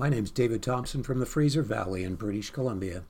My 0.00 0.08
name's 0.08 0.30
David 0.30 0.62
Thompson 0.62 1.02
from 1.02 1.18
the 1.18 1.26
Fraser 1.26 1.60
Valley 1.60 2.04
in 2.04 2.14
British 2.14 2.48
Columbia. 2.48 3.04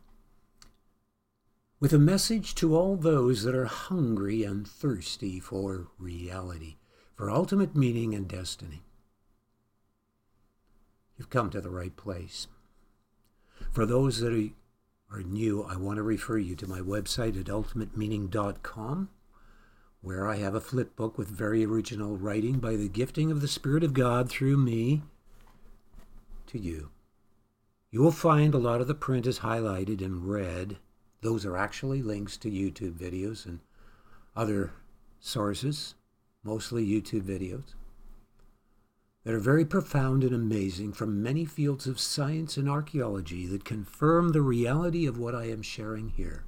With 1.79 1.93
a 1.93 2.01
message 2.01 2.53
to 2.57 2.77
all 2.77 2.97
those 2.97 3.45
that 3.45 3.55
are 3.55 3.67
hungry 3.67 4.43
and 4.43 4.67
thirsty 4.67 5.39
for 5.39 5.87
reality, 6.01 6.79
for 7.15 7.31
ultimate 7.31 7.77
meaning 7.77 8.13
and 8.13 8.27
destiny. 8.27 8.83
You've 11.17 11.31
come 11.31 11.49
to 11.51 11.61
the 11.61 11.71
right 11.71 11.97
place. 11.97 12.49
For 13.71 13.87
those 13.87 14.19
that 14.19 14.51
are 15.13 15.23
new, 15.23 15.63
I 15.63 15.77
want 15.77 15.99
to 15.99 16.03
refer 16.03 16.39
you 16.39 16.57
to 16.57 16.67
my 16.67 16.81
website 16.81 17.39
at 17.39 17.47
ultimatemeaning.com, 17.47 19.11
where 20.01 20.27
I 20.27 20.39
have 20.39 20.57
a 20.57 20.61
flip 20.61 20.97
book 20.97 21.17
with 21.17 21.29
very 21.29 21.65
original 21.65 22.17
writing 22.17 22.59
by 22.59 22.75
the 22.75 22.89
gifting 22.89 23.31
of 23.31 23.41
the 23.41 23.47
Spirit 23.47 23.85
of 23.85 23.95
God 23.95 24.29
through 24.29 24.57
me 24.57 25.03
to 26.51 26.59
you. 26.59 26.91
You 27.91 28.03
will 28.03 28.13
find 28.13 28.55
a 28.55 28.59
lot 28.59 28.81
of 28.81 28.87
the 28.87 28.95
print 28.95 29.27
is 29.27 29.41
highlighted 29.41 30.01
in 30.01 30.27
red. 30.27 30.79
Those 31.23 31.45
are 31.45 31.57
actually 31.57 32.03
links 32.03 32.37
to 32.39 32.51
YouTube 32.51 32.95
videos 32.95 33.47
and 33.47 33.61
other 34.37 34.73
sources, 35.21 35.95
mostly 36.43 36.87
YouTube 36.87 37.23
videos, 37.23 37.75
that 39.25 39.35
are 39.35 39.41
very 39.41 39.65
profound 39.65 40.25
and 40.25 40.35
amazing 40.35 40.93
from 40.93 41.23
many 41.23 41.45
fields 41.45 41.87
of 41.87 42.01
science 42.01 42.57
and 42.57 42.69
archaeology 42.69 43.47
that 43.47 43.65
confirm 43.65 44.31
the 44.31 44.43
reality 44.43 45.07
of 45.07 45.19
what 45.19 45.35
I 45.35 45.45
am 45.51 45.63
sharing 45.63 46.11
here, 46.11 46.45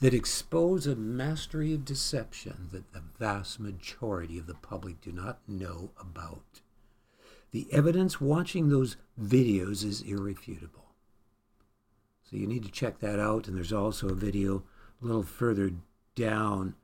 that 0.00 0.14
expose 0.14 0.86
a 0.86 0.94
mastery 0.94 1.74
of 1.74 1.84
deception 1.84 2.68
that 2.72 2.92
the 2.92 3.02
vast 3.18 3.58
majority 3.58 4.38
of 4.38 4.46
the 4.46 4.54
public 4.54 5.00
do 5.00 5.10
not 5.10 5.40
know 5.48 5.90
about. 5.98 6.60
The 7.56 7.72
evidence 7.72 8.20
watching 8.20 8.68
those 8.68 8.98
videos 9.18 9.82
is 9.82 10.02
irrefutable. 10.02 10.92
So 12.22 12.36
you 12.36 12.46
need 12.46 12.64
to 12.64 12.70
check 12.70 12.98
that 12.98 13.18
out. 13.18 13.48
And 13.48 13.56
there's 13.56 13.72
also 13.72 14.10
a 14.10 14.14
video 14.14 14.64
a 15.00 15.06
little 15.06 15.22
further 15.22 15.70
down 16.14 16.74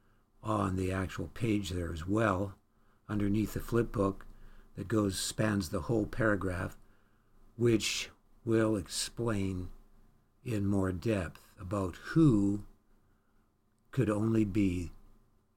on 0.42 0.76
the 0.76 0.90
actual 0.90 1.26
page 1.34 1.68
there 1.68 1.92
as 1.92 2.08
well, 2.08 2.54
underneath 3.06 3.52
the 3.52 3.60
flip 3.60 3.92
book 3.92 4.24
that 4.74 4.88
goes 4.88 5.18
spans 5.18 5.68
the 5.68 5.82
whole 5.82 6.06
paragraph, 6.06 6.78
which 7.58 8.08
will 8.42 8.74
explain 8.74 9.68
in 10.42 10.64
more 10.64 10.90
depth 10.90 11.42
about 11.60 11.96
who 11.96 12.64
could 13.90 14.08
only 14.08 14.46
be 14.46 14.90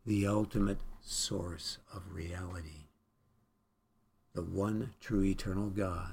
the 0.06 0.28
ultimate 0.28 0.80
source 1.00 1.78
of 1.94 2.14
reality 2.14 2.85
the 4.36 4.42
one 4.42 4.94
true 5.00 5.24
eternal 5.24 5.70
God. 5.70 6.12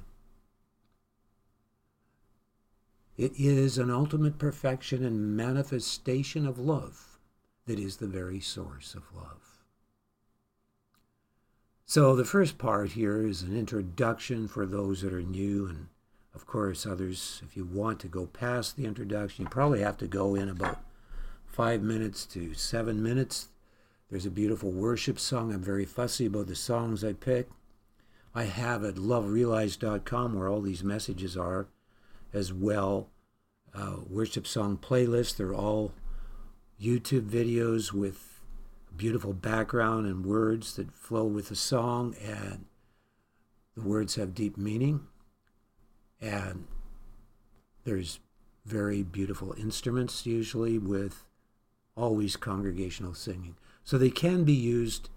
It 3.19 3.33
is 3.37 3.77
an 3.77 3.91
ultimate 3.91 4.39
perfection 4.39 5.05
and 5.05 5.37
manifestation 5.37 6.47
of 6.47 6.59
love 6.59 7.19
that 7.67 7.79
is 7.79 7.99
the 7.99 8.07
very 8.07 8.41
source 8.41 8.95
of 8.95 9.03
love. 9.15 9.59
So, 11.85 12.17
the 12.17 12.25
first 12.25 12.57
part 12.57 12.93
here 12.93 13.27
is 13.27 13.43
an 13.43 13.57
introduction 13.57 14.49
for 14.49 14.65
those 14.65 15.03
that 15.03 15.13
are 15.13 15.21
new, 15.21 15.67
and 15.67 15.89
of 16.35 16.47
course, 16.47 16.87
others, 16.87 17.43
if 17.45 17.55
you 17.55 17.65
want 17.67 18.01
to 18.01 18.09
go 18.09 18.27
past 18.27 18.77
the 18.77 18.87
introduction, 18.87 19.45
you 19.45 19.51
probably 19.51 19.81
have 19.81 19.99
to 19.99 20.07
go 20.07 20.35
in 20.35 20.49
about 20.49 20.81
five 21.45 21.83
minutes 21.83 22.25
to 22.27 22.55
seven 22.55 23.03
minutes. 23.03 23.49
There's 24.11 24.25
a 24.25 24.31
beautiful 24.31 24.71
worship 24.71 25.19
song. 25.19 25.53
I'm 25.53 25.63
very 25.63 25.85
fussy 25.85 26.27
about 26.27 26.47
the 26.47 26.55
songs 26.55 27.05
I 27.05 27.13
pick. 27.13 27.51
I 28.35 28.45
have 28.45 28.85
at 28.85 28.95
loverealized.com 28.95 30.35
where 30.35 30.49
all 30.49 30.61
these 30.61 30.83
messages 30.83 31.37
are 31.37 31.67
as 32.33 32.53
well. 32.53 33.09
Uh, 33.75 33.97
worship 34.09 34.47
song 34.47 34.79
playlist. 34.79 35.37
They're 35.37 35.55
all 35.55 35.93
YouTube 36.81 37.29
videos 37.29 37.93
with 37.93 38.41
beautiful 38.97 39.33
background 39.33 40.07
and 40.07 40.25
words 40.25 40.77
that 40.77 40.95
flow 40.95 41.25
with 41.25 41.49
the 41.49 41.57
song, 41.57 42.15
and 42.23 42.67
the 43.75 43.83
words 43.83 44.17
have 44.17 44.35
deep 44.35 44.57
meaning. 44.59 45.07
And 46.21 46.67
there's 47.85 48.21
very 48.65 49.03
beautiful 49.03 49.55
instruments, 49.59 50.27
usually 50.27 50.79
with 50.79 51.25
always 51.97 52.37
congregational 52.37 53.15
singing. 53.15 53.57
So 53.85 53.99
they 53.99 54.11
can 54.11 54.45
be 54.45 54.53
used 54.53 55.09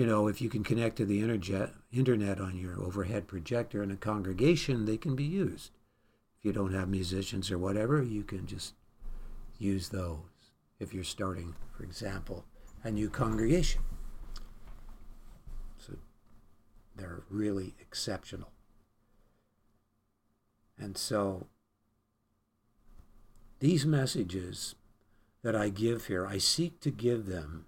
you 0.00 0.06
know, 0.06 0.28
if 0.28 0.40
you 0.40 0.48
can 0.48 0.64
connect 0.64 0.96
to 0.96 1.04
the 1.04 1.20
internet, 1.20 1.74
internet 1.92 2.40
on 2.40 2.56
your 2.56 2.80
overhead 2.80 3.26
projector 3.26 3.82
in 3.82 3.90
a 3.90 3.96
congregation, 3.96 4.84
they 4.84 4.96
can 4.96 5.16
be 5.16 5.24
used. 5.24 5.72
If 6.38 6.44
you 6.44 6.52
don't 6.52 6.72
have 6.72 6.88
musicians 6.88 7.50
or 7.50 7.58
whatever, 7.58 8.02
you 8.02 8.22
can 8.22 8.46
just 8.46 8.74
use 9.58 9.88
those 9.88 10.18
if 10.78 10.94
you're 10.94 11.04
starting, 11.04 11.54
for 11.76 11.82
example, 11.82 12.44
a 12.82 12.90
new 12.90 13.10
congregation. 13.10 13.82
So 15.78 15.96
they're 16.96 17.22
really 17.28 17.74
exceptional. 17.78 18.52
And 20.78 20.96
so 20.96 21.48
these 23.58 23.84
messages 23.84 24.74
that 25.42 25.54
I 25.54 25.68
give 25.68 26.06
here, 26.06 26.26
I 26.26 26.38
seek 26.38 26.80
to 26.80 26.90
give 26.90 27.26
them 27.26 27.66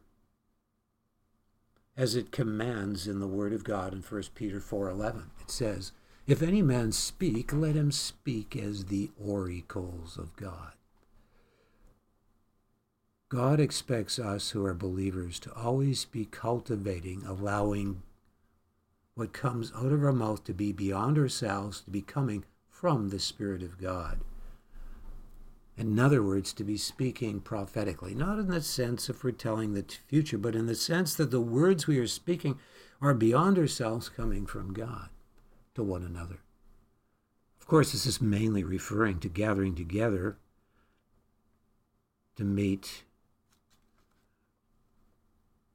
as 1.96 2.14
it 2.14 2.32
commands 2.32 3.06
in 3.06 3.20
the 3.20 3.26
word 3.26 3.52
of 3.52 3.64
God 3.64 3.92
in 3.92 4.02
1 4.02 4.34
Peter 4.34 4.60
4:11. 4.60 5.30
It 5.40 5.50
says, 5.50 5.92
"If 6.26 6.42
any 6.42 6.62
man 6.62 6.92
speak, 6.92 7.52
let 7.52 7.74
him 7.74 7.92
speak 7.92 8.56
as 8.56 8.86
the 8.86 9.10
oracles 9.18 10.16
of 10.16 10.34
God." 10.36 10.74
God 13.28 13.60
expects 13.60 14.18
us 14.18 14.50
who 14.50 14.64
are 14.64 14.74
believers 14.74 15.38
to 15.40 15.54
always 15.54 16.04
be 16.04 16.26
cultivating, 16.26 17.24
allowing 17.24 18.02
what 19.14 19.32
comes 19.32 19.72
out 19.72 19.92
of 19.92 20.04
our 20.04 20.12
mouth 20.12 20.44
to 20.44 20.54
be 20.54 20.72
beyond 20.72 21.18
ourselves, 21.18 21.80
to 21.82 21.90
be 21.90 22.02
coming 22.02 22.44
from 22.68 23.08
the 23.08 23.18
Spirit 23.18 23.62
of 23.62 23.78
God. 23.78 24.20
In 25.76 25.98
other 25.98 26.22
words, 26.22 26.52
to 26.54 26.64
be 26.64 26.76
speaking 26.76 27.40
prophetically, 27.40 28.14
not 28.14 28.38
in 28.38 28.48
the 28.48 28.60
sense 28.60 29.08
of 29.08 29.16
foretelling 29.16 29.72
the 29.72 29.84
future, 30.06 30.38
but 30.38 30.54
in 30.54 30.66
the 30.66 30.74
sense 30.74 31.14
that 31.14 31.30
the 31.30 31.40
words 31.40 31.86
we 31.86 31.98
are 31.98 32.06
speaking 32.06 32.58
are 33.00 33.14
beyond 33.14 33.58
ourselves 33.58 34.08
coming 34.08 34.46
from 34.46 34.74
God 34.74 35.08
to 35.74 35.82
one 35.82 36.02
another. 36.02 36.40
Of 37.60 37.66
course, 37.66 37.92
this 37.92 38.06
is 38.06 38.20
mainly 38.20 38.62
referring 38.62 39.18
to 39.20 39.28
gathering 39.28 39.74
together 39.74 40.36
to 42.36 42.44
meet 42.44 43.04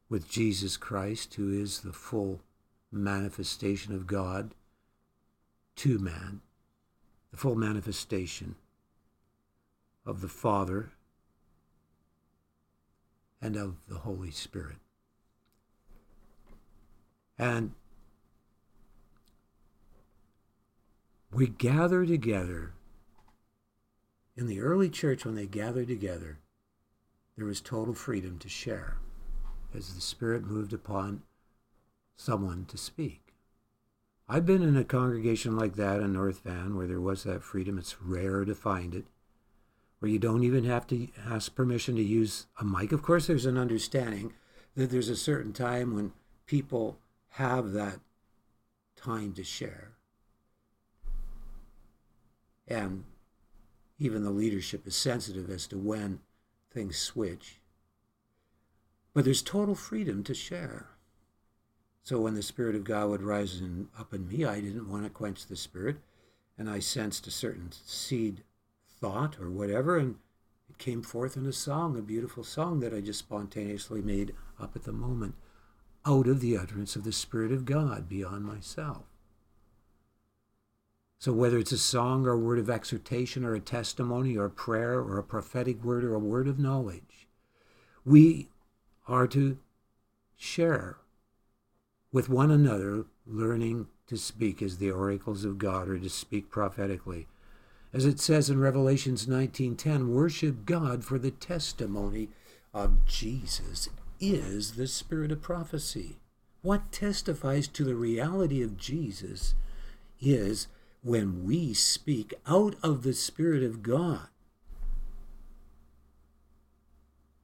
with 0.09 0.29
Jesus 0.29 0.77
Christ, 0.77 1.33
who 1.33 1.51
is 1.51 1.81
the 1.81 1.93
full 1.93 2.41
manifestation 2.91 3.93
of 3.93 4.07
God 4.07 4.53
to 5.77 5.97
man, 5.99 6.41
the 7.31 7.37
full 7.37 7.55
manifestation 7.55 8.55
of 10.07 10.21
the 10.21 10.27
Father 10.29 10.93
and 13.41 13.57
of 13.57 13.75
the 13.89 13.99
Holy 13.99 14.31
Spirit. 14.31 14.77
And 17.37 17.73
we 21.31 21.47
gather 21.47 22.05
together. 22.05 22.71
In 24.35 24.47
the 24.47 24.61
early 24.61 24.89
church, 24.89 25.25
when 25.25 25.35
they 25.35 25.45
gathered 25.45 25.87
together, 25.87 26.39
there 27.35 27.45
was 27.45 27.59
total 27.59 27.93
freedom 27.93 28.39
to 28.39 28.49
share 28.49 28.97
as 29.75 29.93
the 29.93 30.01
Spirit 30.01 30.43
moved 30.43 30.73
upon 30.73 31.23
someone 32.15 32.65
to 32.69 32.77
speak. 32.77 33.33
I've 34.29 34.45
been 34.45 34.63
in 34.63 34.77
a 34.77 34.83
congregation 34.83 35.57
like 35.57 35.75
that 35.75 35.99
in 35.99 36.13
North 36.13 36.39
Van 36.43 36.75
where 36.75 36.87
there 36.87 37.01
was 37.01 37.23
that 37.23 37.43
freedom. 37.43 37.77
It's 37.77 38.01
rare 38.01 38.45
to 38.45 38.55
find 38.55 38.95
it 38.95 39.05
where 39.99 40.11
you 40.11 40.19
don't 40.19 40.43
even 40.43 40.63
have 40.63 40.85
to 40.87 41.07
ask 41.25 41.55
permission 41.55 41.95
to 41.95 42.03
use 42.03 42.45
a 42.59 42.63
mic. 42.63 42.91
Of 42.91 43.01
course, 43.01 43.27
there's 43.27 43.45
an 43.45 43.57
understanding 43.57 44.33
that 44.75 44.91
there's 44.91 45.09
a 45.09 45.15
certain 45.15 45.53
time 45.53 45.95
when 45.95 46.13
people 46.45 46.99
have 47.31 47.71
that 47.73 47.99
time 48.95 49.33
to 49.33 49.43
share. 49.43 49.91
And 52.67 53.05
even 53.97 54.23
the 54.23 54.29
leadership 54.29 54.85
is 54.85 54.95
sensitive 54.95 55.49
as 55.49 55.65
to 55.67 55.77
when 55.77 56.19
things 56.71 56.97
switch. 56.97 57.59
But 59.13 59.25
there's 59.25 59.41
total 59.41 59.73
freedom 59.73 60.23
to 60.25 60.33
share. 60.35 60.89
So 62.03 62.19
when 62.19 62.35
the 62.35 62.43
Spirit 62.43 62.75
of 62.75 62.83
God 62.83 63.09
would 63.09 63.23
rise 63.23 63.59
in, 63.59 63.87
up 63.97 64.13
in 64.13 64.27
me, 64.27 64.45
I 64.45 64.61
didn't 64.61 64.89
want 64.89 65.03
to 65.03 65.09
quench 65.09 65.47
the 65.47 65.55
Spirit, 65.55 65.97
and 66.57 66.69
I 66.69 66.79
sensed 66.79 67.25
a 67.25 67.31
certain 67.31 67.71
seed 67.71 68.43
thought 68.99 69.39
or 69.39 69.49
whatever, 69.49 69.97
and 69.97 70.15
it 70.69 70.77
came 70.77 71.01
forth 71.01 71.37
in 71.37 71.45
a 71.45 71.53
song, 71.53 71.97
a 71.97 72.01
beautiful 72.01 72.43
song 72.43 72.79
that 72.81 72.93
I 72.93 73.01
just 73.01 73.19
spontaneously 73.19 74.01
made 74.01 74.33
up 74.59 74.75
at 74.75 74.83
the 74.83 74.91
moment, 74.91 75.35
out 76.05 76.27
of 76.27 76.39
the 76.39 76.57
utterance 76.57 76.95
of 76.95 77.03
the 77.03 77.11
Spirit 77.11 77.51
of 77.51 77.65
God 77.65 78.07
beyond 78.09 78.45
myself. 78.45 79.03
So, 81.19 81.33
whether 81.33 81.57
it's 81.57 81.71
a 81.71 81.79
song 81.79 82.27
or 82.27 82.31
a 82.31 82.37
word 82.37 82.59
of 82.59 82.69
exhortation 82.69 83.43
or 83.43 83.55
a 83.55 83.59
testimony 83.59 84.37
or 84.37 84.45
a 84.45 84.51
prayer 84.51 84.99
or 84.99 85.17
a 85.17 85.23
prophetic 85.23 85.83
word 85.83 86.03
or 86.03 86.13
a 86.13 86.19
word 86.19 86.47
of 86.47 86.59
knowledge, 86.59 87.27
we 88.05 88.49
are 89.07 89.27
to 89.27 89.57
share 90.35 90.97
with 92.11 92.29
one 92.29 92.51
another, 92.51 93.05
learning 93.25 93.87
to 94.07 94.17
speak 94.17 94.61
as 94.61 94.77
the 94.77 94.91
oracles 94.91 95.43
of 95.43 95.57
God 95.57 95.89
or 95.89 95.97
to 95.97 96.09
speak 96.09 96.49
prophetically. 96.49 97.27
As 97.97 98.05
it 98.05 98.19
says 98.19 98.47
in 98.47 98.59
Revelations 98.59 99.25
19:10, 99.25 100.13
worship 100.13 100.67
God 100.67 101.03
for 101.03 101.17
the 101.17 101.31
testimony 101.31 102.29
of 102.71 103.03
Jesus 103.07 103.89
is 104.19 104.73
the 104.73 104.85
spirit 104.85 105.31
of 105.31 105.41
prophecy. 105.41 106.19
What 106.61 106.91
testifies 106.91 107.67
to 107.69 107.83
the 107.83 107.95
reality 107.95 108.61
of 108.61 108.77
Jesus 108.77 109.55
is 110.19 110.67
when 111.01 111.43
we 111.43 111.73
speak 111.73 112.35
out 112.45 112.75
of 112.83 113.01
the 113.01 113.15
Spirit 113.15 113.63
of 113.63 113.81
God 113.81 114.27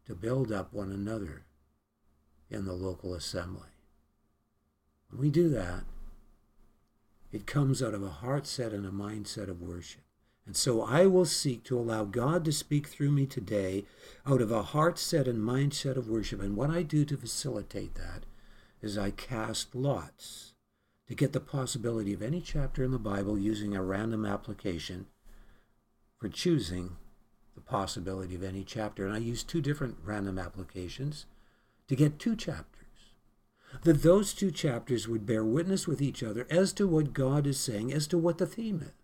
to 0.05 0.13
build 0.13 0.51
up 0.51 0.71
one 0.71 0.91
another 0.91 1.45
in 2.51 2.65
the 2.65 2.73
local 2.73 3.15
assembly. 3.15 3.71
When 5.09 5.19
we 5.19 5.31
do 5.31 5.50
that, 5.50 5.85
it 7.31 7.47
comes 7.47 7.81
out 7.81 7.95
of 7.95 8.03
a 8.03 8.21
heart 8.21 8.45
set 8.45 8.71
and 8.71 8.85
a 8.85 8.91
mindset 8.91 9.50
of 9.50 9.59
worship. 9.59 10.02
And 10.45 10.56
so 10.57 10.81
I 10.81 11.06
will 11.06 11.25
seek 11.25 11.63
to 11.66 11.80
allow 11.80 12.04
God 12.04 12.44
to 12.45 12.51
speak 12.51 12.88
through 12.88 13.12
me 13.12 13.25
today 13.25 13.86
out 14.25 14.42
of 14.42 14.51
a 14.51 14.63
heart 14.63 15.00
set 15.00 15.28
and 15.28 15.40
mindset 15.40 15.95
of 15.95 16.10
worship. 16.10 16.42
And 16.42 16.57
what 16.57 16.69
I 16.69 16.84
do 16.84 17.06
to 17.06 17.18
facilitate 17.18 17.95
that 17.95 18.25
is 18.81 18.98
I 18.98 19.12
cast 19.12 19.74
lots 19.74 20.54
to 21.07 21.16
get 21.16 21.31
the 21.31 21.40
possibility 21.40 22.13
of 22.13 22.22
any 22.22 22.42
chapter 22.42 22.84
in 22.84 22.92
the 22.92 23.00
Bible 23.00 23.38
using 23.38 23.75
a 23.75 23.84
random 23.84 24.25
application 24.25 25.07
for 26.19 26.28
choosing 26.28 26.98
the 27.56 27.62
possibility 27.62 28.36
of 28.36 28.44
any 28.44 28.63
chapter. 28.63 29.06
And 29.06 29.16
I 29.16 29.19
use 29.19 29.44
two 29.44 29.62
different 29.62 29.98
random 30.04 30.38
applications 30.38 31.25
to 31.88 31.96
get 31.96 32.19
two 32.19 32.36
chapters. 32.36 32.80
That 33.84 34.04
those 34.04 34.34
two 34.34 34.51
chapters 34.51 35.07
would 35.07 35.25
bear 35.25 35.44
witness 35.44 35.88
with 35.88 36.01
each 36.01 36.22
other 36.22 36.46
as 36.50 36.74
to 36.74 36.88
what 36.88 37.13
God 37.13 37.48
is 37.48 37.60
saying, 37.60 37.92
as 37.92 38.07
to 38.07 38.18
what 38.18 38.38
the 38.38 38.46
theme 38.46 38.81
is. 38.81 39.02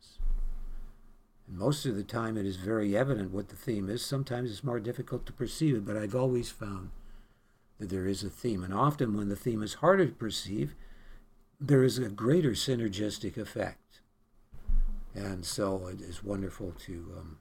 Most 1.51 1.85
of 1.85 1.95
the 1.95 2.03
time 2.03 2.37
it 2.37 2.45
is 2.45 2.57
very 2.57 2.95
evident 2.95 3.31
what 3.31 3.49
the 3.49 3.55
theme 3.55 3.89
is. 3.89 4.05
Sometimes 4.05 4.51
it's 4.51 4.63
more 4.63 4.79
difficult 4.79 5.25
to 5.25 5.33
perceive 5.33 5.75
it, 5.75 5.85
but 5.85 5.97
I've 5.97 6.15
always 6.15 6.51
found 6.51 6.91
that 7.79 7.89
there 7.89 8.05
is 8.05 8.23
a 8.23 8.29
theme. 8.29 8.63
And 8.63 8.73
often 8.73 9.17
when 9.17 9.29
the 9.29 9.35
theme 9.35 9.63
is 9.63 9.75
harder 9.75 10.05
to 10.05 10.11
perceive, 10.11 10.75
there 11.59 11.83
is 11.83 11.97
a 11.97 12.09
greater 12.09 12.51
synergistic 12.51 13.35
effect. 13.35 14.01
And 15.15 15.43
so 15.43 15.87
it 15.87 16.01
is 16.01 16.23
wonderful 16.23 16.73
to 16.85 17.13
um, 17.17 17.37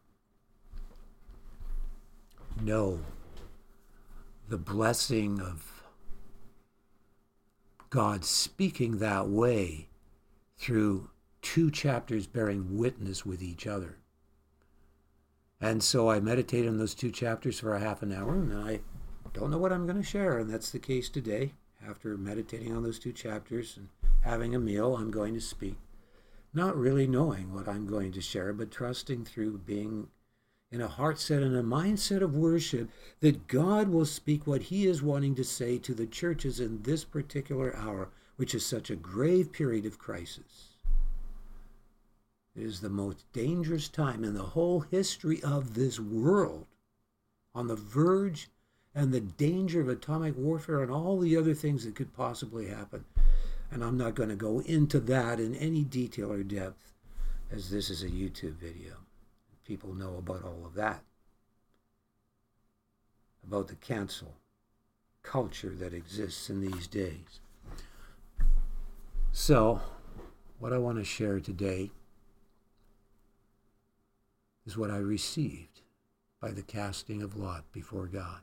know 2.63 3.01
the 4.49 4.57
blessing 4.57 5.39
of 5.41 5.83
God 7.91 8.25
speaking 8.25 8.99
that 8.99 9.29
way 9.29 9.89
through 10.57 11.11
two 11.55 11.71
chapters 11.71 12.27
bearing 12.27 12.77
witness 12.77 13.25
with 13.25 13.43
each 13.43 13.67
other. 13.67 13.97
And 15.63 15.83
so 15.83 16.11
I 16.11 16.21
meditate 16.21 16.69
on 16.69 16.77
those 16.77 16.95
two 16.95 17.11
chapters 17.11 17.59
for 17.59 17.75
a 17.75 17.81
half 17.81 18.03
an 18.03 18.13
hour, 18.13 18.35
and 18.35 18.53
I 18.53 18.81
don't 19.33 19.51
know 19.51 19.57
what 19.57 19.73
I'm 19.73 19.87
going 19.87 19.97
to 19.97 20.03
share, 20.03 20.37
and 20.37 20.51
that's 20.51 20.71
the 20.71 20.79
case 20.79 21.09
today. 21.09 21.55
After 21.83 22.19
meditating 22.19 22.77
on 22.77 22.83
those 22.83 22.99
two 22.99 23.15
chapters 23.15 23.79
and 23.79 23.89
having 24.21 24.55
a 24.55 24.59
meal, 24.59 24.95
I'm 24.95 25.11
going 25.11 25.33
to 25.33 25.41
speak, 25.41 25.77
not 26.53 26.77
really 26.77 27.07
knowing 27.07 27.55
what 27.55 27.67
I'm 27.67 27.87
going 27.87 28.13
to 28.13 28.21
share, 28.21 28.53
but 28.53 28.71
trusting 28.71 29.25
through 29.25 29.57
being 29.57 30.09
in 30.71 30.83
a 30.83 30.87
heart 30.87 31.19
set 31.19 31.43
and 31.43 31.57
a 31.57 31.63
mindset 31.63 32.21
of 32.21 32.37
worship 32.37 32.91
that 33.21 33.49
God 33.49 33.89
will 33.89 34.05
speak 34.05 34.47
what 34.47 34.65
He 34.65 34.87
is 34.87 35.03
wanting 35.03 35.35
to 35.37 35.45
say 35.45 35.79
to 35.79 35.95
the 35.95 36.07
churches 36.07 36.61
in 36.61 36.83
this 36.83 37.05
particular 37.05 37.75
hour, 37.75 38.11
which 38.37 38.55
is 38.55 38.67
such 38.67 38.91
a 38.91 38.97
grave 38.97 39.51
period 39.51 39.87
of 39.87 39.99
crisis. 39.99 40.68
Is 42.59 42.81
the 42.81 42.89
most 42.89 43.25
dangerous 43.33 43.89
time 43.89 44.25
in 44.25 44.35
the 44.35 44.43
whole 44.43 44.81
history 44.81 45.41
of 45.45 45.75
this 45.75 46.01
world, 46.01 46.67
on 47.55 47.69
the 47.69 47.77
verge 47.77 48.49
and 48.97 49.15
the 49.15 49.21
danger 49.21 49.81
of 49.81 49.89
atomic 49.89 50.37
warfare 50.37 50.83
and 50.83 50.91
all 50.91 51.21
the 51.21 51.37
other 51.37 51.55
things 51.55 51.85
that 51.85 51.95
could 51.95 52.13
possibly 52.17 52.67
happen. 52.67 53.05
And 53.71 53.85
I'm 53.85 53.97
not 53.97 54.17
going 54.17 54.31
to 54.31 54.35
go 54.35 54.59
into 54.61 54.99
that 55.01 55.39
in 55.39 55.55
any 55.55 55.85
detail 55.85 56.33
or 56.33 56.43
depth, 56.43 56.93
as 57.53 57.71
this 57.71 57.91
is 57.91 58.03
a 58.03 58.09
YouTube 58.09 58.55
video. 58.55 58.95
People 59.65 59.95
know 59.95 60.17
about 60.17 60.43
all 60.43 60.67
of 60.67 60.75
that. 60.75 61.05
About 63.47 63.69
the 63.69 63.77
cancel 63.77 64.35
culture 65.23 65.77
that 65.79 65.95
exists 65.95 66.51
in 66.51 66.61
these 66.61 66.89
days. 66.89 67.39
So, 69.31 69.81
what 70.59 70.73
I 70.73 70.79
want 70.79 70.99
to 70.99 71.05
share 71.05 71.39
today 71.39 71.93
is 74.69 74.77
what 74.77 74.91
I 74.91 74.99
received 74.99 75.81
by 76.43 76.51
the 76.51 76.63
casting 76.63 77.23
of 77.23 77.35
lot 77.35 77.65
before 77.73 78.07
God. 78.07 78.41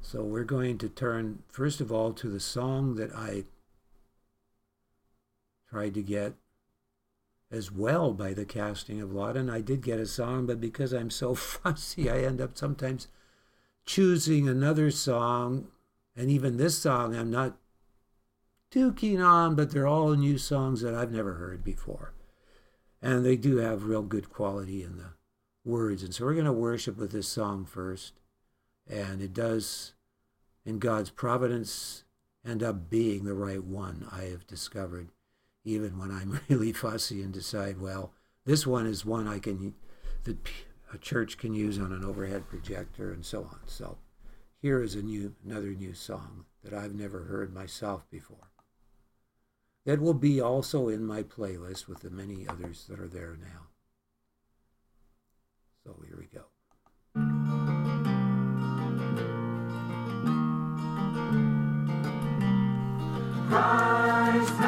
So 0.00 0.22
we're 0.22 0.44
going 0.44 0.78
to 0.78 0.88
turn, 0.88 1.42
first 1.50 1.82
of 1.82 1.92
all, 1.92 2.14
to 2.14 2.30
the 2.30 2.40
song 2.40 2.94
that 2.94 3.14
I 3.14 3.44
tried 5.68 5.92
to 5.94 6.02
get 6.02 6.32
as 7.50 7.70
well 7.70 8.14
by 8.14 8.32
the 8.32 8.46
casting 8.46 9.02
of 9.02 9.12
lot. 9.12 9.36
And 9.36 9.50
I 9.50 9.60
did 9.60 9.82
get 9.82 10.00
a 10.00 10.06
song, 10.06 10.46
but 10.46 10.62
because 10.62 10.94
I'm 10.94 11.10
so 11.10 11.34
fussy, 11.34 12.08
I 12.08 12.20
end 12.20 12.40
up 12.40 12.56
sometimes 12.56 13.08
choosing 13.84 14.48
another 14.48 14.90
song. 14.90 15.68
And 16.16 16.30
even 16.30 16.56
this 16.56 16.78
song, 16.78 17.14
I'm 17.14 17.30
not 17.30 17.58
too 18.74 18.92
keen 18.92 19.20
on, 19.20 19.54
but 19.54 19.70
they're 19.70 19.86
all 19.86 20.10
new 20.14 20.36
songs 20.36 20.80
that 20.80 20.96
I've 20.96 21.12
never 21.12 21.34
heard 21.34 21.62
before. 21.62 22.12
And 23.00 23.24
they 23.24 23.36
do 23.36 23.58
have 23.58 23.84
real 23.84 24.02
good 24.02 24.30
quality 24.30 24.82
in 24.82 24.96
the 24.96 25.12
words. 25.64 26.02
And 26.02 26.12
so 26.12 26.24
we're 26.24 26.34
going 26.34 26.44
to 26.46 26.52
worship 26.52 26.96
with 26.96 27.12
this 27.12 27.28
song 27.28 27.66
first. 27.66 28.14
And 28.90 29.22
it 29.22 29.32
does 29.32 29.94
in 30.66 30.80
God's 30.80 31.10
providence 31.10 32.02
end 32.44 32.64
up 32.64 32.90
being 32.90 33.24
the 33.24 33.32
right 33.32 33.62
one, 33.62 34.08
I 34.10 34.24
have 34.24 34.44
discovered, 34.48 35.10
even 35.64 35.96
when 35.96 36.10
I'm 36.10 36.40
really 36.48 36.72
fussy 36.72 37.22
and 37.22 37.32
decide, 37.32 37.80
well, 37.80 38.12
this 38.44 38.66
one 38.66 38.86
is 38.86 39.04
one 39.04 39.28
I 39.28 39.38
can, 39.38 39.74
that 40.24 40.38
a 40.92 40.98
church 40.98 41.38
can 41.38 41.54
use 41.54 41.78
on 41.78 41.92
an 41.92 42.04
overhead 42.04 42.48
projector 42.48 43.12
and 43.12 43.24
so 43.24 43.44
on. 43.44 43.60
So 43.66 43.98
here 44.60 44.82
is 44.82 44.96
a 44.96 45.02
new, 45.02 45.36
another 45.44 45.74
new 45.74 45.94
song 45.94 46.46
that 46.64 46.74
I've 46.74 46.94
never 46.96 47.26
heard 47.26 47.54
myself 47.54 48.10
before. 48.10 48.50
That 49.84 50.00
will 50.00 50.14
be 50.14 50.40
also 50.40 50.88
in 50.88 51.04
my 51.04 51.22
playlist 51.22 51.88
with 51.88 52.00
the 52.00 52.10
many 52.10 52.48
others 52.48 52.86
that 52.88 52.98
are 52.98 53.08
there 53.08 53.36
now. 53.38 53.68
So 55.84 56.02
here 56.06 56.16
we 56.18 56.26
go. 56.26 56.44
Christ 63.50 64.63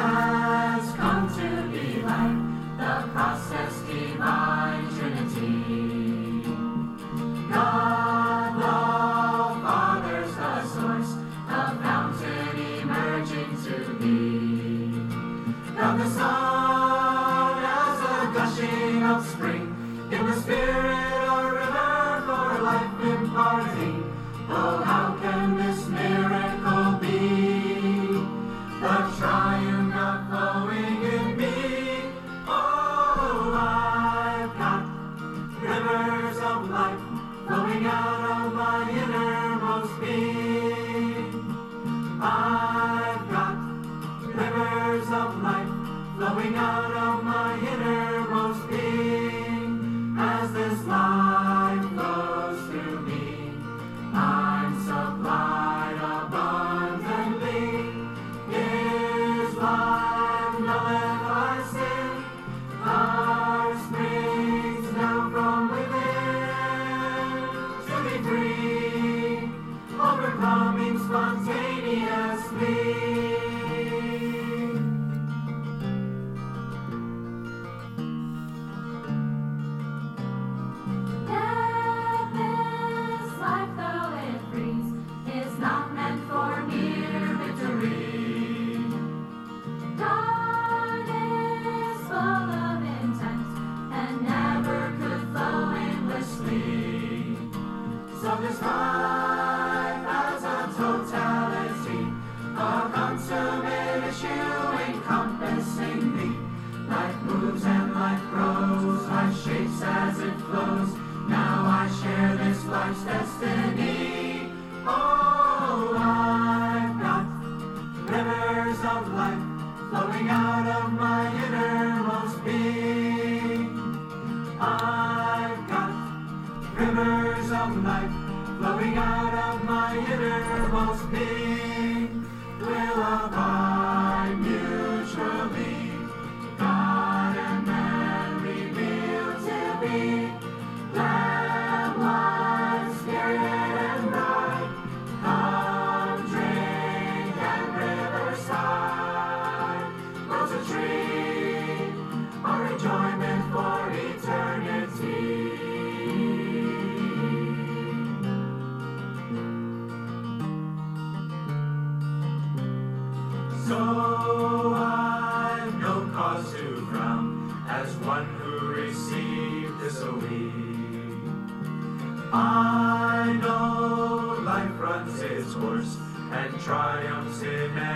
triumphs 177.37 177.43
inevitably. 177.43 177.86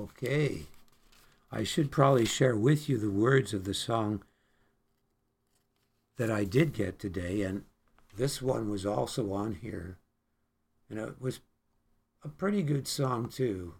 Okay. 0.00 0.62
I 1.52 1.62
should 1.62 1.90
probably 1.90 2.24
share 2.24 2.56
with 2.56 2.88
you 2.88 2.96
the 2.96 3.10
words 3.10 3.52
of 3.52 3.64
the 3.64 3.74
song 3.74 4.22
that 6.16 6.30
I 6.30 6.44
did 6.44 6.72
get 6.72 6.98
today, 6.98 7.42
and 7.42 7.64
this 8.16 8.40
one 8.40 8.70
was 8.70 8.86
also 8.86 9.32
on 9.34 9.56
here. 9.56 9.98
And 10.88 10.98
it 10.98 11.20
was 11.20 11.40
a 12.24 12.28
pretty 12.28 12.62
good 12.62 12.88
song, 12.88 13.28
too. 13.28 13.74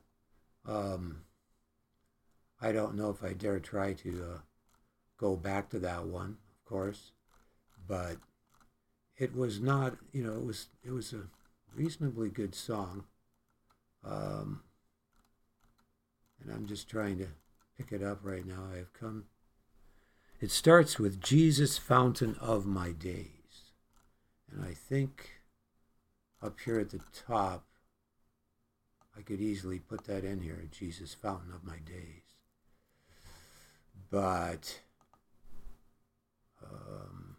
Um, 0.67 1.23
I 2.61 2.73
don't 2.73 2.97
know 2.97 3.09
if 3.09 3.25
I 3.25 3.33
dare 3.33 3.59
try 3.59 3.95
to 3.95 4.25
uh, 4.35 4.39
go 5.17 5.37
back 5.37 5.71
to 5.71 5.79
that 5.79 6.05
one, 6.05 6.37
of 6.51 6.65
course, 6.69 7.13
but 7.89 8.17
it 9.17 9.35
was 9.35 9.59
not, 9.59 9.97
you 10.13 10.23
know, 10.23 10.35
it 10.35 10.45
was 10.45 10.67
it 10.85 10.91
was 10.91 11.15
a 11.15 11.23
reasonably 11.75 12.29
good 12.29 12.55
song. 12.55 13.05
Um, 14.05 14.63
and 16.43 16.53
I'm 16.53 16.67
just 16.67 16.89
trying 16.89 17.19
to 17.19 17.27
pick 17.77 17.93
it 17.93 18.03
up 18.03 18.21
right 18.23 18.47
now. 18.47 18.65
I 18.73 18.79
have 18.79 18.93
come. 18.93 19.25
It 20.41 20.51
starts 20.51 20.99
with 20.99 21.21
Jesus, 21.21 21.79
fountain 21.79 22.37
of 22.41 22.67
my 22.67 22.93
days. 22.93 23.73
And 24.51 24.65
I 24.65 24.73
think 24.73 25.43
up 26.43 26.59
here 26.65 26.79
at 26.79 26.91
the 26.91 27.01
top, 27.27 27.65
I 29.17 29.23
could 29.23 29.41
easily 29.41 29.79
put 29.79 30.05
that 30.05 30.25
in 30.25 30.41
here 30.41 30.65
Jesus, 30.71 31.15
fountain 31.15 31.53
of 31.53 31.65
my 31.65 31.77
days. 31.79 32.23
But 34.11 34.81
um, 36.65 37.37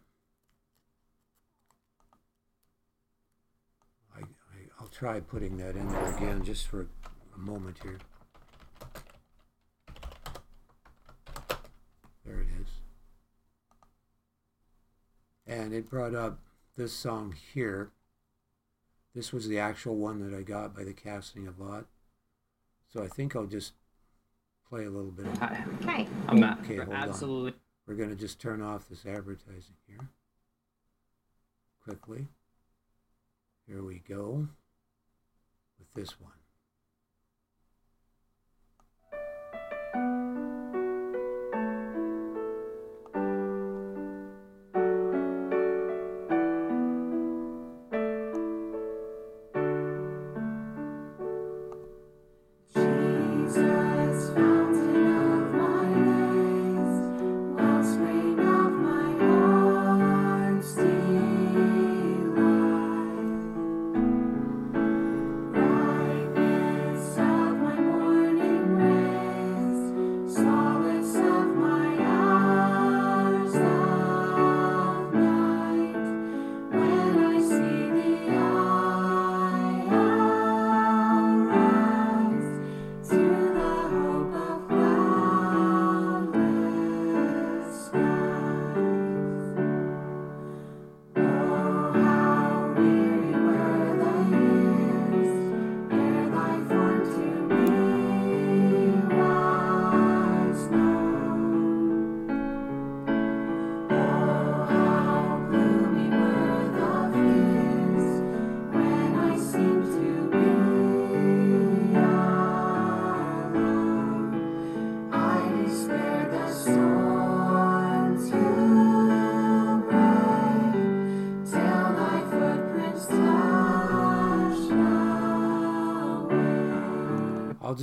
I, 4.16 4.20
I, 4.20 4.56
I'll 4.80 4.88
try 4.88 5.20
putting 5.20 5.56
that 5.58 5.76
in 5.76 5.88
there 5.88 6.16
again 6.16 6.44
just 6.44 6.66
for 6.66 6.86
a 7.34 7.38
moment 7.38 7.78
here. 7.82 7.98
There 12.24 12.40
it 12.40 12.46
is. 12.60 12.68
And 15.46 15.72
it 15.72 15.90
brought 15.90 16.14
up 16.14 16.40
this 16.76 16.92
song 16.92 17.34
here. 17.52 17.90
This 19.14 19.32
was 19.32 19.48
the 19.48 19.58
actual 19.58 19.96
one 19.96 20.20
that 20.20 20.36
I 20.36 20.42
got 20.42 20.74
by 20.74 20.84
the 20.84 20.94
casting 20.94 21.46
of 21.46 21.58
Lot. 21.58 21.86
So 22.92 23.02
I 23.02 23.08
think 23.08 23.34
I'll 23.34 23.46
just 23.46 23.72
play 24.68 24.84
a 24.84 24.90
little 24.90 25.10
bit 25.10 25.26
of 25.26 25.34
it. 25.34 25.82
Okay. 25.82 26.08
I'm 26.28 26.40
not, 26.40 26.60
Okay, 26.60 26.76
hold 26.76 26.88
on. 26.88 26.94
Absolutely. 26.94 27.54
We're 27.86 27.94
going 27.94 28.10
to 28.10 28.16
just 28.16 28.40
turn 28.40 28.62
off 28.62 28.88
this 28.88 29.04
advertising 29.04 29.76
here 29.86 30.08
quickly. 31.82 32.28
Here 33.66 33.82
we 33.82 34.02
go 34.08 34.48
with 35.78 35.92
this 35.94 36.20
one. 36.20 36.32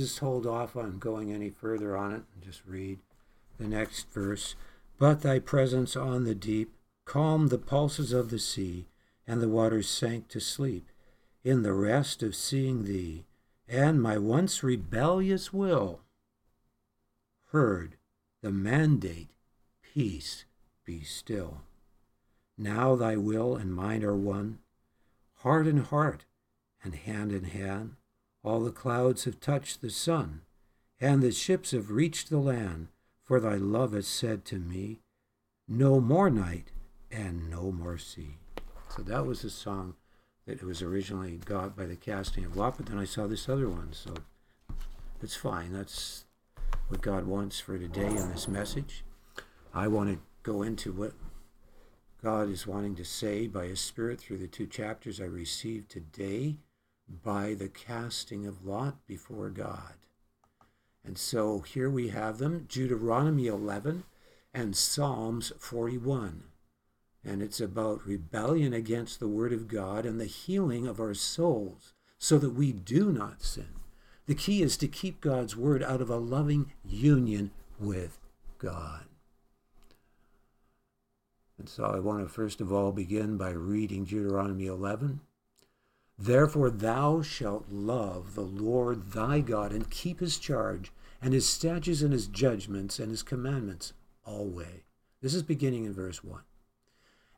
Just 0.00 0.18
hold 0.20 0.46
off 0.46 0.76
on 0.76 0.98
going 0.98 1.30
any 1.30 1.50
further 1.50 1.94
on 1.96 2.12
it 2.12 2.22
and 2.34 2.42
just 2.42 2.62
read 2.66 2.98
the 3.58 3.68
next 3.68 4.10
verse. 4.10 4.54
But 4.98 5.20
thy 5.20 5.38
presence 5.38 5.94
on 5.94 6.24
the 6.24 6.34
deep 6.34 6.72
calmed 7.04 7.50
the 7.50 7.58
pulses 7.58 8.12
of 8.12 8.30
the 8.30 8.38
sea, 8.38 8.86
and 9.26 9.42
the 9.42 9.48
waters 9.48 9.88
sank 9.88 10.28
to 10.28 10.40
sleep 10.40 10.88
in 11.44 11.62
the 11.62 11.74
rest 11.74 12.22
of 12.22 12.34
seeing 12.34 12.84
thee, 12.84 13.24
and 13.68 14.00
my 14.00 14.16
once 14.16 14.62
rebellious 14.62 15.52
will 15.52 16.00
heard 17.52 17.96
the 18.42 18.50
mandate, 18.50 19.28
Peace, 19.82 20.44
be 20.84 21.02
still. 21.02 21.62
Now 22.56 22.96
thy 22.96 23.16
will 23.16 23.56
and 23.56 23.74
mine 23.74 24.02
are 24.04 24.16
one, 24.16 24.60
heart 25.38 25.66
in 25.66 25.78
heart 25.78 26.24
and 26.82 26.94
hand 26.94 27.32
in 27.32 27.44
hand. 27.44 27.96
All 28.42 28.60
the 28.60 28.72
clouds 28.72 29.24
have 29.24 29.38
touched 29.38 29.80
the 29.80 29.90
sun, 29.90 30.42
and 31.00 31.22
the 31.22 31.32
ships 31.32 31.72
have 31.72 31.90
reached 31.90 32.30
the 32.30 32.38
land, 32.38 32.88
for 33.22 33.38
thy 33.38 33.56
love 33.56 33.92
has 33.92 34.06
said 34.06 34.44
to 34.46 34.58
me, 34.58 35.00
No 35.68 36.00
more 36.00 36.30
night 36.30 36.72
and 37.10 37.50
no 37.50 37.70
more 37.70 37.98
sea. 37.98 38.38
So 38.88 39.02
that 39.02 39.26
was 39.26 39.42
the 39.42 39.50
song 39.50 39.94
that 40.46 40.62
was 40.62 40.82
originally 40.82 41.38
got 41.44 41.76
by 41.76 41.84
the 41.84 41.96
casting 41.96 42.44
of 42.44 42.56
Lot, 42.56 42.78
but 42.78 42.86
then 42.86 42.98
I 42.98 43.04
saw 43.04 43.26
this 43.26 43.48
other 43.48 43.68
one, 43.68 43.92
so 43.92 44.14
it's 45.22 45.36
fine. 45.36 45.72
That's 45.72 46.24
what 46.88 47.02
God 47.02 47.26
wants 47.26 47.60
for 47.60 47.78
today 47.78 48.06
in 48.06 48.30
this 48.30 48.48
message. 48.48 49.04
I 49.74 49.86
want 49.86 50.10
to 50.10 50.18
go 50.42 50.62
into 50.62 50.92
what 50.92 51.12
God 52.22 52.48
is 52.48 52.66
wanting 52.66 52.96
to 52.96 53.04
say 53.04 53.46
by 53.46 53.66
His 53.66 53.80
Spirit 53.80 54.18
through 54.18 54.38
the 54.38 54.48
two 54.48 54.66
chapters 54.66 55.20
I 55.20 55.24
received 55.24 55.90
today 55.90 56.56
by 57.22 57.54
the 57.54 57.68
casting 57.68 58.46
of 58.46 58.64
Lot 58.64 59.06
before 59.06 59.50
God. 59.50 59.94
And 61.04 61.18
so 61.18 61.60
here 61.60 61.90
we 61.90 62.08
have 62.08 62.38
them 62.38 62.66
Deuteronomy 62.68 63.46
11 63.46 64.04
and 64.54 64.76
Psalms 64.76 65.52
41. 65.58 66.44
And 67.24 67.42
it's 67.42 67.60
about 67.60 68.06
rebellion 68.06 68.72
against 68.72 69.20
the 69.20 69.28
Word 69.28 69.52
of 69.52 69.68
God 69.68 70.06
and 70.06 70.20
the 70.20 70.26
healing 70.26 70.86
of 70.86 71.00
our 71.00 71.14
souls 71.14 71.94
so 72.18 72.38
that 72.38 72.50
we 72.50 72.72
do 72.72 73.10
not 73.10 73.42
sin. 73.42 73.80
The 74.26 74.34
key 74.34 74.62
is 74.62 74.76
to 74.76 74.88
keep 74.88 75.20
God's 75.20 75.56
word 75.56 75.82
out 75.82 76.00
of 76.00 76.08
a 76.08 76.16
loving 76.16 76.72
union 76.84 77.50
with 77.80 78.20
God. 78.58 79.06
And 81.58 81.68
so 81.68 81.84
I 81.84 81.98
want 81.98 82.22
to 82.22 82.28
first 82.32 82.60
of 82.60 82.72
all 82.72 82.92
begin 82.92 83.36
by 83.36 83.50
reading 83.50 84.04
Deuteronomy 84.04 84.66
11. 84.66 85.20
Therefore 86.20 86.68
thou 86.68 87.22
shalt 87.22 87.70
love 87.70 88.34
the 88.34 88.42
Lord 88.42 89.12
thy 89.12 89.40
God 89.40 89.72
and 89.72 89.90
keep 89.90 90.20
his 90.20 90.38
charge 90.38 90.92
and 91.22 91.32
his 91.32 91.48
statutes 91.48 92.02
and 92.02 92.12
his 92.12 92.26
judgments 92.26 92.98
and 92.98 93.10
his 93.10 93.22
commandments 93.22 93.94
always. 94.22 94.82
This 95.22 95.32
is 95.32 95.42
beginning 95.42 95.86
in 95.86 95.94
verse 95.94 96.22
1. 96.22 96.42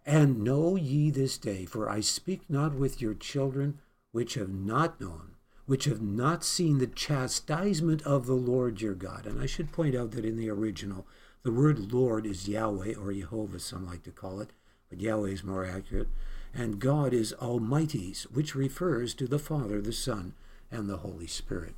And 0.05 0.42
know 0.42 0.75
ye 0.75 1.11
this 1.11 1.38
day, 1.38 1.64
for 1.64 1.88
I 1.88 2.01
speak 2.01 2.42
not 2.49 2.75
with 2.75 3.01
your 3.01 3.14
children 3.14 3.79
which 4.11 4.35
have 4.35 4.51
not 4.51 5.01
known, 5.01 5.37
which 5.66 5.85
have 5.85 6.03
not 6.03 6.42
seen 6.42 6.79
the 6.79 6.88
chastisement 6.88 8.03
of 8.03 8.27
the 8.27 8.35
Lord 8.35 8.81
your 8.81 8.95
God. 8.95 9.27
And 9.27 9.40
I 9.40 9.47
should 9.47 9.71
point 9.71 9.95
out 9.95 10.11
that 10.11 10.25
in 10.25 10.37
the 10.37 10.51
original, 10.51 11.07
the 11.45 11.53
word 11.53 11.92
Lord 11.92 12.27
is 12.27 12.49
Yahweh, 12.49 12.95
or 12.97 13.12
Jehovah, 13.12 13.61
some 13.61 13.87
like 13.87 14.03
to 14.03 14.11
call 14.11 14.40
it, 14.40 14.51
but 14.90 15.01
Yahweh 15.01 15.31
is 15.31 15.45
more 15.45 15.64
accurate. 15.64 16.09
And 16.55 16.79
God 16.79 17.12
is 17.15 17.33
Almighty's, 17.35 18.25
which 18.25 18.55
refers 18.55 19.15
to 19.15 19.27
the 19.27 19.38
Father, 19.38 19.81
the 19.81 19.93
Son, 19.93 20.35
and 20.71 20.88
the 20.88 20.99
Holy 20.99 21.27
Spirit. 21.27 21.75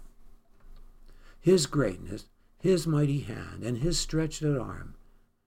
His 1.40 1.66
greatness, 1.66 2.26
His 2.58 2.86
mighty 2.86 3.20
hand, 3.20 3.62
and 3.62 3.78
His 3.78 3.98
stretched 3.98 4.42
out 4.42 4.58
arm, 4.58 4.94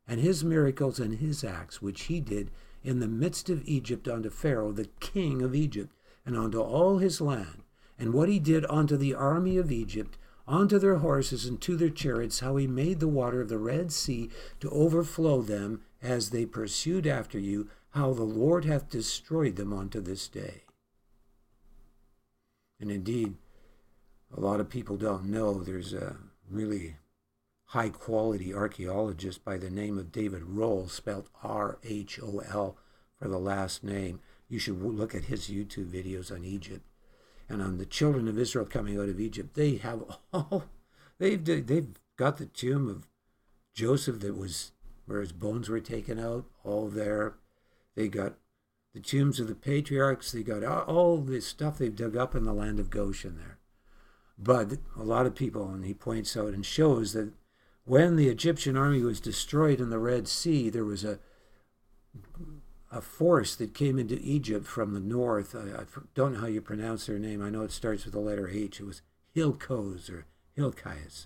and 0.08 0.22
His 0.22 0.44
miracles 0.44 1.00
and 1.00 1.16
His 1.16 1.44
acts, 1.44 1.82
which 1.82 2.04
He 2.04 2.20
did 2.20 2.52
in 2.84 3.00
the 3.00 3.08
midst 3.08 3.50
of 3.50 3.68
Egypt 3.68 4.08
unto 4.08 4.30
Pharaoh, 4.30 4.72
the 4.72 4.90
king 5.00 5.42
of 5.42 5.54
Egypt, 5.54 5.92
and 6.26 6.38
unto 6.38 6.62
all 6.62 6.98
his 7.00 7.20
land, 7.20 7.64
and 7.98 8.14
what 8.14 8.30
he 8.30 8.40
did 8.40 8.66
unto 8.70 8.96
the 8.96 9.14
army 9.14 9.58
of 9.58 9.72
Egypt, 9.72 10.18
unto 10.48 10.80
their 10.80 10.98
horses 10.98 11.46
and 11.46 11.60
to 11.62 11.76
their 11.76 11.90
chariots, 11.90 12.40
how 12.40 12.56
he 12.56 12.68
made 12.68 13.00
the 13.00 13.08
water 13.08 13.42
of 13.42 13.50
the 13.50 13.58
Red 13.58 13.92
Sea 13.92 14.30
to 14.60 14.70
overflow 14.70 15.42
them 15.42 15.82
as 16.02 16.30
they 16.30 16.46
pursued 16.46 17.06
after 17.06 17.40
you, 17.40 17.70
how 17.92 18.14
the 18.14 18.24
Lord 18.24 18.66
hath 18.66 18.90
destroyed 18.90 19.56
them 19.56 19.74
unto 19.74 20.02
this 20.02 20.28
day. 20.28 20.64
And 22.80 22.92
indeed, 22.92 23.36
a 24.36 24.40
lot 24.40 24.60
of 24.60 24.70
people 24.70 24.98
don't 24.98 25.26
know 25.26 25.54
there's 25.54 25.94
a 25.94 26.18
really 26.50 26.98
high 27.72 27.90
quality 27.90 28.54
archaeologist 28.54 29.44
by 29.44 29.58
the 29.58 29.70
name 29.70 29.98
of 29.98 30.12
David 30.12 30.44
Rhol, 30.44 30.90
spelled 30.90 31.30
R 31.44 31.80
H 31.84 32.20
O 32.22 32.40
L 32.40 32.78
for 33.20 33.28
the 33.28 33.40
last 33.40 33.84
name. 33.84 34.20
You 34.48 34.60
should 34.60 34.82
look 34.82 35.14
at 35.14 35.26
his 35.26 35.50
YouTube 35.50 35.92
videos 35.92 36.32
on 36.32 36.46
Egypt 36.46 36.86
and 37.50 37.62
on 37.62 37.78
the 37.78 37.86
children 37.86 38.28
of 38.28 38.38
Israel 38.38 38.66
coming 38.66 39.00
out 39.00 39.10
of 39.10 39.20
Egypt. 39.20 39.56
They 39.56 39.76
have 39.78 40.04
all 40.34 40.66
they've 41.18 41.44
they've 41.44 41.90
got 42.16 42.38
the 42.38 42.46
tomb 42.46 42.90
of 42.90 43.08
Joseph 43.74 44.20
that 44.22 44.38
was 44.38 44.72
where 45.06 45.22
his 45.22 45.32
bones 45.32 45.70
were 45.70 45.80
taken 45.80 46.20
out, 46.20 46.46
all 46.64 46.90
there. 46.90 47.36
They 47.98 48.08
got 48.08 48.36
the 48.94 49.00
tombs 49.00 49.40
of 49.40 49.48
the 49.48 49.56
patriarchs. 49.56 50.32
They 50.32 50.44
got 50.44 50.64
all 50.64 51.18
this 51.18 51.48
stuff 51.48 51.80
they've 51.80 51.96
dug 51.96 52.16
up 52.16 52.36
in 52.36 52.44
the 52.44 52.54
land 52.54 52.80
of 52.80 52.92
Goshen 52.92 53.38
there. 53.38 53.58
But 54.38 54.78
a 54.96 55.04
lot 55.04 55.26
of 55.26 55.34
people, 55.34 55.68
and 55.70 55.84
he 55.84 55.96
points 55.96 56.38
out 56.38 56.54
and 56.54 56.64
shows 56.64 57.14
that 57.14 57.34
when 57.86 58.16
the 58.16 58.30
Egyptian 58.30 58.78
army 58.78 59.02
was 59.02 59.20
destroyed 59.20 59.82
in 59.82 59.90
the 59.90 59.98
Red 59.98 60.28
Sea, 60.28 60.70
there 60.70 60.86
was 60.86 61.04
a 61.04 61.20
a 62.90 63.02
force 63.02 63.56
that 63.56 63.74
came 63.74 64.00
into 64.00 64.18
Egypt 64.22 64.66
from 64.66 64.94
the 64.94 65.00
north. 65.00 65.54
I, 65.56 65.82
I, 65.82 65.84
don't 66.16 66.34
know 66.34 66.40
how 66.40 66.48
you 66.48 66.62
pronounce 66.62 67.06
their 67.06 67.20
name. 67.20 67.42
I 67.42 67.50
know 67.50 67.64
it 67.64 67.72
starts 67.72 68.06
with 68.06 68.14
the 68.14 68.20
letter 68.20 68.48
H. 68.48 68.80
It 68.80 68.86
was 68.86 69.02
Hilkos 69.36 70.10
or 70.10 70.26
Hilkias. 70.58 71.26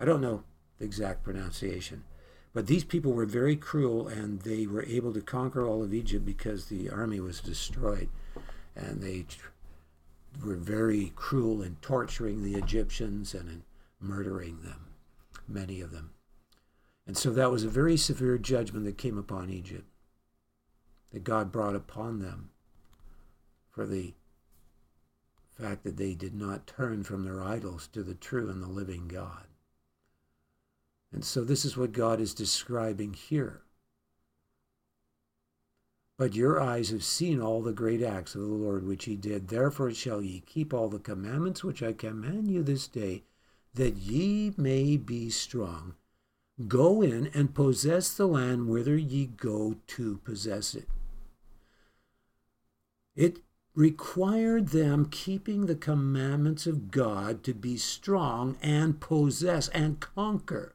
I 0.00 0.04
don't 0.04 0.20
know 0.20 0.42
the 0.78 0.84
exact 0.84 1.22
pronunciation. 1.22 2.04
But 2.58 2.66
these 2.66 2.82
people 2.82 3.12
were 3.12 3.24
very 3.24 3.54
cruel 3.54 4.08
and 4.08 4.40
they 4.40 4.66
were 4.66 4.82
able 4.82 5.12
to 5.12 5.20
conquer 5.20 5.64
all 5.64 5.84
of 5.84 5.94
Egypt 5.94 6.24
because 6.26 6.64
the 6.64 6.90
army 6.90 7.20
was 7.20 7.38
destroyed. 7.38 8.08
And 8.74 9.00
they 9.00 9.26
were 10.44 10.56
very 10.56 11.12
cruel 11.14 11.62
in 11.62 11.76
torturing 11.80 12.42
the 12.42 12.56
Egyptians 12.56 13.32
and 13.32 13.48
in 13.48 13.62
murdering 14.00 14.62
them, 14.62 14.86
many 15.46 15.80
of 15.80 15.92
them. 15.92 16.10
And 17.06 17.16
so 17.16 17.30
that 17.30 17.52
was 17.52 17.62
a 17.62 17.68
very 17.68 17.96
severe 17.96 18.38
judgment 18.38 18.86
that 18.86 18.98
came 18.98 19.18
upon 19.18 19.50
Egypt 19.50 19.86
that 21.12 21.22
God 21.22 21.52
brought 21.52 21.76
upon 21.76 22.18
them 22.18 22.50
for 23.70 23.86
the 23.86 24.14
fact 25.56 25.84
that 25.84 25.96
they 25.96 26.14
did 26.14 26.34
not 26.34 26.66
turn 26.66 27.04
from 27.04 27.22
their 27.22 27.40
idols 27.40 27.88
to 27.92 28.02
the 28.02 28.14
true 28.14 28.50
and 28.50 28.60
the 28.60 28.66
living 28.66 29.06
God. 29.06 29.47
And 31.12 31.24
so 31.24 31.42
this 31.42 31.64
is 31.64 31.76
what 31.76 31.92
God 31.92 32.20
is 32.20 32.34
describing 32.34 33.14
here. 33.14 33.62
But 36.18 36.34
your 36.34 36.60
eyes 36.60 36.90
have 36.90 37.04
seen 37.04 37.40
all 37.40 37.62
the 37.62 37.72
great 37.72 38.02
acts 38.02 38.34
of 38.34 38.40
the 38.40 38.48
Lord 38.48 38.84
which 38.84 39.04
he 39.04 39.14
did. 39.14 39.48
Therefore 39.48 39.92
shall 39.92 40.20
ye 40.20 40.40
keep 40.40 40.74
all 40.74 40.88
the 40.88 40.98
commandments 40.98 41.62
which 41.62 41.82
I 41.82 41.92
command 41.92 42.50
you 42.50 42.62
this 42.62 42.88
day, 42.88 43.22
that 43.74 43.96
ye 43.96 44.52
may 44.56 44.96
be 44.96 45.30
strong. 45.30 45.94
Go 46.66 47.02
in 47.02 47.28
and 47.28 47.54
possess 47.54 48.12
the 48.12 48.26
land 48.26 48.68
whither 48.68 48.96
ye 48.96 49.26
go 49.26 49.76
to 49.86 50.18
possess 50.24 50.74
it. 50.74 50.88
It 53.14 53.38
required 53.76 54.68
them 54.68 55.08
keeping 55.08 55.66
the 55.66 55.76
commandments 55.76 56.66
of 56.66 56.90
God 56.90 57.44
to 57.44 57.54
be 57.54 57.76
strong 57.76 58.56
and 58.60 59.00
possess 59.00 59.68
and 59.68 60.00
conquer. 60.00 60.74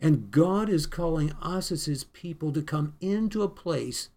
And 0.00 0.30
God 0.30 0.68
is 0.68 0.86
calling 0.86 1.32
us 1.42 1.70
as 1.70 1.84
His 1.84 2.04
people 2.04 2.52
to 2.52 2.62
come 2.62 2.94
into 3.00 3.42
a 3.42 3.48
place 3.48 4.08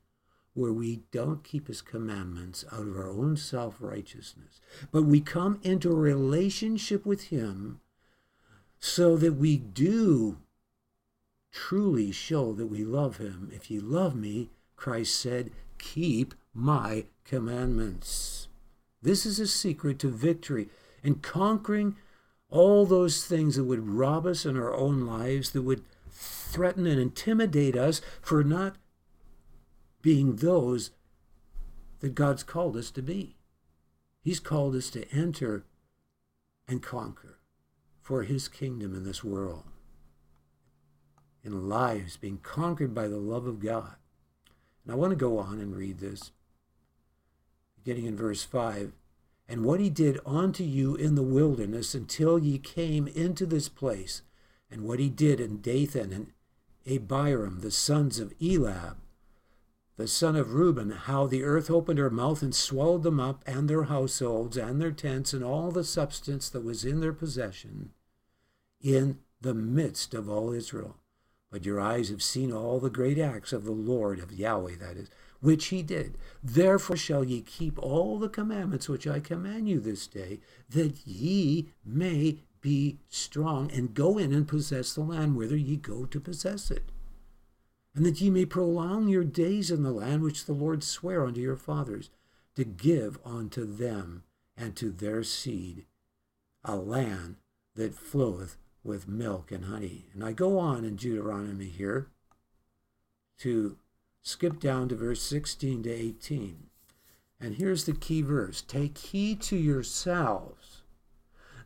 where 0.53 0.71
we 0.71 1.01
don't 1.11 1.43
keep 1.43 1.67
His 1.67 1.81
commandments 1.81 2.63
out 2.71 2.87
of 2.87 2.95
our 2.95 3.09
own 3.09 3.35
self 3.35 3.77
righteousness, 3.79 4.61
but 4.91 5.03
we 5.03 5.19
come 5.19 5.59
into 5.63 5.91
a 5.91 5.95
relationship 5.95 7.05
with 7.05 7.25
Him 7.25 7.81
so 8.79 9.17
that 9.17 9.33
we 9.33 9.57
do 9.57 10.37
truly 11.51 12.11
show 12.11 12.53
that 12.53 12.67
we 12.67 12.83
love 12.83 13.17
Him. 13.17 13.49
If 13.53 13.69
you 13.69 13.81
love 13.81 14.15
me, 14.15 14.49
Christ 14.75 15.19
said, 15.19 15.51
keep 15.77 16.33
my 16.53 17.05
commandments. 17.25 18.47
This 19.01 19.25
is 19.25 19.39
a 19.39 19.47
secret 19.47 19.99
to 19.99 20.09
victory 20.09 20.69
and 21.03 21.21
conquering 21.21 21.97
all 22.53 22.85
those 22.85 23.25
things 23.25 23.55
that 23.55 23.63
would 23.63 23.89
rob 23.89 24.27
us 24.27 24.45
in 24.45 24.55
our 24.55 24.75
own 24.75 25.07
lives, 25.07 25.49
that 25.51 25.63
would 25.63 25.83
threaten 26.11 26.85
and 26.85 27.01
intimidate 27.01 27.75
us 27.75 27.99
for 28.21 28.43
not 28.43 28.75
being 30.03 30.35
those 30.35 30.91
that 32.01 32.13
God's 32.13 32.43
called 32.43 32.77
us 32.77 32.91
to 32.91 33.01
be. 33.01 33.37
He's 34.21 34.39
called 34.39 34.75
us 34.75 34.91
to 34.91 35.09
enter 35.11 35.65
and 36.67 36.83
conquer 36.83 37.39
for 38.01 38.21
his 38.21 38.47
kingdom 38.47 38.93
in 38.93 39.03
this 39.03 39.23
world. 39.23 39.63
In 41.43 41.67
lives 41.67 42.17
being 42.17 42.37
conquered 42.37 42.93
by 42.93 43.07
the 43.07 43.17
love 43.17 43.47
of 43.47 43.59
God. 43.59 43.95
And 44.83 44.93
I 44.93 44.95
want 44.95 45.09
to 45.09 45.15
go 45.15 45.39
on 45.39 45.59
and 45.59 45.75
read 45.75 45.97
this, 45.97 46.31
beginning 47.83 48.05
in 48.05 48.15
verse 48.15 48.43
5. 48.43 48.91
And 49.47 49.65
what 49.65 49.79
he 49.79 49.89
did 49.89 50.19
unto 50.25 50.63
you 50.63 50.95
in 50.95 51.15
the 51.15 51.23
wilderness 51.23 51.93
until 51.93 52.39
ye 52.39 52.57
came 52.57 53.07
into 53.07 53.45
this 53.45 53.69
place, 53.69 54.21
and 54.71 54.83
what 54.83 54.99
he 54.99 55.09
did 55.09 55.39
in 55.39 55.61
Dathan 55.61 56.13
and 56.13 56.31
Abiram, 56.87 57.59
the 57.59 57.71
sons 57.71 58.19
of 58.19 58.33
Eliab, 58.41 58.97
the 59.95 60.07
son 60.07 60.35
of 60.35 60.53
Reuben, 60.53 60.91
how 60.91 61.27
the 61.27 61.43
earth 61.43 61.69
opened 61.69 61.99
her 61.99 62.09
mouth 62.09 62.41
and 62.41 62.55
swallowed 62.55 63.03
them 63.03 63.19
up, 63.19 63.43
and 63.45 63.69
their 63.69 63.83
households, 63.83 64.57
and 64.57 64.81
their 64.81 64.91
tents, 64.91 65.33
and 65.33 65.43
all 65.43 65.71
the 65.71 65.83
substance 65.83 66.49
that 66.49 66.63
was 66.63 66.83
in 66.83 66.99
their 66.99 67.13
possession, 67.13 67.91
in 68.81 69.19
the 69.39 69.53
midst 69.53 70.13
of 70.13 70.27
all 70.27 70.51
Israel. 70.51 70.97
But 71.51 71.65
your 71.65 71.79
eyes 71.79 72.09
have 72.09 72.23
seen 72.23 72.51
all 72.51 72.79
the 72.79 72.89
great 72.89 73.19
acts 73.19 73.53
of 73.53 73.65
the 73.65 73.71
Lord, 73.71 74.19
of 74.19 74.31
Yahweh, 74.31 74.77
that 74.77 74.97
is, 74.97 75.09
which 75.43 75.65
he 75.65 75.83
did. 75.83 76.17
Therefore 76.43 76.97
shall 76.97 77.23
ye 77.23 77.41
keep 77.41 77.77
all 77.77 78.17
the 78.17 78.29
commandments 78.29 78.89
which 78.89 79.05
I 79.05 79.19
command 79.19 79.69
you 79.69 79.79
this 79.79 80.07
day, 80.07 80.39
that 80.69 81.05
ye 81.05 81.69
may 81.85 82.39
be 82.61 82.97
strong, 83.09 83.69
and 83.71 83.93
go 83.93 84.17
in 84.17 84.33
and 84.33 84.47
possess 84.47 84.93
the 84.93 85.01
land 85.01 85.35
whither 85.35 85.57
ye 85.57 85.75
go 85.75 86.05
to 86.05 86.19
possess 86.19 86.71
it 86.71 86.91
and 87.95 88.05
that 88.05 88.19
ye 88.21 88.29
may 88.29 88.45
prolong 88.45 89.07
your 89.07 89.23
days 89.23 89.69
in 89.69 89.83
the 89.83 89.91
land 89.91 90.23
which 90.23 90.45
the 90.45 90.53
Lord 90.53 90.83
sware 90.83 91.25
unto 91.25 91.39
your 91.39 91.55
fathers, 91.55 92.09
to 92.55 92.63
give 92.63 93.19
unto 93.25 93.65
them 93.65 94.23
and 94.57 94.75
to 94.75 94.91
their 94.91 95.23
seed 95.23 95.85
a 96.63 96.75
land 96.75 97.37
that 97.75 97.95
floweth 97.95 98.57
with 98.83 99.07
milk 99.07 99.51
and 99.51 99.65
honey. 99.65 100.05
And 100.13 100.23
I 100.23 100.33
go 100.33 100.57
on 100.59 100.85
in 100.85 100.95
Deuteronomy 100.95 101.67
here 101.67 102.07
to 103.39 103.77
skip 104.23 104.59
down 104.59 104.89
to 104.89 104.95
verse 104.95 105.21
16 105.21 105.83
to 105.83 105.91
18. 105.91 106.67
And 107.39 107.55
here's 107.55 107.85
the 107.85 107.93
key 107.93 108.21
verse 108.21 108.61
Take 108.61 108.97
heed 108.97 109.41
to 109.43 109.57
yourselves 109.57 110.81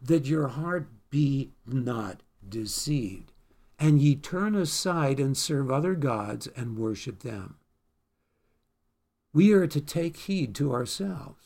that 0.02 0.26
your 0.26 0.50
heart 0.50 0.90
be 1.10 1.52
not 1.66 2.22
deceived 2.48 3.32
and 3.80 4.02
ye 4.02 4.16
turn 4.16 4.56
aside 4.56 5.20
and 5.20 5.38
serve 5.38 5.70
other 5.70 5.96
gods 5.96 6.48
and 6.56 6.78
worship 6.78 7.20
them. 7.20 7.56
We 9.34 9.54
are 9.54 9.68
to 9.68 9.82
take 9.82 10.18
heed 10.18 10.56
to 10.56 10.74
ourselves. 10.74 11.44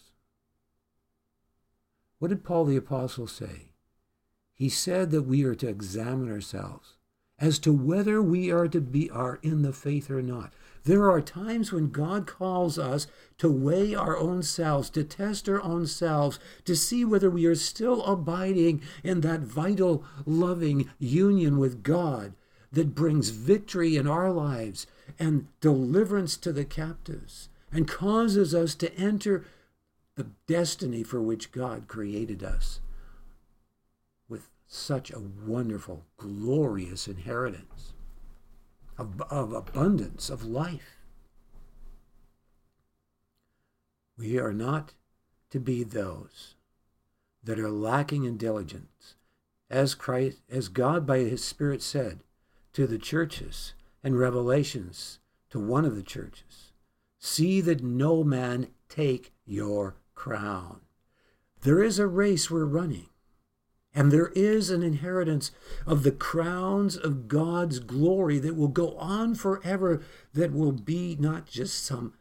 What 2.19 2.29
did 2.29 2.43
Paul 2.43 2.65
the 2.65 2.77
Apostle 2.77 3.27
say? 3.27 3.71
He 4.53 4.69
said 4.69 5.11
that 5.11 5.23
we 5.23 5.43
are 5.43 5.55
to 5.55 5.67
examine 5.67 6.31
ourselves 6.31 6.93
as 7.39 7.57
to 7.59 7.73
whether 7.73 8.21
we 8.21 8.51
are 8.51 8.67
to 8.67 8.79
be 8.79 9.09
are 9.09 9.39
in 9.41 9.63
the 9.63 9.73
faith 9.73 10.09
or 10.09 10.21
not. 10.21 10.53
There 10.83 11.11
are 11.11 11.21
times 11.21 11.71
when 11.71 11.91
God 11.91 12.25
calls 12.25 12.79
us 12.79 13.05
to 13.37 13.51
weigh 13.51 13.93
our 13.93 14.17
own 14.17 14.41
selves, 14.41 14.89
to 14.91 15.03
test 15.03 15.47
our 15.47 15.61
own 15.61 15.85
selves, 15.85 16.39
to 16.65 16.75
see 16.75 17.05
whether 17.05 17.29
we 17.29 17.45
are 17.45 17.55
still 17.55 18.03
abiding 18.03 18.81
in 19.03 19.21
that 19.21 19.41
vital, 19.41 20.03
loving 20.25 20.89
union 20.97 21.59
with 21.59 21.83
God 21.83 22.33
that 22.71 22.95
brings 22.95 23.29
victory 23.29 23.95
in 23.95 24.07
our 24.07 24.31
lives 24.31 24.87
and 25.19 25.47
deliverance 25.59 26.35
to 26.37 26.51
the 26.51 26.65
captives 26.65 27.49
and 27.71 27.87
causes 27.87 28.55
us 28.55 28.73
to 28.75 28.93
enter 28.95 29.45
the 30.15 30.27
destiny 30.47 31.03
for 31.03 31.21
which 31.21 31.51
God 31.51 31.87
created 31.87 32.43
us 32.43 32.79
with 34.27 34.49
such 34.67 35.11
a 35.11 35.19
wonderful, 35.19 36.05
glorious 36.17 37.07
inheritance 37.07 37.90
of, 38.97 39.21
of 39.29 39.53
abundance 39.53 40.29
of 40.29 40.43
life. 40.43 40.97
We 44.17 44.37
are 44.37 44.53
not 44.53 44.93
to 45.49 45.59
be 45.59 45.83
those 45.83 46.55
that 47.43 47.59
are 47.59 47.71
lacking 47.71 48.23
in 48.23 48.37
diligence. 48.37 49.15
As 49.69 49.95
Christ, 49.95 50.41
as 50.49 50.67
God 50.67 51.05
by 51.07 51.19
his 51.19 51.43
Spirit 51.43 51.81
said 51.81 52.19
to 52.73 52.85
the 52.85 52.99
churches 52.99 53.73
and 54.03 54.19
Revelations 54.19 55.19
to 55.49 55.59
one 55.59 55.85
of 55.85 55.95
the 55.95 56.03
churches, 56.03 56.71
see 57.19 57.61
that 57.61 57.83
no 57.83 58.23
man 58.23 58.67
take 58.89 59.33
your 59.45 59.95
crown. 60.13 60.81
There 61.61 61.81
is 61.81 61.99
a 61.99 62.07
race 62.07 62.51
we're 62.51 62.65
running. 62.65 63.07
And 63.93 64.11
there 64.11 64.31
is 64.35 64.69
an 64.69 64.83
inheritance 64.83 65.51
of 65.85 66.03
the 66.03 66.11
crowns 66.11 66.95
of 66.95 67.27
God's 67.27 67.79
glory 67.79 68.39
that 68.39 68.55
will 68.55 68.69
go 68.69 68.95
on 68.97 69.35
forever, 69.35 70.01
that 70.33 70.53
will 70.53 70.71
be 70.71 71.17
not 71.19 71.45
just 71.45 71.83
some 71.83 72.13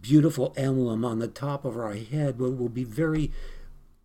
beautiful 0.00 0.54
emblem 0.56 1.04
on 1.04 1.18
the 1.18 1.28
top 1.28 1.64
of 1.64 1.76
our 1.76 1.94
head, 1.94 2.38
but 2.38 2.56
will 2.56 2.70
be 2.70 2.84
very 2.84 3.30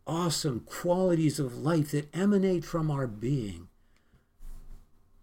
awesome 0.05 0.61
qualities 0.61 1.39
of 1.39 1.57
life 1.57 1.91
that 1.91 2.13
emanate 2.13 2.65
from 2.65 2.91
our 2.91 3.07
being, 3.07 3.67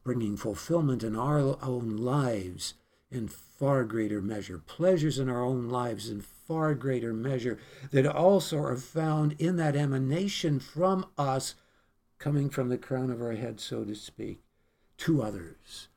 bringing 0.03 0.37
fulfillment 0.37 1.03
in 1.03 1.15
our 1.15 1.39
own 1.63 1.97
lives 1.97 2.75
in 3.11 3.29
far 3.29 3.85
greater 3.85 4.21
measure, 4.21 4.59
pleasures 4.59 5.19
in 5.19 5.29
our 5.29 5.43
own 5.43 5.69
lives 5.69 6.09
in 6.09 6.21
far 6.21 6.75
greater 6.75 7.13
measure, 7.13 7.59
that 7.93 8.07
also 8.07 8.59
are 8.59 8.77
found 8.77 9.35
in 9.39 9.57
that 9.57 9.77
emanation 9.77 10.59
from 10.59 11.07
us 11.17 11.55
coming 12.19 12.51
from 12.51 12.69
the 12.69 12.79
crown 12.79 13.11
of 13.11 13.21
our 13.21 13.33
head, 13.33 13.61
so 13.61 13.85
to 13.85 13.95
speak, 13.95 14.41
to 14.99 15.23
others, 15.23 15.89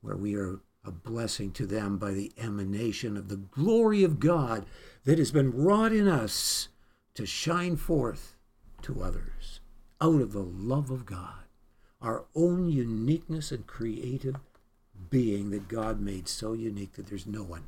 where 0.00 0.16
we 0.16 0.34
are 0.34 0.60
a 0.84 0.90
blessing 0.90 1.52
to 1.52 1.66
them 1.66 1.96
by 1.96 2.10
the 2.10 2.32
emanation 2.36 3.16
of 3.16 3.28
the 3.28 3.36
glory 3.36 4.02
of 4.02 4.18
God 4.18 4.66
that 5.04 5.18
has 5.18 5.30
been 5.30 5.52
wrought 5.52 5.92
in 5.92 6.08
us 6.08 6.68
to 7.14 7.24
shine 7.24 7.76
forth 7.76 8.34
to 8.82 9.02
others 9.02 9.60
out 10.00 10.20
of 10.20 10.32
the 10.32 10.42
love 10.42 10.90
of 10.90 11.06
God, 11.06 11.44
our 12.00 12.24
own 12.34 12.68
uniqueness 12.68 13.52
and 13.52 13.66
creative 13.66 14.36
being 15.10 15.50
that 15.50 15.68
God 15.68 16.00
made 16.00 16.26
so 16.26 16.52
unique 16.52 16.94
that 16.94 17.06
there's 17.06 17.26
no 17.26 17.44
one, 17.44 17.64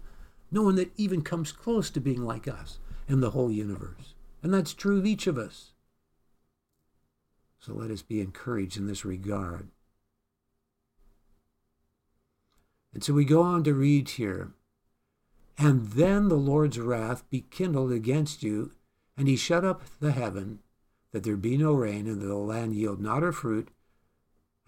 no 0.51 0.63
one 0.63 0.75
that 0.77 0.91
even 0.97 1.23
comes 1.23 1.53
close 1.53 1.91
to 1.91 2.01
being 2.01 2.25
like 2.25 2.49
us 2.49 2.79
in 3.09 3.21
the 3.21 3.31
whole 3.31 3.51
universe. 3.51 4.15
And 4.43 4.53
that's 4.53 4.75
true 4.75 4.99
of 4.99 5.07
each 5.07 5.27
of 5.27 5.39
us. 5.39 5.74
So 7.65 7.73
let 7.73 7.91
us 7.91 8.03
be 8.03 8.21
encouraged 8.21 8.77
in 8.77 8.87
this 8.87 9.07
regard. 9.07 9.69
And 12.93 13.03
so 13.03 13.15
we 13.15 13.25
go 13.25 13.41
on 13.41 13.65
to 13.65 13.73
read 13.73 14.11
here. 14.11 14.53
And 15.57 15.93
then 15.93 16.29
the 16.29 16.35
Lord's 16.35 16.79
wrath 16.79 17.29
be 17.31 17.47
kindled 17.51 17.91
against 17.91 18.43
you, 18.43 18.73
and 19.17 19.29
he 19.29 19.37
shut 19.37 19.65
up 19.65 19.83
the 19.99 20.13
heaven, 20.13 20.59
that 21.13 21.23
there 21.23 21.39
be 21.39 21.57
no 21.57 21.73
rain, 21.73 22.07
and 22.07 22.21
that 22.21 22.27
the 22.27 22.35
land 22.35 22.75
yield 22.75 23.01
not 23.01 23.23
her 23.23 23.33
fruit, 23.33 23.71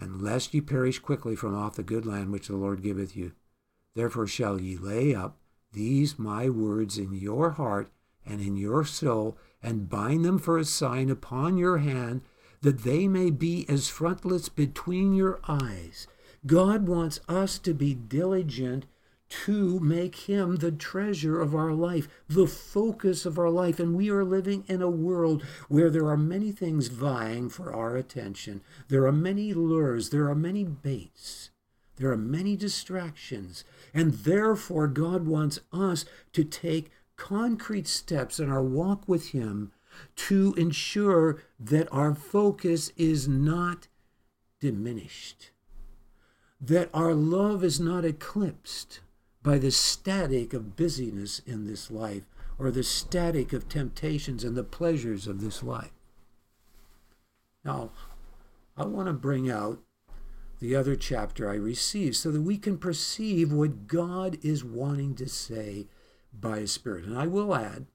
and 0.00 0.22
lest 0.22 0.54
ye 0.54 0.62
perish 0.62 0.98
quickly 0.98 1.36
from 1.36 1.54
off 1.54 1.76
the 1.76 1.82
good 1.82 2.06
land 2.06 2.32
which 2.32 2.48
the 2.48 2.56
Lord 2.56 2.82
giveth 2.82 3.14
you. 3.14 3.32
Therefore 3.94 4.26
shall 4.26 4.58
ye 4.58 4.78
lay 4.78 5.14
up 5.14 5.36
these 5.72 6.18
my 6.18 6.48
words 6.48 6.96
in 6.96 7.12
your 7.12 7.50
heart 7.50 7.90
and 8.24 8.40
in 8.40 8.56
your 8.56 8.86
soul, 8.86 9.36
and 9.62 9.90
bind 9.90 10.24
them 10.24 10.38
for 10.38 10.56
a 10.56 10.64
sign 10.64 11.10
upon 11.10 11.58
your 11.58 11.78
hand, 11.78 12.22
that 12.66 12.82
they 12.82 13.06
may 13.06 13.30
be 13.30 13.64
as 13.68 13.88
frontlets 13.88 14.48
between 14.48 15.14
your 15.14 15.38
eyes. 15.46 16.08
God 16.44 16.88
wants 16.88 17.20
us 17.28 17.60
to 17.60 17.72
be 17.72 17.94
diligent 17.94 18.86
to 19.28 19.78
make 19.78 20.16
him 20.28 20.56
the 20.56 20.72
treasure 20.72 21.40
of 21.40 21.54
our 21.54 21.72
life, 21.72 22.08
the 22.28 22.48
focus 22.48 23.24
of 23.24 23.38
our 23.38 23.50
life. 23.50 23.78
And 23.78 23.94
we 23.94 24.10
are 24.10 24.24
living 24.24 24.64
in 24.66 24.82
a 24.82 24.90
world 24.90 25.44
where 25.68 25.90
there 25.90 26.08
are 26.08 26.16
many 26.16 26.50
things 26.50 26.88
vying 26.88 27.50
for 27.50 27.72
our 27.72 27.96
attention. 27.96 28.62
There 28.88 29.06
are 29.06 29.12
many 29.12 29.54
lures, 29.54 30.10
there 30.10 30.28
are 30.28 30.34
many 30.34 30.64
baits, 30.64 31.50
there 31.98 32.10
are 32.10 32.16
many 32.16 32.56
distractions. 32.56 33.62
And 33.94 34.12
therefore, 34.12 34.88
God 34.88 35.24
wants 35.24 35.60
us 35.72 36.04
to 36.32 36.42
take 36.42 36.90
concrete 37.14 37.86
steps 37.86 38.40
in 38.40 38.50
our 38.50 38.64
walk 38.64 39.06
with 39.06 39.28
him 39.28 39.70
to 40.16 40.54
ensure 40.56 41.42
that 41.58 41.88
our 41.92 42.14
focus 42.14 42.92
is 42.96 43.28
not 43.28 43.88
diminished, 44.60 45.50
that 46.60 46.90
our 46.94 47.14
love 47.14 47.62
is 47.62 47.78
not 47.78 48.04
eclipsed 48.04 49.00
by 49.42 49.58
the 49.58 49.70
static 49.70 50.52
of 50.52 50.76
busyness 50.76 51.40
in 51.46 51.66
this 51.66 51.90
life 51.90 52.24
or 52.58 52.70
the 52.70 52.82
static 52.82 53.52
of 53.52 53.68
temptations 53.68 54.42
and 54.42 54.56
the 54.56 54.64
pleasures 54.64 55.26
of 55.26 55.40
this 55.40 55.62
life. 55.62 55.92
Now, 57.64 57.90
I 58.76 58.84
want 58.86 59.08
to 59.08 59.12
bring 59.12 59.50
out 59.50 59.80
the 60.58 60.74
other 60.74 60.96
chapter 60.96 61.50
I 61.50 61.54
received 61.54 62.16
so 62.16 62.30
that 62.30 62.42
we 62.42 62.56
can 62.56 62.78
perceive 62.78 63.52
what 63.52 63.86
God 63.86 64.38
is 64.42 64.64
wanting 64.64 65.14
to 65.16 65.28
say 65.28 65.86
by 66.32 66.60
His 66.60 66.72
Spirit. 66.72 67.04
And 67.04 67.18
I 67.18 67.26
will 67.26 67.54
add 67.54 67.86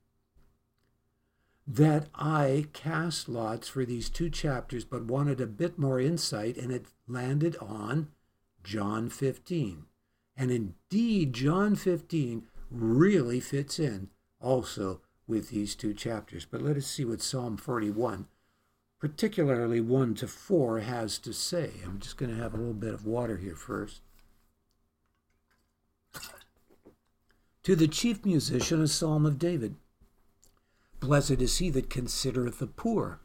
that 1.67 2.07
I 2.15 2.67
cast 2.73 3.29
lots 3.29 3.67
for 3.67 3.85
these 3.85 4.09
two 4.09 4.29
chapters, 4.29 4.83
but 4.83 5.05
wanted 5.05 5.39
a 5.39 5.47
bit 5.47 5.77
more 5.77 5.99
insight, 5.99 6.57
and 6.57 6.71
it 6.71 6.87
landed 7.07 7.55
on 7.57 8.09
John 8.63 9.09
15. 9.09 9.85
And 10.35 10.51
indeed, 10.51 11.33
John 11.33 11.75
15 11.75 12.47
really 12.69 13.39
fits 13.39 13.79
in 13.79 14.09
also 14.39 15.01
with 15.27 15.49
these 15.49 15.75
two 15.75 15.93
chapters. 15.93 16.45
But 16.45 16.61
let 16.61 16.77
us 16.77 16.87
see 16.87 17.05
what 17.05 17.21
Psalm 17.21 17.57
41, 17.57 18.27
particularly 18.99 19.81
1 19.81 20.15
to 20.15 20.27
4, 20.27 20.79
has 20.79 21.19
to 21.19 21.33
say. 21.33 21.71
I'm 21.85 21.99
just 21.99 22.17
going 22.17 22.35
to 22.35 22.41
have 22.41 22.53
a 22.53 22.57
little 22.57 22.73
bit 22.73 22.93
of 22.93 23.05
water 23.05 23.37
here 23.37 23.55
first. 23.55 24.01
To 27.63 27.75
the 27.75 27.87
chief 27.87 28.25
musician, 28.25 28.81
a 28.81 28.87
psalm 28.87 29.25
of 29.25 29.37
David. 29.37 29.75
Blessed 31.01 31.41
is 31.41 31.57
he 31.57 31.71
that 31.71 31.89
considereth 31.89 32.59
the 32.59 32.67
poor. 32.67 33.19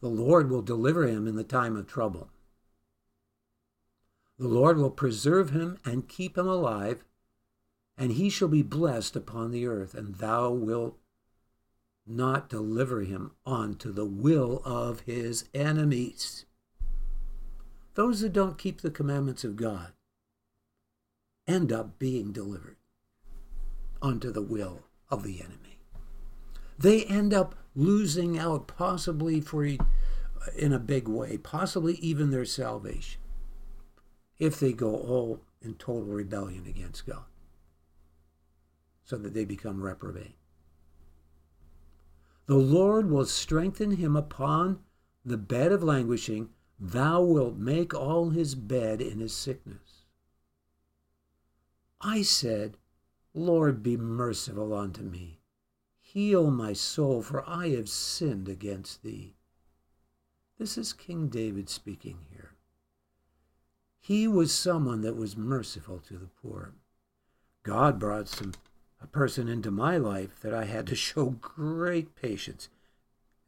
The 0.00 0.08
Lord 0.08 0.50
will 0.50 0.60
deliver 0.60 1.08
him 1.08 1.26
in 1.26 1.34
the 1.34 1.42
time 1.42 1.76
of 1.76 1.86
trouble. 1.86 2.28
The 4.38 4.46
Lord 4.46 4.76
will 4.76 4.90
preserve 4.90 5.50
him 5.50 5.78
and 5.82 6.06
keep 6.06 6.36
him 6.36 6.46
alive, 6.46 7.04
and 7.96 8.12
he 8.12 8.28
shall 8.28 8.48
be 8.48 8.62
blessed 8.62 9.16
upon 9.16 9.50
the 9.50 9.66
earth, 9.66 9.94
and 9.94 10.16
thou 10.16 10.50
wilt 10.50 10.98
not 12.06 12.50
deliver 12.50 13.00
him 13.00 13.30
unto 13.46 13.90
the 13.90 14.04
will 14.04 14.60
of 14.62 15.00
his 15.00 15.48
enemies. 15.54 16.44
Those 17.94 18.20
that 18.20 18.34
don't 18.34 18.58
keep 18.58 18.82
the 18.82 18.90
commandments 18.90 19.42
of 19.42 19.56
God 19.56 19.94
end 21.46 21.72
up 21.72 21.98
being 21.98 22.30
delivered 22.30 22.76
unto 24.02 24.30
the 24.30 24.42
will 24.42 24.82
of 25.08 25.22
the 25.22 25.40
enemy. 25.40 25.73
They 26.78 27.04
end 27.04 27.32
up 27.32 27.54
losing 27.74 28.38
out, 28.38 28.66
possibly 28.66 29.40
for 29.40 29.64
in 29.64 30.72
a 30.72 30.78
big 30.78 31.08
way, 31.08 31.38
possibly 31.38 31.94
even 31.94 32.30
their 32.30 32.44
salvation, 32.44 33.20
if 34.38 34.60
they 34.60 34.72
go 34.72 34.94
all 34.94 35.40
in 35.62 35.74
total 35.74 36.04
rebellion 36.04 36.66
against 36.66 37.06
God, 37.06 37.24
so 39.04 39.16
that 39.16 39.34
they 39.34 39.44
become 39.44 39.82
reprobate. 39.82 40.36
The 42.46 42.56
Lord 42.56 43.10
will 43.10 43.24
strengthen 43.24 43.92
him 43.92 44.16
upon 44.16 44.80
the 45.24 45.38
bed 45.38 45.72
of 45.72 45.82
languishing. 45.82 46.50
Thou 46.78 47.22
wilt 47.22 47.56
make 47.56 47.94
all 47.94 48.30
his 48.30 48.54
bed 48.54 49.00
in 49.00 49.20
his 49.20 49.34
sickness. 49.34 50.04
I 52.00 52.20
said, 52.20 52.76
Lord, 53.32 53.82
be 53.82 53.96
merciful 53.96 54.74
unto 54.74 55.02
me. 55.02 55.40
Heal 56.14 56.52
my 56.52 56.74
soul, 56.74 57.22
for 57.22 57.42
I 57.44 57.70
have 57.70 57.88
sinned 57.88 58.48
against 58.48 59.02
thee. 59.02 59.34
This 60.60 60.78
is 60.78 60.92
King 60.92 61.26
David 61.26 61.68
speaking 61.68 62.18
here. 62.30 62.52
He 63.98 64.28
was 64.28 64.54
someone 64.54 65.00
that 65.00 65.16
was 65.16 65.36
merciful 65.36 65.98
to 66.06 66.16
the 66.16 66.28
poor. 66.40 66.74
God 67.64 67.98
brought 67.98 68.28
some 68.28 68.52
a 69.00 69.08
person 69.08 69.48
into 69.48 69.72
my 69.72 69.96
life 69.96 70.38
that 70.42 70.54
I 70.54 70.66
had 70.66 70.86
to 70.86 70.94
show 70.94 71.30
great 71.30 72.14
patience. 72.14 72.68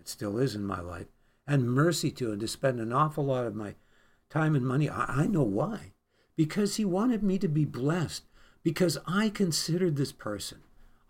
It 0.00 0.08
still 0.08 0.36
is 0.36 0.56
in 0.56 0.66
my 0.66 0.80
life, 0.80 1.06
and 1.46 1.70
mercy 1.70 2.10
to, 2.10 2.32
and 2.32 2.40
to 2.40 2.48
spend 2.48 2.80
an 2.80 2.92
awful 2.92 3.26
lot 3.26 3.46
of 3.46 3.54
my 3.54 3.76
time 4.28 4.56
and 4.56 4.66
money. 4.66 4.90
I, 4.90 5.04
I 5.22 5.26
know 5.28 5.44
why. 5.44 5.92
Because 6.34 6.74
he 6.74 6.84
wanted 6.84 7.22
me 7.22 7.38
to 7.38 7.48
be 7.48 7.64
blessed 7.64 8.24
because 8.64 8.98
I 9.06 9.28
considered 9.28 9.94
this 9.94 10.10
person. 10.10 10.62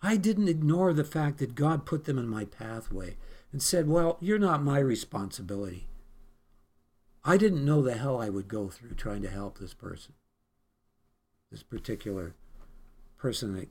I 0.03 0.17
didn't 0.17 0.49
ignore 0.49 0.93
the 0.93 1.05
fact 1.05 1.39
that 1.39 1.55
God 1.55 1.87
put 1.87 2.05
them 2.05 2.19
in 2.19 2.29
my 2.29 2.45
pathway 2.45 3.17
and 3.53 3.63
said, 3.63 3.89
Well, 3.89 4.19
you're 4.21 4.39
not 4.39 4.63
my 4.63 4.79
responsibility. 4.79 5.89
I 7.25 7.37
didn't 7.37 7.65
know 7.65 7.83
the 7.83 7.95
hell 7.95 8.21
I 8.21 8.29
would 8.29 8.49
go 8.49 8.69
through 8.69 8.95
trying 8.95 9.23
to 9.23 9.31
help 9.31 9.59
this 9.59 9.75
person, 9.75 10.15
this 11.51 11.63
particular 11.63 12.35
person 13.17 13.55
that 13.55 13.69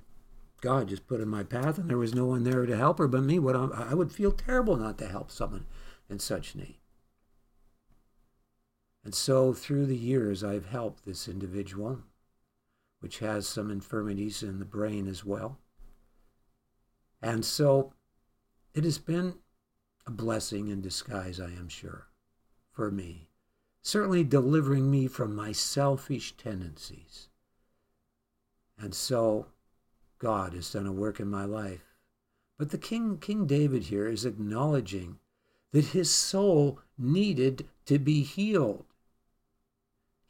God 0.59 0.89
just 0.89 1.07
put 1.07 1.21
in 1.21 1.29
my 1.29 1.43
path, 1.43 1.77
and 1.77 1.89
there 1.89 1.97
was 1.97 2.15
no 2.15 2.25
one 2.25 2.43
there 2.43 2.65
to 2.65 2.75
help 2.75 2.97
her 2.97 3.07
but 3.07 3.23
me. 3.23 3.39
What 3.39 3.55
I 3.55 3.93
would 3.93 4.11
feel 4.11 4.31
terrible 4.31 4.75
not 4.75 4.97
to 4.97 5.07
help 5.07 5.31
someone 5.31 5.65
in 6.09 6.19
such 6.19 6.55
need. 6.55 6.77
And 9.03 9.13
so, 9.13 9.53
through 9.53 9.85
the 9.85 9.95
years, 9.95 10.43
I've 10.43 10.65
helped 10.65 11.05
this 11.05 11.27
individual 11.27 11.99
which 13.05 13.19
has 13.19 13.47
some 13.47 13.69
infirmities 13.69 14.41
in 14.41 14.57
the 14.57 14.65
brain 14.65 15.07
as 15.07 15.23
well. 15.23 15.59
And 17.21 17.43
so 17.43 17.93
it 18.73 18.83
has 18.83 18.97
been 18.97 19.35
a 20.05 20.11
blessing 20.11 20.67
in 20.67 20.81
disguise, 20.81 21.39
I 21.39 21.45
am 21.45 21.69
sure, 21.69 22.07
for 22.71 22.91
me. 22.91 23.29
Certainly 23.81 24.25
delivering 24.25 24.89
me 24.89 25.07
from 25.07 25.35
my 25.35 25.51
selfish 25.51 26.35
tendencies. 26.37 27.29
And 28.77 28.93
so 28.93 29.47
God 30.19 30.53
has 30.53 30.71
done 30.71 30.87
a 30.87 30.91
work 30.91 31.19
in 31.19 31.29
my 31.29 31.45
life. 31.45 31.95
But 32.57 32.71
the 32.71 32.77
King, 32.77 33.17
King 33.17 33.45
David 33.45 33.83
here 33.83 34.07
is 34.07 34.25
acknowledging 34.25 35.19
that 35.71 35.87
his 35.87 36.09
soul 36.09 36.79
needed 36.97 37.67
to 37.85 37.99
be 37.99 38.23
healed. 38.23 38.85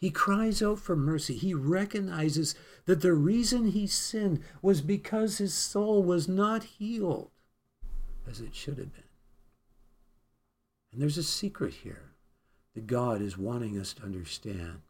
He 0.05 0.11
cries 0.11 0.61
out 0.61 0.77
for 0.77 0.95
mercy. 0.95 1.33
He 1.33 1.55
recognizes 1.55 2.53
that 2.85 3.01
the 3.01 3.15
reason 3.15 3.69
he 3.69 3.87
sinned 3.87 4.39
was 4.61 4.81
because 4.81 5.39
his 5.39 5.51
soul 5.51 6.03
was 6.03 6.27
not 6.27 6.63
healed 6.63 7.31
as 8.29 8.39
it 8.39 8.53
should 8.53 8.77
have 8.77 8.93
been. 8.93 9.09
And 10.93 11.01
there's 11.01 11.17
a 11.17 11.23
secret 11.23 11.73
here 11.81 12.11
that 12.75 12.85
God 12.85 13.19
is 13.19 13.35
wanting 13.35 13.79
us 13.79 13.93
to 13.93 14.03
understand. 14.03 14.81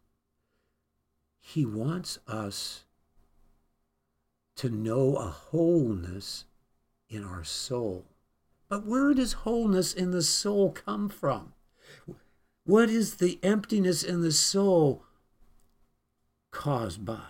He 1.40 1.64
wants 1.64 2.18
us 2.28 2.84
to 4.56 4.68
know 4.68 5.16
a 5.16 5.28
wholeness 5.28 6.44
in 7.08 7.24
our 7.24 7.42
soul. 7.42 8.04
But 8.68 8.84
where 8.84 9.14
does 9.14 9.32
wholeness 9.32 9.94
in 9.94 10.10
the 10.10 10.22
soul 10.22 10.72
come 10.72 11.08
from? 11.08 11.54
What 12.64 12.90
is 12.90 13.14
the 13.14 13.38
emptiness 13.42 14.02
in 14.02 14.20
the 14.20 14.32
soul 14.32 15.05
caused 16.56 17.04
by? 17.04 17.20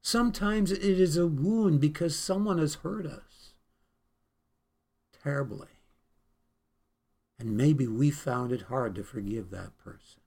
Sometimes 0.00 0.70
it 0.70 0.82
is 0.82 1.16
a 1.16 1.26
wound 1.26 1.80
because 1.80 2.16
someone 2.16 2.58
has 2.58 2.76
hurt 2.76 3.04
us 3.04 3.52
terribly. 5.22 5.68
And 7.38 7.56
maybe 7.56 7.86
we 7.88 8.10
found 8.10 8.52
it 8.52 8.62
hard 8.62 8.94
to 8.94 9.02
forgive 9.02 9.50
that 9.50 9.76
person. 9.76 10.20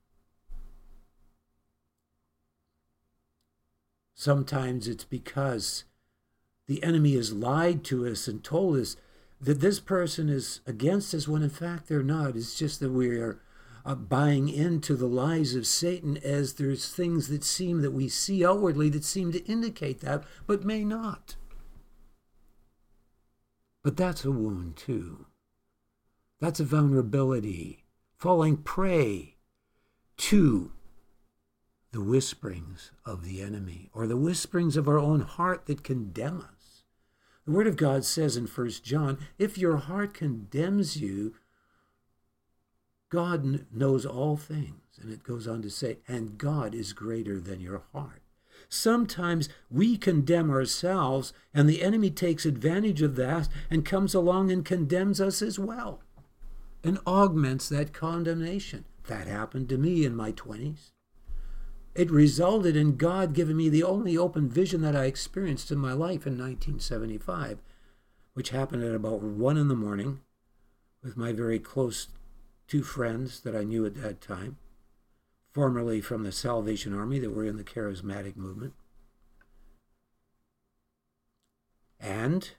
Sometimes 4.14 4.86
it's 4.86 5.04
because 5.04 5.84
the 6.66 6.82
enemy 6.82 7.14
has 7.14 7.32
lied 7.32 7.82
to 7.84 8.06
us 8.06 8.28
and 8.28 8.44
told 8.44 8.76
us 8.76 8.96
that 9.40 9.60
this 9.60 9.80
person 9.80 10.28
is 10.28 10.60
against 10.66 11.14
us 11.14 11.26
when 11.26 11.42
in 11.42 11.50
fact 11.50 11.88
they're 11.88 12.02
not. 12.02 12.36
It's 12.36 12.58
just 12.58 12.80
that 12.80 12.90
we 12.90 13.16
are 13.18 13.40
uh, 13.86 13.94
buying 13.94 14.48
into 14.48 14.96
the 14.96 15.06
lies 15.06 15.54
of 15.54 15.64
Satan 15.64 16.18
as 16.24 16.54
there's 16.54 16.88
things 16.88 17.28
that 17.28 17.44
seem 17.44 17.82
that 17.82 17.92
we 17.92 18.08
see 18.08 18.44
outwardly 18.44 18.88
that 18.90 19.04
seem 19.04 19.30
to 19.30 19.44
indicate 19.44 20.00
that, 20.00 20.24
but 20.46 20.64
may 20.64 20.84
not. 20.84 21.36
But 23.84 23.96
that's 23.96 24.24
a 24.24 24.32
wound 24.32 24.76
too. 24.76 25.26
That's 26.40 26.58
a 26.58 26.64
vulnerability, 26.64 27.84
falling 28.18 28.56
prey 28.56 29.36
to 30.16 30.72
the 31.92 32.02
whisperings 32.02 32.90
of 33.04 33.24
the 33.24 33.40
enemy 33.40 33.88
or 33.94 34.08
the 34.08 34.16
whisperings 34.16 34.76
of 34.76 34.88
our 34.88 34.98
own 34.98 35.20
heart 35.20 35.66
that 35.66 35.84
condemn 35.84 36.40
us. 36.40 36.82
The 37.44 37.52
Word 37.52 37.68
of 37.68 37.76
God 37.76 38.04
says 38.04 38.36
in 38.36 38.46
1 38.46 38.70
John, 38.82 39.18
if 39.38 39.56
your 39.56 39.76
heart 39.76 40.12
condemns 40.12 40.96
you, 40.96 41.34
God 43.08 43.66
knows 43.72 44.04
all 44.04 44.36
things. 44.36 44.98
And 45.00 45.12
it 45.12 45.22
goes 45.22 45.46
on 45.46 45.62
to 45.62 45.70
say, 45.70 45.98
and 46.08 46.38
God 46.38 46.74
is 46.74 46.92
greater 46.92 47.38
than 47.38 47.60
your 47.60 47.82
heart. 47.92 48.22
Sometimes 48.68 49.48
we 49.70 49.96
condemn 49.96 50.50
ourselves, 50.50 51.32
and 51.54 51.68
the 51.68 51.82
enemy 51.82 52.10
takes 52.10 52.46
advantage 52.46 53.02
of 53.02 53.14
that 53.16 53.48
and 53.70 53.84
comes 53.84 54.14
along 54.14 54.50
and 54.50 54.64
condemns 54.64 55.20
us 55.20 55.42
as 55.42 55.58
well 55.58 56.00
and 56.86 56.98
augments 57.04 57.68
that 57.68 57.92
condemnation. 57.92 58.84
That 59.08 59.26
happened 59.26 59.68
to 59.70 59.78
me 59.78 60.04
in 60.04 60.14
my 60.14 60.30
20s. 60.32 60.90
It 61.96 62.10
resulted 62.10 62.76
in 62.76 62.96
God 62.96 63.32
giving 63.32 63.56
me 63.56 63.68
the 63.68 63.82
only 63.82 64.16
open 64.16 64.48
vision 64.48 64.82
that 64.82 64.94
I 64.94 65.06
experienced 65.06 65.70
in 65.70 65.78
my 65.78 65.92
life 65.92 66.26
in 66.26 66.38
1975, 66.38 67.58
which 68.34 68.50
happened 68.50 68.84
at 68.84 68.94
about 68.94 69.22
1 69.22 69.56
in 69.56 69.68
the 69.68 69.74
morning 69.74 70.20
with 71.02 71.16
my 71.16 71.32
very 71.32 71.58
close 71.58 72.08
two 72.66 72.82
friends 72.82 73.40
that 73.40 73.54
I 73.54 73.64
knew 73.64 73.86
at 73.86 73.94
that 74.02 74.20
time, 74.20 74.56
formerly 75.50 76.00
from 76.00 76.22
the 76.24 76.32
Salvation 76.32 76.94
Army 76.94 77.18
that 77.18 77.30
were 77.30 77.44
in 77.44 77.56
the 77.56 77.64
charismatic 77.64 78.36
movement, 78.36 78.74
and 82.00 82.50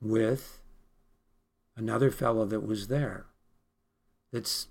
with 0.00 0.62
another 1.76 2.10
fellow 2.10 2.46
that 2.46 2.66
was 2.66 2.88
there. 2.88 3.26
That's 4.32 4.68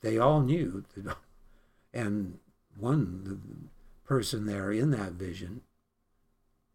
they 0.00 0.18
all 0.18 0.40
knew, 0.40 0.84
and 1.94 2.38
one 2.76 3.70
person 4.04 4.46
there 4.46 4.70
in 4.70 4.90
that 4.90 5.12
vision 5.12 5.62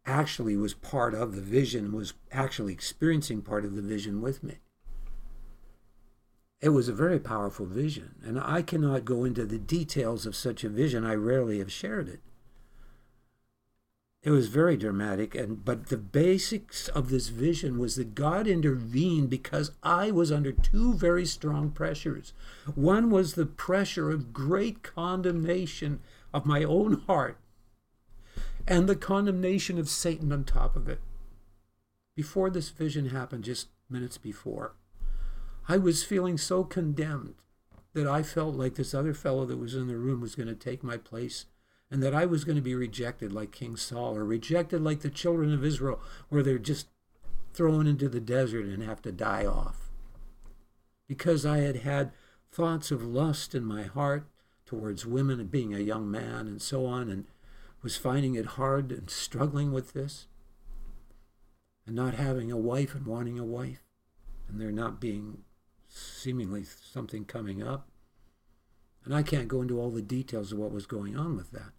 actually 0.06 0.56
was 0.56 0.74
part 0.74 1.14
of 1.14 1.34
the 1.34 1.42
vision, 1.42 1.92
was 1.92 2.14
actually 2.32 2.72
experiencing 2.72 3.42
part 3.42 3.64
of 3.64 3.76
the 3.76 3.82
vision 3.82 4.20
with 4.20 4.42
me. 4.42 4.58
It 6.60 6.70
was 6.70 6.88
a 6.88 6.92
very 6.92 7.18
powerful 7.18 7.64
vision, 7.64 8.16
and 8.22 8.38
I 8.38 8.60
cannot 8.62 9.06
go 9.06 9.24
into 9.24 9.46
the 9.46 9.58
details 9.58 10.26
of 10.26 10.36
such 10.36 10.62
a 10.62 10.68
vision. 10.68 11.04
I 11.04 11.14
rarely 11.14 11.58
have 11.58 11.72
shared 11.72 12.08
it. 12.08 12.20
It 14.22 14.30
was 14.30 14.48
very 14.48 14.76
dramatic, 14.76 15.34
and 15.34 15.64
but 15.64 15.86
the 15.86 15.96
basics 15.96 16.88
of 16.88 17.08
this 17.08 17.28
vision 17.28 17.78
was 17.78 17.96
that 17.96 18.14
God 18.14 18.46
intervened 18.46 19.30
because 19.30 19.72
I 19.82 20.10
was 20.10 20.30
under 20.30 20.52
two 20.52 20.92
very 20.92 21.24
strong 21.24 21.70
pressures. 21.70 22.34
One 22.74 23.08
was 23.08 23.32
the 23.32 23.46
pressure 23.46 24.10
of 24.10 24.34
great 24.34 24.82
condemnation 24.82 26.00
of 26.34 26.44
my 26.44 26.64
own 26.64 27.00
heart 27.06 27.38
and 28.68 28.86
the 28.86 28.96
condemnation 28.96 29.78
of 29.78 29.88
Satan 29.88 30.32
on 30.32 30.44
top 30.44 30.76
of 30.76 30.86
it. 30.86 31.00
Before 32.14 32.50
this 32.50 32.68
vision 32.68 33.08
happened, 33.08 33.44
just 33.44 33.68
minutes 33.88 34.18
before, 34.18 34.74
I 35.70 35.76
was 35.76 36.02
feeling 36.02 36.36
so 36.36 36.64
condemned 36.64 37.36
that 37.92 38.08
I 38.08 38.24
felt 38.24 38.56
like 38.56 38.74
this 38.74 38.92
other 38.92 39.14
fellow 39.14 39.46
that 39.46 39.56
was 39.56 39.76
in 39.76 39.86
the 39.86 39.98
room 39.98 40.20
was 40.20 40.34
going 40.34 40.48
to 40.48 40.54
take 40.56 40.82
my 40.82 40.96
place 40.96 41.44
and 41.88 42.02
that 42.02 42.12
I 42.12 42.26
was 42.26 42.42
going 42.42 42.56
to 42.56 42.60
be 42.60 42.74
rejected 42.74 43.32
like 43.32 43.52
King 43.52 43.76
Saul 43.76 44.16
or 44.16 44.24
rejected 44.24 44.82
like 44.82 45.02
the 45.02 45.10
children 45.10 45.54
of 45.54 45.64
Israel, 45.64 46.00
where 46.28 46.42
they're 46.42 46.58
just 46.58 46.88
thrown 47.54 47.86
into 47.86 48.08
the 48.08 48.18
desert 48.18 48.66
and 48.66 48.82
have 48.82 49.00
to 49.02 49.12
die 49.12 49.46
off. 49.46 49.92
Because 51.06 51.46
I 51.46 51.58
had 51.58 51.76
had 51.76 52.10
thoughts 52.50 52.90
of 52.90 53.06
lust 53.06 53.54
in 53.54 53.64
my 53.64 53.84
heart 53.84 54.26
towards 54.66 55.06
women 55.06 55.38
and 55.38 55.52
being 55.52 55.72
a 55.72 55.78
young 55.78 56.10
man 56.10 56.48
and 56.48 56.60
so 56.60 56.84
on, 56.84 57.08
and 57.08 57.26
was 57.80 57.96
finding 57.96 58.34
it 58.34 58.56
hard 58.56 58.90
and 58.90 59.08
struggling 59.08 59.70
with 59.70 59.92
this, 59.92 60.26
and 61.86 61.94
not 61.94 62.14
having 62.14 62.50
a 62.50 62.56
wife 62.56 62.92
and 62.92 63.06
wanting 63.06 63.38
a 63.38 63.44
wife, 63.44 63.84
and 64.48 64.60
there 64.60 64.72
not 64.72 65.00
being 65.00 65.44
seemingly 65.90 66.64
something 66.64 67.24
coming 67.24 67.62
up. 67.62 67.88
And 69.04 69.14
I 69.14 69.22
can't 69.22 69.48
go 69.48 69.62
into 69.62 69.80
all 69.80 69.90
the 69.90 70.02
details 70.02 70.52
of 70.52 70.58
what 70.58 70.72
was 70.72 70.86
going 70.86 71.16
on 71.16 71.36
with 71.36 71.50
that. 71.52 71.72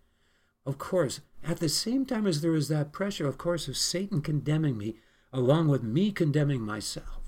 Of 0.65 0.77
course, 0.77 1.21
at 1.43 1.59
the 1.59 1.69
same 1.69 2.05
time 2.05 2.27
as 2.27 2.41
there 2.41 2.51
was 2.51 2.67
that 2.67 2.91
pressure, 2.91 3.27
of 3.27 3.37
course, 3.37 3.67
of 3.67 3.77
Satan 3.77 4.21
condemning 4.21 4.77
me, 4.77 4.95
along 5.33 5.67
with 5.67 5.83
me 5.83 6.11
condemning 6.11 6.61
myself, 6.61 7.21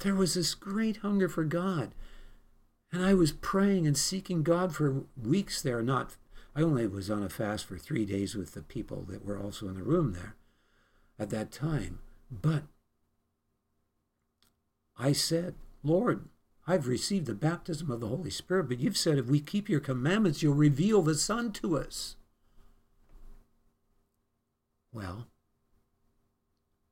there 0.00 0.14
was 0.14 0.34
this 0.34 0.54
great 0.54 0.98
hunger 0.98 1.28
for 1.28 1.44
God. 1.44 1.94
And 2.92 3.04
I 3.04 3.14
was 3.14 3.32
praying 3.32 3.86
and 3.86 3.96
seeking 3.96 4.42
God 4.42 4.74
for 4.74 5.04
weeks 5.20 5.62
there. 5.62 5.82
Not, 5.82 6.16
I 6.54 6.62
only 6.62 6.86
was 6.86 7.10
on 7.10 7.22
a 7.22 7.28
fast 7.28 7.66
for 7.66 7.78
three 7.78 8.04
days 8.04 8.34
with 8.34 8.54
the 8.54 8.62
people 8.62 9.02
that 9.08 9.24
were 9.24 9.38
also 9.38 9.68
in 9.68 9.74
the 9.74 9.82
room 9.82 10.12
there 10.12 10.36
at 11.18 11.30
that 11.30 11.50
time. 11.50 12.00
But 12.30 12.64
I 14.98 15.12
said, 15.12 15.54
Lord, 15.84 16.28
I've 16.66 16.88
received 16.88 17.26
the 17.26 17.34
baptism 17.34 17.90
of 17.90 18.00
the 18.00 18.08
Holy 18.08 18.30
Spirit, 18.30 18.68
but 18.68 18.80
you've 18.80 18.96
said 18.96 19.18
if 19.18 19.26
we 19.26 19.40
keep 19.40 19.68
your 19.68 19.80
commandments, 19.80 20.42
you'll 20.42 20.54
reveal 20.54 21.02
the 21.02 21.14
Son 21.14 21.52
to 21.52 21.76
us. 21.76 22.16
Well, 24.90 25.26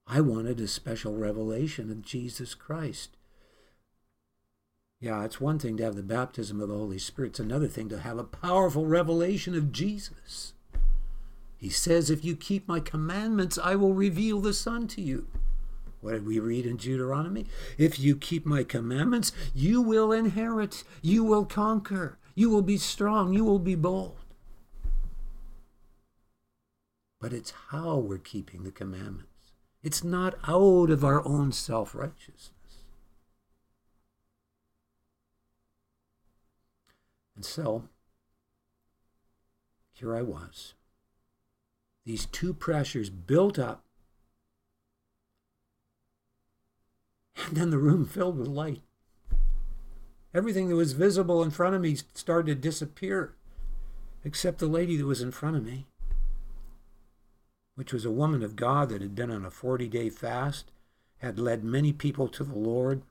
I 0.07 0.21
wanted 0.21 0.61
a 0.61 0.69
special 0.69 1.17
revelation 1.17 1.91
of 1.91 2.03
Jesus 2.03 2.55
Christ. 2.55 3.17
Yeah, 5.01 5.25
it's 5.25 5.41
one 5.41 5.59
thing 5.59 5.79
to 5.79 5.85
have 5.85 5.97
the 5.97 6.03
baptism 6.03 6.61
of 6.61 6.69
the 6.69 6.77
Holy 6.77 6.99
Spirit, 6.99 7.31
it's 7.31 7.41
another 7.41 7.69
thing 7.69 7.89
to 7.89 8.01
have 8.01 8.19
a 8.19 8.25
powerful 8.25 8.87
revelation 8.87 9.55
of 9.55 9.73
Jesus. 9.73 10.53
He 11.57 11.71
says, 11.71 12.11
If 12.11 12.25
you 12.25 12.37
keep 12.37 12.69
my 12.69 12.79
commandments, 12.79 13.57
I 13.57 13.75
will 13.75 13.95
reveal 13.95 14.41
the 14.41 14.53
Son 14.53 14.87
to 14.89 15.01
you. 15.01 15.29
What 16.03 16.13
did 16.13 16.27
we 16.27 16.39
read 16.39 16.67
in 16.67 16.77
Deuteronomy? 16.77 17.47
If 17.79 17.99
you 17.99 18.17
keep 18.17 18.45
my 18.45 18.65
commandments, 18.65 19.33
you 19.55 19.81
will 19.81 20.13
inherit, 20.13 20.85
you 21.01 21.25
will 21.25 21.47
conquer, 21.47 22.19
you 22.35 22.51
will 22.51 22.61
be 22.63 22.77
strong, 22.77 23.33
you 23.33 23.45
will 23.45 23.59
be 23.59 23.77
bold 23.77 24.19
but 27.23 27.33
it's 27.33 27.53
how 27.69 27.97
we're 27.99 28.19
keeping 28.19 28.65
the 28.65 28.73
commandments. 28.73 29.53
It's 29.81 30.03
not 30.03 30.35
out 30.49 30.91
of 30.91 31.05
our 31.05 31.25
own 31.25 31.53
self 31.53 31.95
righteousness. 31.95 32.51
And 37.37 37.45
so, 37.45 37.89
here 39.93 40.17
I 40.17 40.23
was. 40.23 40.75
These 42.05 42.27
two 42.27 42.53
pressures 42.53 43.09
built 43.09 43.57
up, 43.57 43.85
and 47.47 47.57
then 47.57 47.71
the 47.71 47.79
room 47.79 48.07
filled 48.07 48.39
with 48.39 48.49
light. 48.49 48.83
Everything 50.35 50.69
that 50.69 50.77
was 50.77 50.93
visible 50.93 51.43
in 51.43 51.51
front 51.51 51.75
of 51.75 51.83
me 51.83 51.97
started 52.15 52.47
to 52.47 52.69
disappear, 52.69 53.35
except 54.25 54.59
the 54.59 54.67
lady 54.67 54.97
that 54.97 55.07
was 55.07 55.21
in 55.21 55.31
front 55.31 55.57
of 55.57 55.65
me 55.65 55.87
which 57.75 57.93
was 57.93 58.05
a 58.05 58.11
woman 58.11 58.43
of 58.43 58.57
God 58.57 58.89
that 58.91 59.03
had 59.03 59.15
been 59.15 59.31
on 59.31 59.45
a 59.45 59.51
40 59.51 59.89
day 59.89 60.11
fast, 60.11 60.71
had 61.19 61.39
led 61.39 61.65
many 61.65 61.93
people 61.93 62.29
to 62.29 62.45
the 62.45 62.59
Lord, 62.59 63.03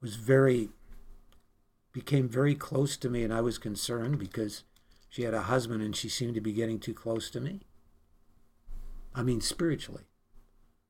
was 0.00 0.16
very, 0.16 0.68
became 1.92 2.28
very 2.28 2.54
close 2.54 2.96
to 2.98 3.08
me, 3.08 3.22
and 3.22 3.32
I 3.32 3.40
was 3.40 3.58
concerned 3.58 4.18
because 4.18 4.64
she 5.08 5.22
had 5.22 5.34
a 5.34 5.42
husband 5.42 5.82
and 5.82 5.94
she 5.94 6.08
seemed 6.08 6.34
to 6.34 6.40
be 6.40 6.52
getting 6.52 6.78
too 6.78 6.94
close 6.94 7.30
to 7.30 7.40
me. 7.40 7.60
I 9.14 9.22
mean, 9.22 9.40
spiritually. 9.40 10.04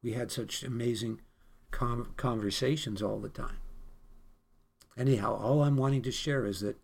We 0.02 0.12
had 0.12 0.30
such 0.30 0.62
amazing 0.62 1.20
com- 1.74 2.12
conversations 2.16 3.02
all 3.02 3.18
the 3.18 3.28
time. 3.28 3.58
Anyhow, 4.96 5.34
all 5.34 5.64
I'm 5.64 5.76
wanting 5.76 6.02
to 6.02 6.12
share 6.12 6.46
is 6.46 6.60
that 6.60 6.76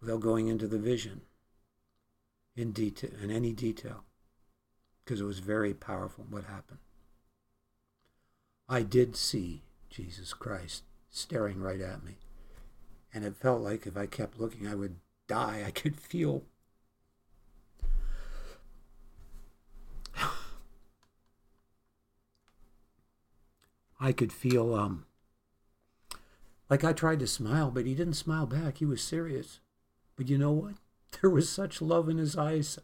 without 0.00 0.20
going 0.20 0.48
into 0.48 0.66
the 0.66 0.78
vision 0.78 1.20
in 2.56 2.72
detail, 2.72 3.10
in 3.22 3.30
any 3.30 3.52
detail, 3.52 4.04
because 5.04 5.20
it 5.20 5.24
was 5.24 5.40
very 5.40 5.74
powerful 5.74 6.24
what 6.30 6.44
happened. 6.44 6.78
I 8.66 8.80
did 8.80 9.14
see 9.14 9.62
Jesus 9.90 10.32
Christ 10.32 10.84
staring 11.10 11.60
right 11.60 11.82
at 11.82 12.02
me. 12.02 12.16
And 13.12 13.24
it 13.24 13.36
felt 13.36 13.60
like 13.60 13.86
if 13.86 13.96
I 13.96 14.06
kept 14.06 14.40
looking, 14.40 14.66
I 14.66 14.74
would 14.74 14.96
die. 15.28 15.62
I 15.66 15.70
could 15.70 16.00
feel. 16.00 16.44
I 24.00 24.12
could 24.12 24.32
feel 24.32 24.74
um, 24.74 25.06
like 26.68 26.84
I 26.84 26.92
tried 26.92 27.20
to 27.20 27.26
smile, 27.26 27.70
but 27.70 27.86
he 27.86 27.94
didn't 27.94 28.14
smile 28.14 28.46
back. 28.46 28.78
He 28.78 28.84
was 28.84 29.02
serious. 29.02 29.60
But 30.16 30.28
you 30.28 30.38
know 30.38 30.52
what? 30.52 30.74
There 31.20 31.30
was 31.30 31.48
such 31.48 31.80
love 31.80 32.08
in 32.08 32.18
his 32.18 32.36
eyes. 32.36 32.76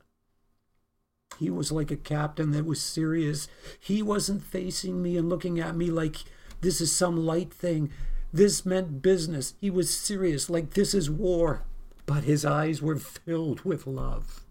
He 1.41 1.51
was 1.51 1.73
like 1.73 1.91
a 1.91 1.97
captain 1.97 2.53
that 2.53 2.65
was 2.65 2.81
serious. 2.81 3.49
He 3.79 4.03
wasn't 4.03 4.45
facing 4.45 5.03
me 5.03 5.17
and 5.17 5.29
looking 5.29 5.59
at 5.59 5.75
me 5.75 5.91
like 5.91 6.19
this 6.61 6.81
is 6.81 6.93
some 6.93 7.17
light 7.17 7.53
thing. 7.53 7.91
This 8.33 8.65
meant 8.65 9.03
business. 9.03 9.55
He 9.61 9.69
was 9.69 9.93
serious, 9.93 10.49
like 10.49 10.75
this 10.75 10.95
is 10.95 11.11
war. 11.11 11.65
But 12.07 12.23
his 12.23 12.45
eyes 12.45 12.81
were 12.81 12.97
filled 12.97 13.63
with 13.63 13.85
love. 13.85 14.45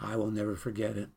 I 0.00 0.14
will 0.14 0.30
never 0.30 0.54
forget 0.54 0.96
it. 0.96 1.08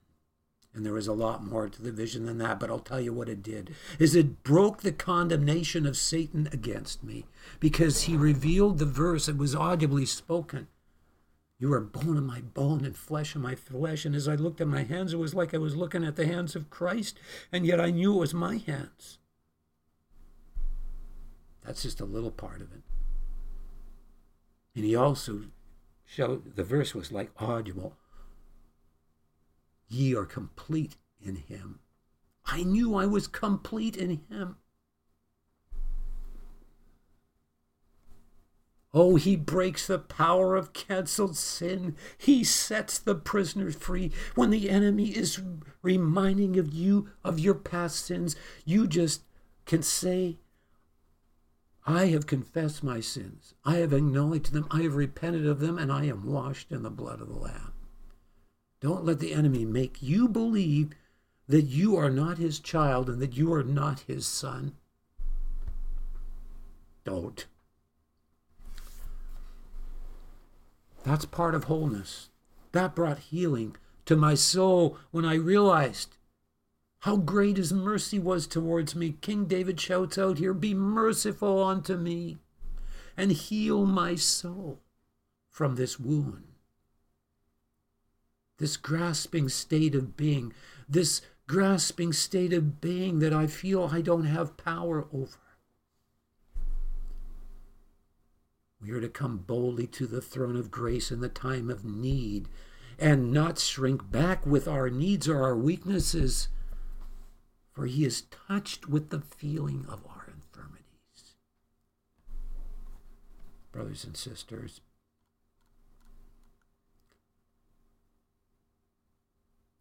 And 0.73 0.85
there 0.85 0.93
was 0.93 1.07
a 1.07 1.13
lot 1.13 1.43
more 1.43 1.67
to 1.67 1.81
the 1.81 1.91
vision 1.91 2.25
than 2.25 2.37
that, 2.37 2.59
but 2.59 2.69
I'll 2.69 2.79
tell 2.79 3.01
you 3.01 3.11
what 3.11 3.27
it 3.27 3.41
did. 3.41 3.75
Is 3.97 4.15
it 4.15 4.43
broke 4.43 4.81
the 4.81 4.91
condemnation 4.91 5.85
of 5.85 5.97
Satan 5.97 6.47
against 6.51 7.03
me 7.03 7.25
because 7.59 8.03
he 8.03 8.15
revealed 8.15 8.77
the 8.77 8.85
verse 8.85 9.25
that 9.25 9.37
was 9.37 9.55
audibly 9.55 10.05
spoken 10.05 10.67
you 11.59 11.73
are 11.73 11.81
bone 11.81 12.17
of 12.17 12.23
my 12.23 12.39
bone 12.39 12.85
and 12.85 12.95
flesh 12.95 13.35
of 13.35 13.41
my 13.41 13.53
flesh. 13.53 14.05
And 14.05 14.15
as 14.15 14.29
I 14.29 14.35
looked 14.35 14.61
at 14.61 14.67
my 14.67 14.83
hands, 14.83 15.13
it 15.13 15.17
was 15.17 15.33
like 15.33 15.53
I 15.53 15.57
was 15.57 15.75
looking 15.75 16.05
at 16.05 16.15
the 16.15 16.25
hands 16.25 16.55
of 16.55 16.69
Christ, 16.69 17.19
and 17.51 17.65
yet 17.65 17.81
I 17.81 17.91
knew 17.91 18.15
it 18.15 18.19
was 18.19 18.33
my 18.33 18.57
hands. 18.57 19.19
That's 21.65 21.83
just 21.83 21.99
a 21.99 22.05
little 22.05 22.31
part 22.31 22.61
of 22.61 22.71
it. 22.71 22.81
And 24.73 24.85
he 24.85 24.95
also 24.95 25.41
showed 26.05 26.55
the 26.55 26.63
verse 26.63 26.95
was 26.95 27.11
like 27.11 27.31
audible. 27.37 27.97
Ye 29.89 30.15
are 30.15 30.25
complete 30.25 30.95
in 31.19 31.35
him. 31.35 31.79
I 32.45 32.63
knew 32.63 32.95
I 32.95 33.05
was 33.05 33.27
complete 33.27 33.97
in 33.97 34.21
him. 34.29 34.57
Oh, 38.91 39.17
he 39.17 39.35
breaks 39.35 39.85
the 39.85 39.99
power 39.99 40.55
of 40.55 40.73
canceled 40.73 41.37
sin. 41.37 41.95
He 42.17 42.43
sets 42.43 42.97
the 42.97 43.13
prisoners 43.13 43.75
free. 43.75 44.11
When 44.33 44.49
the 44.49 44.69
enemy 44.69 45.09
is 45.09 45.41
reminding 45.83 46.57
of 46.57 46.73
you 46.73 47.09
of 47.23 47.39
your 47.39 47.53
past 47.53 48.05
sins, 48.05 48.35
you 48.65 48.87
just 48.87 49.21
can 49.65 49.83
say, 49.83 50.37
I 51.85 52.07
have 52.07 52.25
confessed 52.25 52.83
my 52.83 52.99
sins. 52.99 53.53
I 53.63 53.75
have 53.75 53.93
acknowledged 53.93 54.53
them. 54.53 54.67
I 54.71 54.81
have 54.81 54.95
repented 54.95 55.45
of 55.45 55.59
them, 55.59 55.77
and 55.77 55.91
I 55.91 56.05
am 56.05 56.25
washed 56.25 56.71
in 56.71 56.81
the 56.81 56.89
blood 56.89 57.21
of 57.21 57.27
the 57.27 57.35
Lamb. 57.35 57.73
Don't 58.81 59.05
let 59.05 59.19
the 59.19 59.33
enemy 59.33 59.65
make 59.65 60.01
you 60.01 60.27
believe 60.27 60.91
that 61.47 61.63
you 61.63 61.95
are 61.97 62.09
not 62.09 62.37
his 62.37 62.59
child 62.59 63.09
and 63.09 63.21
that 63.21 63.35
you 63.35 63.51
are 63.53 63.63
not 63.63 64.01
his 64.01 64.25
son. 64.25 64.73
Don't. 67.03 67.45
That's 71.03 71.25
part 71.25 71.55
of 71.55 71.65
wholeness. 71.65 72.29
That 72.71 72.95
brought 72.95 73.19
healing 73.19 73.75
to 74.05 74.15
my 74.15 74.35
soul 74.35 74.97
when 75.11 75.25
I 75.25 75.35
realized 75.35 76.17
how 76.99 77.17
great 77.17 77.57
his 77.57 77.73
mercy 77.73 78.19
was 78.19 78.45
towards 78.45 78.95
me. 78.95 79.15
King 79.21 79.45
David 79.45 79.79
shouts 79.79 80.17
out 80.17 80.37
here, 80.37 80.53
Be 80.53 80.73
merciful 80.73 81.63
unto 81.63 81.95
me 81.95 82.37
and 83.17 83.31
heal 83.31 83.85
my 83.85 84.15
soul 84.15 84.79
from 85.49 85.75
this 85.75 85.99
wound. 85.99 86.48
This 88.59 88.75
grasping 88.75 89.47
state 89.47 89.95
of 89.95 90.15
being, 90.15 90.53
this 90.87 91.21
grasping 91.47 92.13
state 92.13 92.53
of 92.53 92.81
being 92.81 93.19
that 93.19 93.33
I 93.33 93.47
feel 93.47 93.89
I 93.91 94.01
don't 94.01 94.25
have 94.25 94.57
power 94.57 95.07
over. 95.13 95.37
We 98.81 98.91
are 98.91 99.01
to 99.01 99.09
come 99.09 99.37
boldly 99.37 99.87
to 99.87 100.05
the 100.05 100.21
throne 100.21 100.55
of 100.55 100.71
grace 100.71 101.09
in 101.09 101.21
the 101.21 101.29
time 101.29 101.69
of 101.69 101.83
need 101.83 102.47
and 102.97 103.31
not 103.31 103.59
shrink 103.59 104.11
back 104.11 104.45
with 104.45 104.67
our 104.67 104.89
needs 104.89 105.27
or 105.27 105.41
our 105.41 105.55
weaknesses, 105.55 106.49
for 107.71 107.85
He 107.85 108.03
is 108.03 108.23
touched 108.47 108.89
with 108.89 109.09
the 109.09 109.21
feeling 109.21 109.85
of 109.87 110.05
our 110.05 110.27
infirmities. 110.27 111.35
Brothers 113.71 114.03
and 114.03 114.17
sisters, 114.17 114.81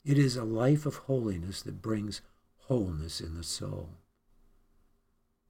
it 0.08 0.16
is 0.16 0.36
a 0.36 0.44
life 0.44 0.86
of 0.86 0.96
holiness 0.96 1.60
that 1.60 1.82
brings 1.82 2.22
wholeness 2.60 3.20
in 3.20 3.36
the 3.36 3.44
soul. 3.44 3.90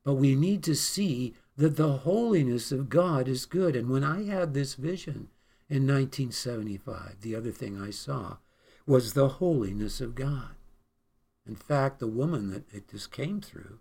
But 0.03 0.15
we 0.15 0.35
need 0.35 0.65
to 0.65 0.75
see 0.75 1.35
that 1.57 1.77
the 1.77 1.99
holiness 1.99 2.73
of 2.73 2.89
God 2.89 3.29
is 3.29 3.47
good. 3.47 3.77
And 3.77 3.89
when 3.89 4.03
I 4.03 4.25
had 4.25 4.55
this 4.55 4.75
vision 4.75 5.29
in 5.71 5.87
1975, 5.87 7.21
the 7.21 7.37
other 7.37 7.53
thing 7.53 7.81
I 7.81 7.91
saw 7.91 8.39
was 8.85 9.13
the 9.13 9.29
holiness 9.29 10.01
of 10.01 10.17
God. 10.17 10.57
In 11.47 11.55
fact, 11.55 12.01
the 12.01 12.09
woman 12.09 12.51
that 12.51 12.75
it 12.75 12.89
just 12.89 13.13
came 13.13 13.41
through, 13.41 13.79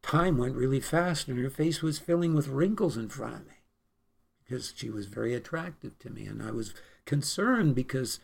time 0.00 0.38
went 0.38 0.56
really 0.56 0.80
fast 0.80 1.28
and 1.28 1.38
her 1.38 1.50
face 1.50 1.82
was 1.82 1.98
filling 1.98 2.34
with 2.34 2.48
wrinkles 2.48 2.96
in 2.96 3.10
front 3.10 3.34
of 3.34 3.46
me 3.46 3.56
because 4.42 4.72
she 4.74 4.88
was 4.88 5.04
very 5.04 5.34
attractive 5.34 5.98
to 5.98 6.08
me. 6.08 6.24
And 6.24 6.42
I 6.42 6.50
was 6.50 6.72
concerned 7.04 7.74
because 7.74 8.20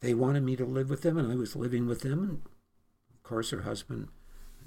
they 0.00 0.14
wanted 0.14 0.42
me 0.42 0.56
to 0.56 0.64
live 0.64 0.90
with 0.90 1.02
them 1.02 1.18
and 1.18 1.30
I 1.30 1.34
was 1.34 1.56
living 1.56 1.86
with 1.86 2.00
them. 2.00 2.22
And 2.22 2.42
of 3.14 3.22
course, 3.22 3.50
her 3.50 3.62
husband 3.62 4.08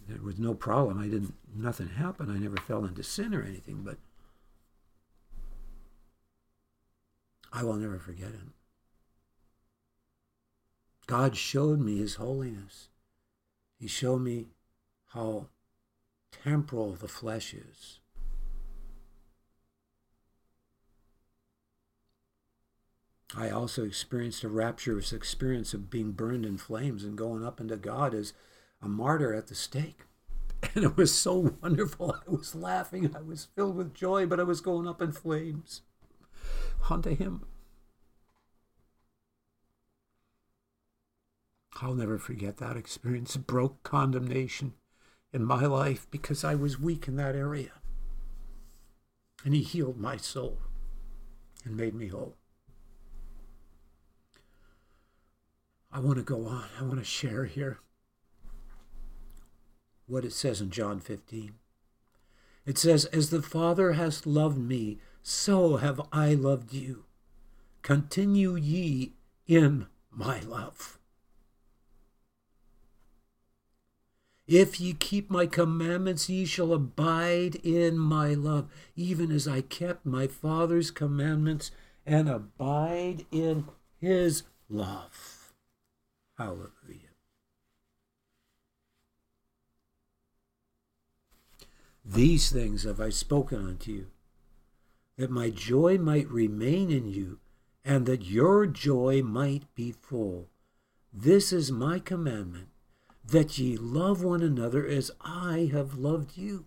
there 0.08 0.22
was 0.22 0.40
no 0.40 0.54
problem. 0.54 1.00
I 1.00 1.08
didn't, 1.08 1.36
nothing 1.56 1.88
happened. 1.88 2.32
I 2.32 2.38
never 2.38 2.58
fell 2.58 2.84
into 2.84 3.04
sin 3.04 3.34
or 3.34 3.44
anything, 3.44 3.84
but 3.84 3.98
I 7.54 7.64
will 7.64 7.76
never 7.76 7.98
forget 7.98 8.32
him. 8.32 8.54
God 11.08 11.38
showed 11.38 11.80
me 11.80 11.98
his 11.98 12.16
holiness. 12.16 12.90
He 13.80 13.88
showed 13.88 14.22
me 14.22 14.48
how 15.08 15.48
temporal 16.32 16.94
the 16.94 17.08
flesh 17.08 17.54
is. 17.54 18.01
I 23.36 23.50
also 23.50 23.86
experienced 23.86 24.44
a 24.44 24.50
rapturous 24.50 25.14
experience 25.14 25.74
of 25.74 25.90
being 25.90 26.12
burned 26.12 26.46
in 26.46 26.58
flames 26.58 27.04
and 27.04 27.18
going 27.18 27.46
up 27.46 27.62
into 27.62 27.78
God 27.78 28.14
as 28.14 28.34
a 28.82 28.90
martyr 28.90 29.34
at 29.34 29.48
the 29.48 29.56
stake. 29.56 30.02
And 30.76 30.84
it 30.84 30.96
was 30.96 31.12
so 31.14 31.56
wonderful. 31.60 32.16
I 32.16 32.30
was 32.30 32.54
laughing. 32.54 33.16
I 33.16 33.22
was 33.22 33.48
filled 33.56 33.76
with 33.76 33.96
joy, 33.96 34.28
but 34.28 34.40
I 34.40 34.44
was 34.44 34.62
going 34.62 34.88
up 34.88 35.02
in 35.02 35.12
flames 35.12 35.82
unto 36.88 37.16
him. 37.16 37.46
I'll 41.82 41.96
never 41.96 42.20
forget 42.20 42.58
that 42.58 42.78
experience. 42.78 43.36
It 43.36 43.48
broke 43.48 43.82
condemnation 43.82 44.74
in 45.34 45.44
my 45.44 45.66
life 45.66 46.06
because 46.12 46.44
I 46.44 46.54
was 46.54 46.80
weak 46.80 47.08
in 47.08 47.16
that 47.16 47.36
area. 47.36 47.72
And 49.44 49.56
he 49.56 49.64
healed 49.64 49.98
my 49.98 50.18
soul 50.18 50.60
and 51.66 51.76
made 51.76 51.96
me 51.96 52.10
whole. 52.10 52.36
I 55.94 56.00
want 56.00 56.18
to 56.18 56.24
go 56.24 56.46
on. 56.46 56.66
I 56.80 56.84
want 56.84 57.00
to 57.00 57.04
share 57.04 57.46
here 57.46 57.80
what 60.08 60.24
it 60.24 60.34
says 60.34 60.62
in 60.62 60.70
John 60.70 61.00
15. 61.00 61.54
It 62.66 62.78
says, 62.78 63.06
As 63.06 63.30
the 63.30 63.42
Father 63.42 63.94
has 63.94 64.26
loved 64.26 64.58
me, 64.58 65.00
so 65.22 65.78
have 65.78 66.02
I 66.12 66.34
loved 66.34 66.74
you. 66.74 67.06
Continue 67.82 68.56
ye 68.56 69.14
in 69.48 69.88
my 70.10 70.40
love. 70.42 71.00
If 74.48 74.80
ye 74.82 74.94
keep 74.94 75.30
my 75.30 75.46
commandments, 75.46 76.30
ye 76.30 76.46
shall 76.46 76.74
abide 76.74 77.56
in 77.56 77.98
my 77.98 78.34
love, 78.34 78.68
even 78.96 79.32
as 79.32 79.48
I 79.48 79.62
kept 79.62 80.06
my 80.06 80.28
Father's 80.28 80.92
commandments 80.92 81.72
and 82.06 82.30
abide 82.30 83.26
in 83.32 83.66
his 84.00 84.44
love. 84.70 85.41
Hallelujah. 86.42 87.14
These 92.04 92.52
things 92.52 92.84
have 92.84 93.00
I 93.00 93.10
spoken 93.10 93.64
unto 93.64 93.92
you, 93.92 94.08
that 95.18 95.30
my 95.30 95.52
joy 95.52 96.00
might 96.00 96.28
remain 96.28 96.90
in 96.90 97.08
you, 97.08 97.38
and 97.86 98.08
that 98.08 98.26
your 98.26 98.66
joy 98.66 99.22
might 99.22 99.72
be 99.76 99.92
full. 99.92 100.50
This 101.14 101.54
is 101.54 101.72
my 101.72 102.00
commandment, 102.00 102.70
that 103.24 103.60
ye 103.60 103.78
love 103.78 104.24
one 104.24 104.42
another 104.42 104.88
as 104.88 105.12
I 105.22 105.70
have 105.72 106.00
loved 106.00 106.38
you. 106.38 106.66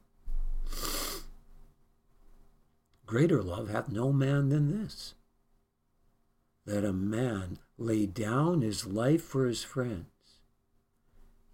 Greater 3.07 3.43
love 3.43 3.71
hath 3.71 3.89
no 3.89 4.13
man 4.13 4.51
than 4.51 4.71
this, 4.71 5.15
that 6.65 6.85
a 6.85 6.93
man 6.93 7.59
lay 7.79 8.07
down 8.07 8.63
his 8.63 8.87
life 8.87 9.23
for 9.23 9.47
his 9.47 9.63
friends. 9.63 10.07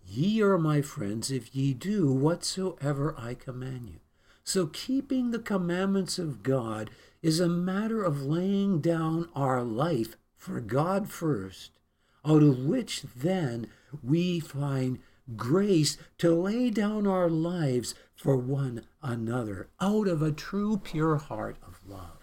Ye 0.06 0.42
are 0.42 0.58
my 0.58 0.82
friends 0.82 1.30
if 1.30 1.54
ye 1.54 1.72
do 1.72 2.12
whatsoever 2.12 3.14
I 3.16 3.34
command 3.34 3.88
you. 3.88 4.00
So, 4.42 4.66
keeping 4.66 5.30
the 5.30 5.38
commandments 5.38 6.18
of 6.18 6.42
God 6.42 6.90
is 7.22 7.38
a 7.38 7.48
matter 7.48 8.02
of 8.02 8.22
laying 8.22 8.80
down 8.80 9.28
our 9.34 9.62
life 9.62 10.16
for 10.36 10.60
God 10.60 11.10
first, 11.10 11.70
out 12.24 12.42
of 12.42 12.64
which 12.64 13.02
then 13.02 13.68
we 14.02 14.40
find 14.40 14.98
grace 15.36 15.96
to 16.18 16.34
lay 16.34 16.70
down 16.70 17.06
our 17.06 17.30
lives 17.30 17.94
for 18.16 18.36
one 18.36 18.86
another, 19.02 19.68
out 19.80 20.08
of 20.08 20.22
a 20.22 20.32
true, 20.32 20.80
pure 20.82 21.16
heart 21.16 21.56
of 21.62 21.78
love. 21.86 22.19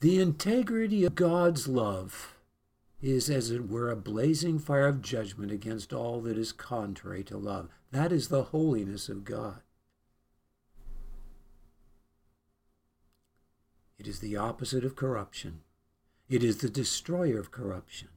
The 0.00 0.20
integrity 0.20 1.04
of 1.04 1.16
God's 1.16 1.66
love 1.66 2.36
is 3.02 3.28
as 3.28 3.50
it 3.50 3.68
were 3.68 3.90
a 3.90 3.96
blazing 3.96 4.58
fire 4.60 4.86
of 4.86 5.02
judgment 5.02 5.50
against 5.50 5.92
all 5.92 6.20
that 6.20 6.38
is 6.38 6.52
contrary 6.52 7.24
to 7.24 7.36
love. 7.36 7.68
That 7.90 8.12
is 8.12 8.28
the 8.28 8.44
holiness 8.44 9.08
of 9.08 9.24
God. 9.24 9.60
It 13.98 14.06
is 14.06 14.20
the 14.20 14.36
opposite 14.36 14.84
of 14.84 14.94
corruption. 14.94 15.62
It 16.28 16.44
is 16.44 16.58
the 16.58 16.70
destroyer 16.70 17.38
of 17.40 17.50
corruption. 17.50 18.08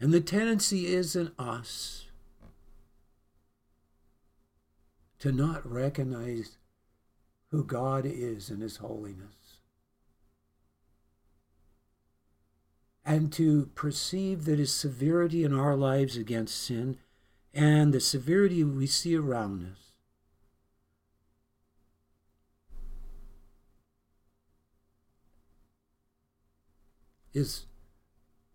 And 0.00 0.12
the 0.12 0.20
tendency 0.20 0.86
is 0.86 1.14
in 1.14 1.32
us 1.38 2.06
to 5.18 5.30
not 5.30 5.70
recognize 5.70 6.56
who 7.50 7.64
God 7.64 8.04
is 8.06 8.50
in 8.50 8.60
His 8.60 8.78
holiness. 8.78 9.43
and 13.04 13.32
to 13.32 13.66
perceive 13.74 14.44
that 14.44 14.58
his 14.58 14.72
severity 14.72 15.44
in 15.44 15.52
our 15.52 15.76
lives 15.76 16.16
against 16.16 16.62
sin 16.62 16.98
and 17.52 17.92
the 17.92 18.00
severity 18.00 18.64
we 18.64 18.86
see 18.86 19.16
around 19.16 19.64
us 19.70 19.84
is 27.34 27.66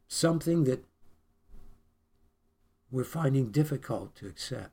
something 0.08 0.64
that 0.64 0.84
we're 2.92 3.04
finding 3.04 3.52
difficult 3.52 4.16
to 4.16 4.28
accept. 4.28 4.72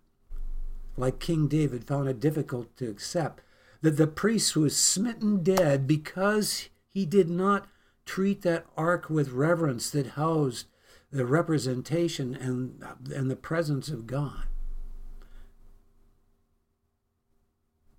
Like 0.96 1.18
King 1.18 1.48
David 1.48 1.86
found 1.86 2.08
it 2.08 2.20
difficult 2.20 2.74
to 2.78 2.88
accept 2.88 3.42
that 3.82 3.98
the 3.98 4.06
priest 4.06 4.56
was 4.56 4.76
smitten 4.76 5.42
dead 5.42 5.86
because 5.86 6.70
he 6.88 7.04
did 7.04 7.28
not 7.28 7.68
treat 8.06 8.42
that 8.42 8.64
ark 8.76 9.10
with 9.10 9.30
reverence 9.30 9.90
that 9.90 10.06
housed 10.10 10.66
the 11.10 11.26
representation 11.26 12.34
and, 12.34 12.82
and 13.14 13.30
the 13.30 13.36
presence 13.36 13.88
of 13.88 14.06
God. 14.06 14.44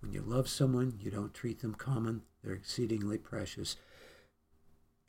When 0.01 0.11
you 0.13 0.21
love 0.21 0.47
someone, 0.47 0.97
you 1.01 1.11
don't 1.11 1.33
treat 1.33 1.59
them 1.61 1.75
common, 1.75 2.21
they're 2.43 2.53
exceedingly 2.53 3.17
precious. 3.17 3.75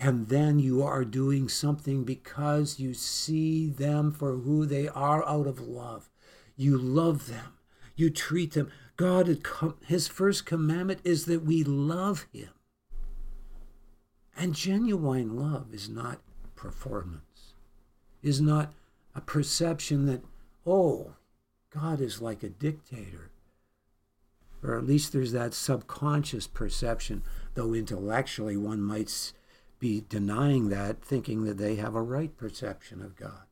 And 0.00 0.28
then 0.28 0.58
you 0.58 0.82
are 0.82 1.04
doing 1.04 1.48
something 1.48 2.04
because 2.04 2.78
you 2.78 2.94
see 2.94 3.68
them 3.68 4.12
for 4.12 4.36
who 4.36 4.64
they 4.64 4.88
are 4.88 5.26
out 5.28 5.46
of 5.46 5.60
love. 5.60 6.08
You 6.56 6.78
love 6.78 7.26
them, 7.28 7.54
you 7.94 8.10
treat 8.10 8.54
them. 8.54 8.70
God, 8.96 9.44
His 9.86 10.08
first 10.08 10.46
commandment 10.46 11.00
is 11.04 11.26
that 11.26 11.44
we 11.44 11.62
love 11.62 12.26
Him. 12.32 12.50
And 14.40 14.54
genuine 14.54 15.36
love 15.36 15.74
is 15.74 15.88
not 15.88 16.20
performance, 16.54 17.54
is 18.22 18.40
not 18.40 18.72
a 19.12 19.20
perception 19.20 20.06
that, 20.06 20.22
oh, 20.64 21.14
God 21.70 22.00
is 22.00 22.22
like 22.22 22.44
a 22.44 22.48
dictator. 22.48 23.32
Or 24.62 24.78
at 24.78 24.86
least 24.86 25.12
there's 25.12 25.32
that 25.32 25.54
subconscious 25.54 26.46
perception, 26.46 27.24
though 27.54 27.74
intellectually 27.74 28.56
one 28.56 28.80
might 28.80 29.32
be 29.80 30.04
denying 30.08 30.68
that, 30.68 31.02
thinking 31.02 31.44
that 31.44 31.58
they 31.58 31.74
have 31.74 31.96
a 31.96 32.02
right 32.02 32.36
perception 32.36 33.02
of 33.02 33.16
God 33.16 33.42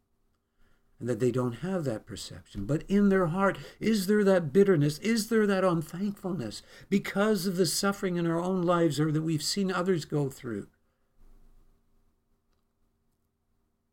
and 1.00 1.08
that 1.08 1.18
they 1.18 1.32
don't 1.32 1.56
have 1.56 1.84
that 1.84 2.06
perception. 2.06 2.64
But 2.64 2.84
in 2.88 3.08
their 3.08 3.26
heart, 3.26 3.58
is 3.80 4.06
there 4.06 4.24
that 4.24 4.52
bitterness? 4.52 4.98
Is 4.98 5.28
there 5.28 5.46
that 5.48 5.64
unthankfulness 5.64 6.62
because 6.88 7.46
of 7.46 7.56
the 7.56 7.66
suffering 7.66 8.16
in 8.16 8.26
our 8.26 8.40
own 8.40 8.62
lives 8.62 8.98
or 8.98 9.10
that 9.10 9.22
we've 9.22 9.42
seen 9.42 9.72
others 9.72 10.04
go 10.04 10.30
through? 10.30 10.68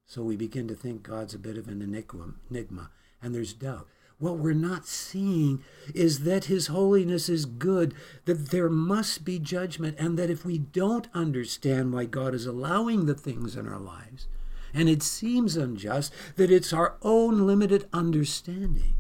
So 0.06 0.24
we 0.24 0.36
begin 0.36 0.68
to 0.68 0.76
think 0.76 1.04
God's 1.04 1.34
a 1.34 1.40
bit 1.40 1.58
of 1.58 1.68
an 1.68 1.82
enigma, 1.82 2.92
and 3.22 3.34
there's 3.34 3.54
doubt. 3.54 3.88
What 4.20 4.38
we're 4.38 4.54
not 4.54 4.86
seeing 4.86 5.64
is 5.94 6.20
that 6.20 6.46
His 6.46 6.68
holiness 6.68 7.28
is 7.30 7.46
good, 7.46 7.94
that 8.26 8.52
there 8.52 8.70
must 8.70 9.26
be 9.26 9.40
judgment, 9.40 9.98
and 10.00 10.18
that 10.18 10.30
if 10.30 10.46
we 10.46 10.58
don't 10.58 11.08
understand 11.14 11.94
why 11.94 12.06
God 12.06 12.34
is 12.34 12.46
allowing 12.46 13.06
the 13.06 13.16
things 13.16 13.56
in 13.56 13.68
our 13.68 13.80
lives, 13.80 14.28
and 14.74 14.88
it 14.88 15.04
seems 15.04 15.58
unjust, 15.58 16.14
that 16.36 16.52
it's 16.52 16.74
our 16.74 16.96
own 17.02 17.46
limited 17.46 17.88
understanding 17.92 18.96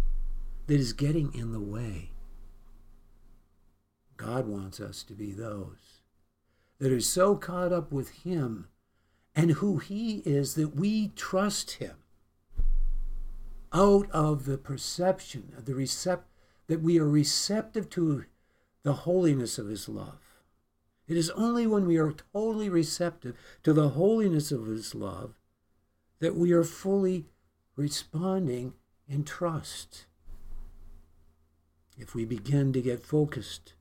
that 0.67 0.79
is 0.79 0.93
getting 0.93 1.33
in 1.33 1.51
the 1.51 1.59
way. 1.59 2.11
God 4.17 4.47
wants 4.47 4.79
us 4.79 5.03
to 5.03 5.13
be 5.13 5.31
those 5.31 6.01
that 6.79 6.91
are 6.91 7.01
so 7.01 7.35
caught 7.35 7.71
up 7.71 7.91
with 7.91 8.09
Him 8.23 8.67
and 9.35 9.51
who 9.51 9.77
He 9.77 10.17
is 10.25 10.55
that 10.55 10.75
we 10.75 11.09
trust 11.09 11.71
Him 11.73 11.95
out 13.71 14.09
of 14.11 14.45
the 14.45 14.57
perception 14.57 15.53
of 15.57 15.65
the 15.65 15.73
recept 15.73 16.23
that 16.67 16.81
we 16.81 16.99
are 16.99 17.09
receptive 17.09 17.89
to 17.91 18.25
the 18.83 18.93
holiness 18.93 19.57
of 19.57 19.67
His 19.67 19.89
love. 19.89 20.19
It 21.07 21.17
is 21.17 21.29
only 21.31 21.67
when 21.67 21.85
we 21.85 21.97
are 21.97 22.13
totally 22.33 22.69
receptive 22.69 23.35
to 23.63 23.73
the 23.73 23.89
holiness 23.89 24.51
of 24.51 24.65
His 24.65 24.95
love 24.95 25.33
that 26.19 26.35
we 26.35 26.53
are 26.53 26.63
fully 26.63 27.25
responding 27.75 28.73
in 29.07 29.23
trust. 29.23 30.05
If 31.97 32.15
we 32.15 32.25
begin 32.25 32.71
to 32.73 32.81
get 32.81 33.05
focused 33.05 33.73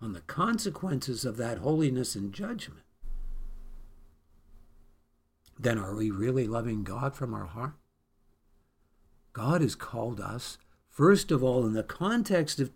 on 0.00 0.12
the 0.12 0.20
consequences 0.20 1.24
of 1.24 1.36
that 1.38 1.58
holiness 1.58 2.14
and 2.14 2.32
judgment, 2.32 2.85
then 5.58 5.78
are 5.78 5.94
we 5.94 6.10
really 6.10 6.46
loving 6.46 6.84
God 6.84 7.14
from 7.14 7.34
our 7.34 7.46
heart? 7.46 7.74
God 9.32 9.60
has 9.60 9.74
called 9.74 10.20
us, 10.20 10.58
first 10.88 11.30
of 11.30 11.42
all, 11.42 11.66
in 11.66 11.72
the 11.72 11.82
context 11.82 12.58
of 12.60 12.70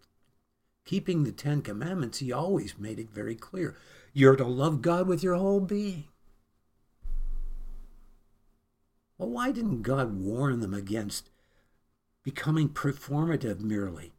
keeping 0.85 1.25
the 1.25 1.33
Ten 1.33 1.63
Commandments, 1.63 2.19
He 2.19 2.33
always 2.33 2.79
made 2.79 2.99
it 2.99 3.11
very 3.11 3.35
clear. 3.35 3.77
You're 4.13 4.37
to 4.37 4.45
love 4.45 4.83
God 4.83 5.07
with 5.07 5.23
your 5.23 5.37
whole 5.37 5.61
being. 5.61 6.05
Well, 9.17 9.31
why 9.31 9.53
didn't 9.53 9.83
God 9.83 10.19
warn 10.19 10.61
them 10.61 10.75
against 10.75 11.31
becoming 12.25 12.71
performative 12.71 13.61
merely 13.61 14.13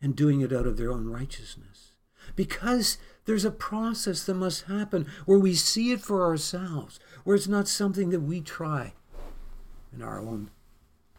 and 0.00 0.14
doing 0.14 0.42
it 0.42 0.52
out 0.52 0.66
of 0.66 0.76
their 0.76 0.92
own 0.92 1.08
righteousness? 1.08 1.92
Because 2.36 2.98
there's 3.24 3.44
a 3.44 3.50
process 3.50 4.24
that 4.24 4.34
must 4.34 4.64
happen 4.64 5.06
where 5.26 5.38
we 5.38 5.54
see 5.54 5.92
it 5.92 6.00
for 6.00 6.24
ourselves, 6.24 6.98
where 7.24 7.36
it's 7.36 7.48
not 7.48 7.68
something 7.68 8.10
that 8.10 8.20
we 8.20 8.40
try 8.40 8.94
in 9.92 10.02
our 10.02 10.20
own 10.20 10.50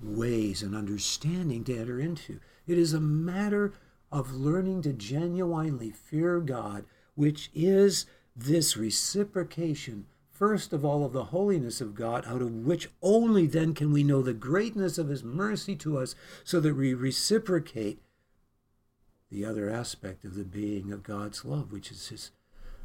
ways 0.02 0.62
and 0.62 0.76
understanding 0.76 1.64
to 1.64 1.78
enter 1.78 2.00
into. 2.00 2.40
It 2.68 2.78
is 2.78 2.94
a 2.94 3.00
matter 3.00 3.74
of 4.12 4.34
learning 4.34 4.82
to 4.84 4.94
genuinely 4.94 5.92
fear 5.92 6.40
God, 6.40 6.86
which 7.16 7.50
is 7.54 8.06
this 8.36 8.76
reciprocation, 8.76 10.06
first 10.30 10.74
of 10.74 10.84
all, 10.84 11.06
of 11.06 11.14
the 11.14 11.26
holiness 11.26 11.80
of 11.82 11.96
God, 11.96 12.26
out 12.28 12.42
of 12.42 12.52
which 12.52 12.90
only 13.02 13.48
then 13.48 13.74
can 13.74 13.92
we 13.92 14.04
know 14.04 14.22
the 14.22 14.34
greatness 14.34 14.98
of 14.98 15.08
His 15.08 15.24
mercy 15.24 15.76
to 15.78 15.98
us, 15.98 16.16
so 16.44 16.60
that 16.60 16.76
we 16.76 16.94
reciprocate 16.94 18.00
the 19.34 19.44
other 19.44 19.68
aspect 19.68 20.24
of 20.24 20.36
the 20.36 20.44
being 20.44 20.92
of 20.92 21.02
God's 21.02 21.44
love, 21.44 21.72
which 21.72 21.92
is 21.92 22.10
His 22.10 22.30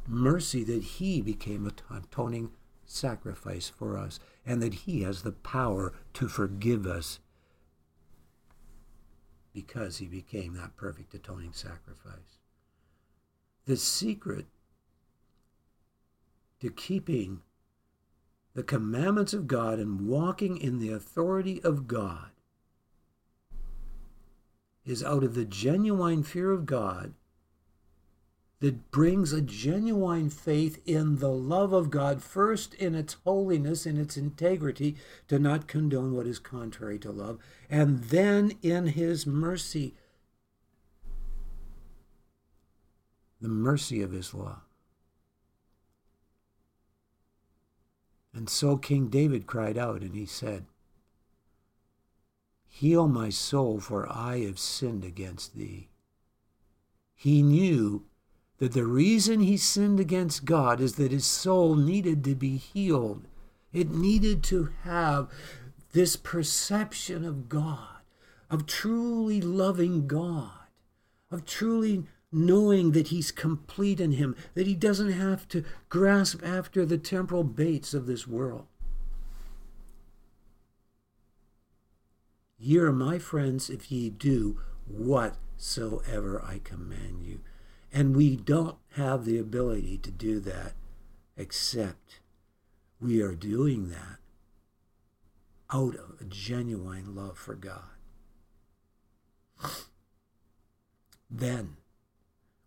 mercy 0.07 0.63
that 0.63 0.83
He 0.83 1.21
became 1.21 1.67
a 1.67 1.95
atoning 1.95 2.49
sacrifice 2.85 3.69
for 3.69 3.95
us 3.95 4.19
and 4.47 4.59
that 4.63 4.73
He 4.73 5.03
has 5.03 5.21
the 5.21 5.31
power 5.31 5.93
to 6.15 6.27
forgive 6.27 6.87
us 6.87 7.19
because 9.53 9.99
He 9.99 10.07
became 10.07 10.55
that 10.55 10.75
perfect 10.75 11.13
atoning 11.13 11.53
sacrifice. 11.53 12.39
The 13.65 13.77
secret 13.77 14.47
to 16.61 16.71
keeping 16.71 17.41
the 18.55 18.63
commandments 18.63 19.33
of 19.33 19.45
God 19.45 19.77
and 19.77 20.07
walking 20.07 20.57
in 20.57 20.79
the 20.79 20.89
authority 20.89 21.61
of 21.63 21.87
God 21.87 22.31
is 24.89 25.03
out 25.03 25.23
of 25.23 25.35
the 25.35 25.45
genuine 25.45 26.23
fear 26.23 26.51
of 26.51 26.65
God 26.65 27.13
that 28.59 28.91
brings 28.91 29.31
a 29.31 29.41
genuine 29.41 30.29
faith 30.29 30.81
in 30.85 31.19
the 31.19 31.29
love 31.29 31.71
of 31.71 31.89
God, 31.89 32.21
first 32.21 32.73
in 32.73 32.93
its 32.95 33.15
holiness, 33.23 33.85
in 33.85 33.97
its 33.97 34.17
integrity, 34.17 34.97
to 35.27 35.39
not 35.39 35.67
condone 35.67 36.13
what 36.13 36.27
is 36.27 36.39
contrary 36.39 36.99
to 36.99 37.11
love, 37.11 37.37
and 37.69 38.05
then 38.05 38.53
in 38.61 38.87
His 38.87 39.25
mercy, 39.25 39.95
the 43.39 43.47
mercy 43.47 44.01
of 44.01 44.11
His 44.11 44.33
love. 44.33 44.59
And 48.33 48.49
so 48.49 48.75
King 48.75 49.07
David 49.07 49.47
cried 49.47 49.77
out, 49.77 50.01
and 50.01 50.15
he 50.15 50.25
said, 50.25 50.65
Heal 52.79 53.09
my 53.09 53.29
soul, 53.29 53.81
for 53.81 54.07
I 54.09 54.39
have 54.45 54.57
sinned 54.57 55.03
against 55.03 55.53
thee. 55.57 55.89
He 57.13 57.43
knew 57.43 58.05
that 58.59 58.71
the 58.71 58.85
reason 58.85 59.41
he 59.41 59.57
sinned 59.57 59.99
against 59.99 60.45
God 60.45 60.79
is 60.79 60.95
that 60.95 61.11
his 61.11 61.25
soul 61.25 61.75
needed 61.75 62.23
to 62.23 62.35
be 62.35 62.55
healed. 62.55 63.27
It 63.73 63.91
needed 63.91 64.43
to 64.43 64.69
have 64.83 65.27
this 65.91 66.15
perception 66.15 67.25
of 67.25 67.49
God, 67.49 67.99
of 68.49 68.65
truly 68.65 69.41
loving 69.41 70.07
God, 70.07 70.69
of 71.29 71.43
truly 71.43 72.05
knowing 72.31 72.93
that 72.93 73.09
he's 73.09 73.29
complete 73.29 73.99
in 73.99 74.13
him, 74.13 74.37
that 74.53 74.67
he 74.67 74.75
doesn't 74.75 75.11
have 75.11 75.49
to 75.49 75.65
grasp 75.89 76.41
after 76.45 76.85
the 76.85 76.97
temporal 76.97 77.43
baits 77.43 77.93
of 77.93 78.05
this 78.05 78.25
world. 78.25 78.67
Ye 82.59 82.77
are 82.77 82.91
my 82.91 83.17
friends 83.17 83.69
if 83.69 83.89
ye 83.89 84.09
do 84.09 84.59
whatsoever 84.85 86.43
I 86.45 86.59
command 86.59 87.23
you. 87.23 87.39
And 87.91 88.15
we 88.15 88.35
don't 88.35 88.77
have 88.95 89.25
the 89.25 89.39
ability 89.39 89.97
to 89.99 90.11
do 90.11 90.39
that 90.41 90.73
except 91.37 92.19
we 92.99 93.21
are 93.21 93.33
doing 93.33 93.89
that 93.89 94.17
out 95.71 95.95
of 95.95 96.17
a 96.19 96.25
genuine 96.25 97.15
love 97.15 97.37
for 97.37 97.55
God. 97.55 97.91
Then 101.29 101.77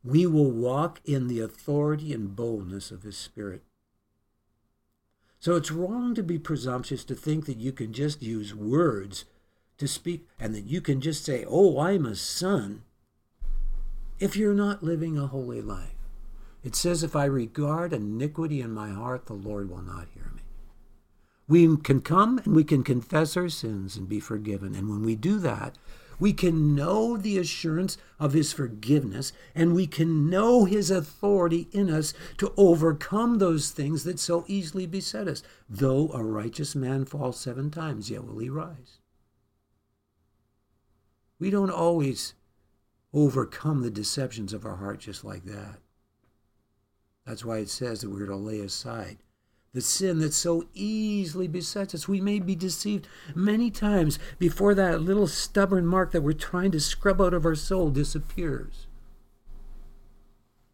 we 0.03 0.27
will 0.27 0.51
walk 0.51 1.01
in 1.05 1.29
the 1.29 1.41
authority 1.41 2.13
and 2.13 2.35
boldness 2.35 2.91
of 2.91 3.03
His 3.03 3.17
Spirit. 3.17 3.63
So 5.39 5.57
it's 5.57 5.71
wrong 5.71 6.15
to 6.15 6.23
be 6.23 6.39
presumptuous 6.39 7.05
to 7.05 7.15
think 7.15 7.47
that 7.47 7.59
you 7.59 7.73
can 7.73 7.93
just 7.93 8.23
use 8.23 8.55
words 8.55 9.25
to 9.79 9.89
speak 9.89 10.27
and 10.39 10.55
that 10.55 10.65
you 10.65 10.81
can 10.81 11.01
just 11.01 11.25
say, 11.25 11.45
Oh, 11.49 11.81
I'm 11.81 12.07
a 12.07 12.15
son, 12.15 12.83
if 14.19 14.37
you're 14.37 14.55
not 14.55 14.83
living 14.83 15.19
a 15.19 15.27
holy 15.27 15.61
life. 15.61 15.95
It 16.63 16.77
says, 16.77 17.03
If 17.03 17.17
I 17.17 17.25
regard 17.25 17.93
iniquity 17.93 18.61
in 18.61 18.73
my 18.73 18.91
heart, 18.91 19.27
the 19.27 19.33
Lord 19.33 19.69
will 19.69 19.83
not 19.83 20.07
hear 20.15 20.31
me. 20.35 20.43
We 21.49 21.77
can 21.77 22.01
come 22.01 22.39
and 22.39 22.55
we 22.55 22.65
can 22.65 22.85
confess 22.85 23.37
our 23.37 23.49
sins 23.49 23.97
and 23.97 24.09
be 24.09 24.21
forgiven. 24.21 24.75
And 24.75 24.89
when 24.89 25.03
we 25.03 25.17
do 25.17 25.39
that, 25.41 25.77
we 26.21 26.33
can 26.33 26.77
know 26.77 27.17
the 27.17 27.37
assurance 27.37 27.99
of 28.21 28.33
his 28.33 28.53
forgiveness 28.53 29.33
and 29.57 29.75
we 29.75 29.89
can 29.89 30.31
know 30.31 30.67
his 30.67 30.89
authority 30.89 31.67
in 31.73 31.91
us 31.91 32.15
to 32.39 32.55
overcome 32.57 33.39
those 33.39 33.71
things 33.71 34.05
that 34.05 34.21
so 34.21 34.45
easily 34.47 34.87
beset 34.87 35.27
us. 35.27 35.43
Though 35.69 36.13
a 36.13 36.23
righteous 36.23 36.77
man 36.77 37.07
fall 37.07 37.33
seven 37.33 37.73
times, 37.73 38.09
yet 38.09 38.25
will 38.25 38.39
he 38.39 38.49
rise. 38.49 39.01
We 41.43 41.51
don't 41.51 41.73
always 41.73 42.35
overcome 43.13 43.83
the 43.83 43.91
deceptions 43.91 44.53
of 44.53 44.65
our 44.65 44.77
heart 44.77 45.01
just 45.01 45.25
like 45.25 45.45
that. 45.47 45.79
That's 47.27 47.45
why 47.45 47.59
it 47.59 47.69
says 47.69 48.01
that 48.01 48.11
we're 48.11 48.27
to 48.27 48.37
lay 48.37 48.61
aside 48.61 49.19
the 49.73 49.81
sin 49.81 50.21
that 50.21 50.35
so 50.35 50.67
easily 50.73 51.49
besets 51.49 51.97
us. 51.97 52.07
We 52.07 52.21
may 52.21 52.39
be 52.39 52.55
deceived 52.55 53.09
many 53.35 53.73
times 53.73 54.21
before 54.39 54.73
that 54.77 55.03
little 55.03 55.27
stubborn 55.27 55.85
mark 55.85 56.13
that 56.13 56.23
we're 56.23 56.33
trying 56.33 56.71
to 56.71 56.81
scrub 56.81 57.21
out 57.21 57.35
of 57.35 57.45
our 57.45 57.57
soul 57.57 57.91
disappears. 57.91 58.87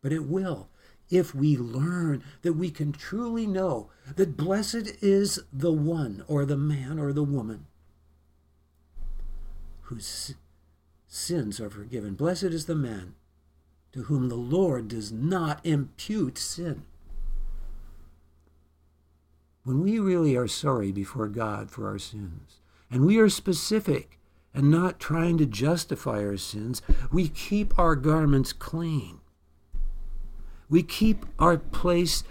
But 0.03 0.13
it 0.13 0.27
will 0.27 0.69
if 1.09 1.35
we 1.35 1.57
learn 1.57 2.23
that 2.43 2.53
we 2.53 2.71
can 2.71 2.93
truly 2.93 3.47
know 3.47 3.89
that 4.17 4.37
blessed 4.37 4.93
is 5.01 5.41
the 5.51 5.73
one 5.73 6.25
or 6.29 6.45
the 6.45 6.59
man 6.59 6.99
or 6.99 7.15
the 7.15 7.25
woman 7.25 7.65
whose 9.85 10.35
sins 11.09 11.59
are 11.59 11.71
forgiven. 11.71 12.15
Blessed 12.15 12.45
is 12.45 12.67
the 12.67 12.77
man 12.77 13.15
to 13.93 14.05
whom 14.05 14.29
the 14.29 14.37
Lord 14.37 14.89
does 14.89 15.11
not 15.11 15.65
impute 15.65 16.39
sin. 16.39 16.85
When 19.65 19.83
we 19.83 19.99
really 19.99 20.37
are 20.37 20.47
sorry 20.47 20.93
before 20.93 21.29
God 21.29 21.71
for 21.71 21.89
our 21.89 21.99
sins, 21.99 22.61
and 22.91 23.05
we 23.05 23.19
are 23.19 23.29
specific 23.29 24.19
and 24.55 24.71
not 24.71 25.01
trying 25.01 25.39
to 25.39 25.47
justify 25.47 26.25
our 26.25 26.37
sins, 26.37 26.83
we 27.11 27.29
keep 27.29 27.79
our 27.79 27.97
garments 27.97 28.53
clean. 28.53 29.21
We 30.71 30.83
keep 30.83 31.25
our 31.39 31.57
place 31.57 32.25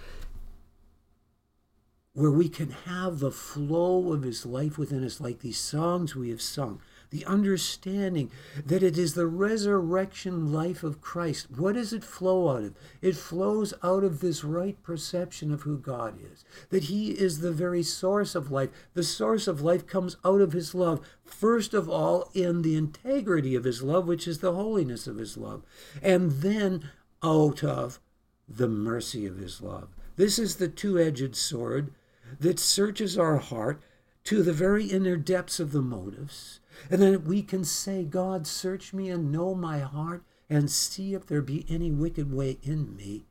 where 2.14 2.32
we 2.32 2.50
can 2.50 2.72
have 2.86 3.20
the 3.20 3.32
flow 3.32 4.12
of 4.14 4.24
His 4.24 4.46
life 4.46 4.78
within 4.78 5.04
us, 5.04 5.20
like 5.20 5.40
these 5.40 5.60
songs 5.60 6.16
we 6.16 6.30
have 6.30 6.42
sung 6.42 6.82
the 7.10 7.26
understanding 7.26 8.32
that 8.66 8.84
it 8.84 8.98
is 8.98 9.14
the 9.14 9.28
resurrection 9.28 10.52
life 10.52 10.84
of 10.84 11.02
Christ. 11.02 11.48
What 11.56 11.76
does 11.76 11.94
it 11.94 12.04
flow 12.04 12.50
out 12.50 12.64
of? 12.64 12.76
It 13.02 13.16
flows 13.16 13.74
out 13.84 14.04
of 14.04 14.20
this 14.20 14.44
right 14.44 14.82
perception 14.84 15.52
of 15.52 15.62
who 15.62 15.78
God 15.78 16.20
is, 16.20 16.44
that 16.70 16.86
He 16.86 17.12
is 17.12 17.40
the 17.40 17.52
very 17.52 17.84
source 17.84 18.36
of 18.36 18.52
life. 18.52 18.70
The 18.94 19.04
source 19.04 19.48
of 19.48 19.62
life 19.62 19.88
comes 19.88 20.18
out 20.26 20.42
of 20.42 20.54
His 20.54 20.76
love, 20.76 21.06
first 21.24 21.74
of 21.74 21.90
all, 21.90 22.30
in 22.34 22.62
the 22.62 22.76
integrity 22.76 23.56
of 23.56 23.64
His 23.64 23.82
love, 23.82 24.08
which 24.08 24.28
is 24.28 24.40
the 24.40 24.54
holiness 24.54 25.08
of 25.08 25.18
His 25.18 25.38
love, 25.38 25.64
and 26.02 26.32
then 26.32 26.90
out 27.24 27.64
of 27.64 28.00
the 28.48 28.68
mercy 28.68 29.26
of 29.26 29.38
His 29.38 29.62
love. 29.62 29.90
This 30.18 30.40
is 30.40 30.56
the 30.56 30.68
two 30.68 31.00
edged 31.00 31.36
sword 31.36 31.94
that 32.40 32.60
searches 32.60 33.18
our 33.18 33.38
heart 33.38 33.82
to 34.26 34.44
the 34.44 34.54
very 34.54 34.86
inner 34.86 35.16
depths 35.16 35.60
of 35.60 35.72
the 35.72 35.82
motives 35.82 36.60
and 36.90 37.02
then 37.02 37.24
we 37.26 37.42
can 37.42 37.64
say, 37.64 38.04
God, 38.04 38.48
search 38.48 38.94
me 38.94 39.10
and 39.10 39.32
know 39.32 39.54
my 39.56 39.80
heart 39.80 40.24
and 40.50 40.72
see 40.72 41.14
if 41.14 41.26
there 41.26 41.42
be 41.42 41.66
any 41.70 41.92
wicked 41.92 42.32
way 42.32 42.58
in 42.64 42.96
me, 42.96 43.26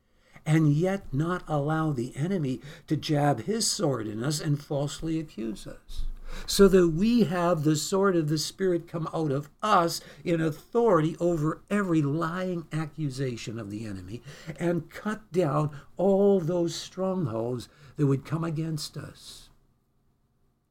and 0.44 0.72
yet 0.72 1.12
not 1.12 1.42
allow 1.48 1.92
the 1.92 2.14
enemy 2.16 2.60
to 2.86 2.96
jab 2.96 3.42
his 3.44 3.66
sword 3.66 4.06
in 4.06 4.22
us 4.22 4.40
and 4.40 4.62
falsely 4.62 5.18
accuse 5.18 5.66
us. 5.66 6.04
So 6.46 6.68
that 6.68 6.88
we 6.88 7.24
have 7.24 7.62
the 7.62 7.76
sword 7.76 8.16
of 8.16 8.28
the 8.28 8.36
Spirit 8.36 8.88
come 8.88 9.08
out 9.14 9.30
of 9.30 9.48
us 9.62 10.00
in 10.24 10.40
authority 10.40 11.16
over 11.18 11.62
every 11.70 12.02
lying 12.02 12.66
accusation 12.72 13.58
of 13.58 13.70
the 13.70 13.86
enemy 13.86 14.22
and 14.58 14.90
cut 14.90 15.32
down 15.32 15.70
all 15.96 16.40
those 16.40 16.74
strongholds 16.74 17.68
that 17.96 18.06
would 18.06 18.26
come 18.26 18.44
against 18.44 18.96
us 18.96 19.48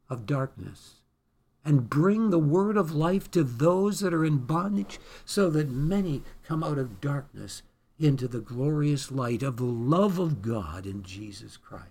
of 0.10 0.28
darkness 0.28 1.02
and 1.66 1.90
bring 1.90 2.30
the 2.30 2.40
word 2.40 2.78
of 2.78 2.94
life 2.94 3.30
to 3.32 3.44
those 3.44 4.00
that 4.00 4.14
are 4.14 4.24
in 4.24 4.38
bondage, 4.38 5.00
so 5.26 5.50
that 5.50 5.70
many 5.70 6.22
come 6.44 6.64
out 6.64 6.78
of 6.78 7.02
darkness 7.02 7.64
into 7.98 8.28
the 8.28 8.40
glorious 8.40 9.12
light 9.12 9.42
of 9.42 9.58
the 9.58 9.64
love 9.64 10.20
of 10.20 10.44
God 10.44 10.86
in 10.86 11.02
Jesus 11.02 11.58
Christ. 11.58 11.90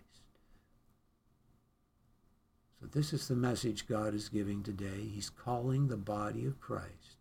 So, 2.80 2.86
this 2.86 3.12
is 3.12 3.26
the 3.26 3.34
message 3.34 3.88
God 3.88 4.14
is 4.14 4.28
giving 4.28 4.62
today. 4.62 5.08
He's 5.12 5.30
calling 5.30 5.88
the 5.88 5.96
body 5.96 6.46
of 6.46 6.60
Christ 6.60 7.16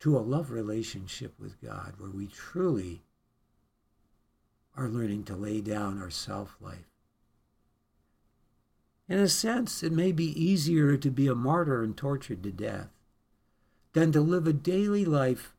to 0.00 0.16
a 0.16 0.20
love 0.20 0.50
relationship 0.50 1.32
with 1.38 1.60
God 1.60 1.94
where 1.98 2.10
we 2.10 2.26
truly 2.26 3.02
are 4.76 4.88
learning 4.88 5.24
to 5.24 5.36
lay 5.36 5.60
down 5.60 6.00
our 6.00 6.10
self 6.10 6.56
life 6.60 6.91
in 9.12 9.18
a 9.18 9.28
sense, 9.28 9.82
it 9.82 9.92
may 9.92 10.10
be 10.10 10.42
easier 10.42 10.96
to 10.96 11.10
be 11.10 11.28
a 11.28 11.34
martyr 11.34 11.82
and 11.82 11.94
tortured 11.94 12.42
to 12.42 12.50
death 12.50 12.88
than 13.92 14.10
to 14.10 14.22
live 14.22 14.46
a 14.46 14.54
daily 14.54 15.04
life 15.04 15.52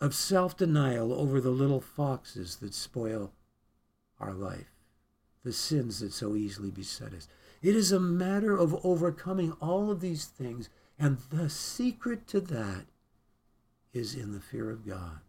of 0.00 0.12
self 0.12 0.56
denial 0.56 1.12
over 1.12 1.40
the 1.40 1.50
little 1.50 1.80
foxes 1.80 2.56
that 2.56 2.74
spoil 2.74 3.30
our 4.18 4.32
life, 4.32 4.72
the 5.44 5.52
sins 5.52 6.00
that 6.00 6.12
so 6.12 6.34
easily 6.34 6.72
beset 6.72 7.14
us. 7.14 7.28
It 7.62 7.76
is 7.76 7.92
a 7.92 8.00
matter 8.00 8.56
of 8.56 8.84
overcoming 8.84 9.52
all 9.60 9.88
of 9.88 10.00
these 10.00 10.24
things, 10.24 10.68
and 10.98 11.18
the 11.30 11.48
secret 11.48 12.26
to 12.26 12.40
that 12.40 12.86
is 13.92 14.16
in 14.16 14.32
the 14.32 14.40
fear 14.40 14.68
of 14.68 14.84
God. 14.84 15.20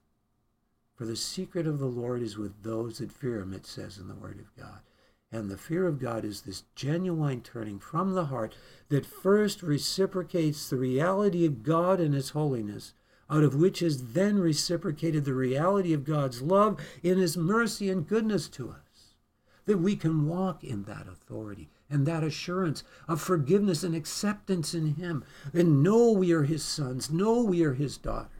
For 0.96 1.06
the 1.06 1.16
secret 1.16 1.68
of 1.68 1.78
the 1.78 1.86
Lord 1.86 2.24
is 2.24 2.40
with 2.40 2.64
those 2.64 2.98
that 2.98 3.12
fear 3.12 3.40
him, 3.42 3.54
it 3.54 3.68
says 3.68 4.00
in 4.00 4.08
the 4.08 4.16
Word 4.16 4.40
of 4.40 4.56
God. 4.58 4.80
And 5.32 5.50
the 5.50 5.58
fear 5.58 5.86
of 5.86 6.00
God 6.00 6.26
is 6.26 6.42
this 6.42 6.64
genuine 6.76 7.42
turning 7.42 7.80
from 7.80 8.14
the 8.14 8.26
heart 8.26 8.56
that 8.90 9.06
first 9.06 9.62
reciprocates 9.62 10.68
the 10.70 10.78
reality 10.78 11.46
of 11.46 11.62
God 11.62 12.00
and 12.00 12.16
His 12.16 12.32
holiness, 12.32 12.94
out 13.30 13.44
of 13.44 13.54
which 13.54 13.84
is 13.84 14.14
then 14.14 14.40
reciprocated 14.40 15.26
the 15.26 15.36
reality 15.36 15.94
of 15.94 16.04
God's 16.04 16.42
love 16.42 16.80
in 17.04 17.20
His 17.20 17.38
mercy 17.38 17.90
and 17.90 18.08
goodness 18.08 18.50
to 18.50 18.72
us. 18.72 19.14
That 19.66 19.78
we 19.78 19.96
can 19.96 20.28
walk 20.28 20.64
in 20.64 20.86
that 20.86 21.08
authority 21.08 21.70
and 21.92 22.08
that 22.08 22.24
assurance 22.24 22.84
of 23.08 23.22
forgiveness 23.22 23.84
and 23.84 23.94
acceptance 23.94 24.74
in 24.74 24.96
Him, 24.96 25.24
and 25.54 25.84
know 25.84 26.12
we 26.12 26.32
are 26.32 26.44
His 26.44 26.64
sons, 26.64 27.12
know 27.12 27.44
we 27.44 27.64
are 27.64 27.74
His 27.74 27.98
daughters. 27.98 28.39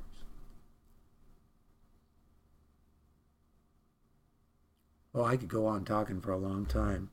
Oh, 5.20 5.26
I 5.26 5.36
could 5.36 5.50
go 5.50 5.66
on 5.66 5.84
talking 5.84 6.22
for 6.22 6.32
a 6.32 6.38
long 6.38 6.66
time. 6.66 7.10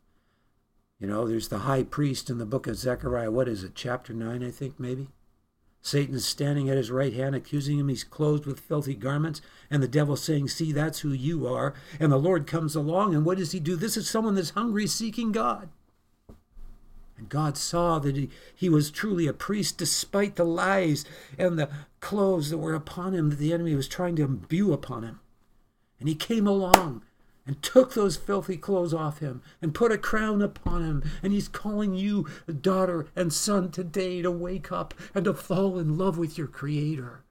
You 1.01 1.09
know, 1.09 1.27
there's 1.27 1.49
the 1.49 1.59
high 1.59 1.83
priest 1.83 2.31
in 2.31 2.39
the 2.39 2.47
book 2.47 2.69
of 2.69 2.77
Zechariah. 2.77 3.33
What 3.33 3.49
is 3.49 3.65
it, 3.65 3.75
chapter 3.75 4.15
9, 4.15 4.45
I 4.45 4.51
think, 4.53 4.79
maybe? 4.79 5.09
Satan's 5.83 6.25
standing 6.25 6.71
at 6.71 6.77
his 6.77 6.93
right 6.93 7.13
hand, 7.13 7.35
accusing 7.35 7.81
him 7.81 7.89
he's 7.89 8.05
clothed 8.05 8.47
with 8.47 8.61
filthy 8.61 8.95
garments, 8.95 9.43
and 9.73 9.83
the 9.83 9.89
devil 9.89 10.15
saying, 10.15 10.47
See, 10.49 10.71
that's 10.71 11.01
who 11.01 11.11
you 11.11 11.49
are. 11.49 11.75
And 11.99 12.13
the 12.13 12.17
Lord 12.17 12.47
comes 12.47 12.77
along, 12.77 13.13
and 13.13 13.25
what 13.25 13.39
does 13.39 13.51
he 13.51 13.59
do? 13.59 13.75
This 13.75 13.97
is 13.97 14.09
someone 14.09 14.37
that's 14.37 14.51
hungry, 14.51 14.87
seeking 14.87 15.33
God. 15.33 15.69
And 17.19 17.29
God 17.29 17.57
saw 17.57 17.99
that 17.99 18.15
he, 18.15 18.31
he 18.55 18.69
was 18.69 18.93
truly 18.93 19.27
a 19.27 19.33
priest 19.33 19.79
despite 19.79 20.37
the 20.37 20.45
lies 20.45 21.05
and 21.37 21.59
the 21.59 21.71
clothes 21.99 22.51
that 22.51 22.59
were 22.59 22.75
upon 22.75 23.15
him 23.15 23.31
that 23.31 23.41
the 23.41 23.53
enemy 23.53 23.75
was 23.75 23.89
trying 23.89 24.15
to 24.15 24.23
imbue 24.23 24.73
upon 24.73 25.03
him. 25.03 25.19
And 25.99 26.09
he 26.09 26.15
came 26.15 26.47
along 26.47 27.03
and 27.47 27.62
took 27.62 27.94
those 27.94 28.16
filthy 28.16 28.57
clothes 28.57 28.92
off 28.92 29.20
him 29.20 29.40
and 29.62 29.74
put 29.74 29.92
a 29.92 29.99
crown 29.99 30.42
upon 30.42 30.82
him. 30.82 31.03
And 31.22 31.32
he's 31.32 31.49
calling 31.49 31.94
you, 31.94 32.26
daughter 32.61 33.07
and 33.14 33.32
son, 33.32 33.70
today 33.70 34.20
to 34.22 34.30
wake 34.30 34.72
up 34.72 34.94
and 35.14 35.24
to 35.24 35.34
fall 35.34 35.78
in 35.78 35.97
love 35.97 36.18
with 36.18 36.36
your 36.36 36.49
Creator 36.49 37.22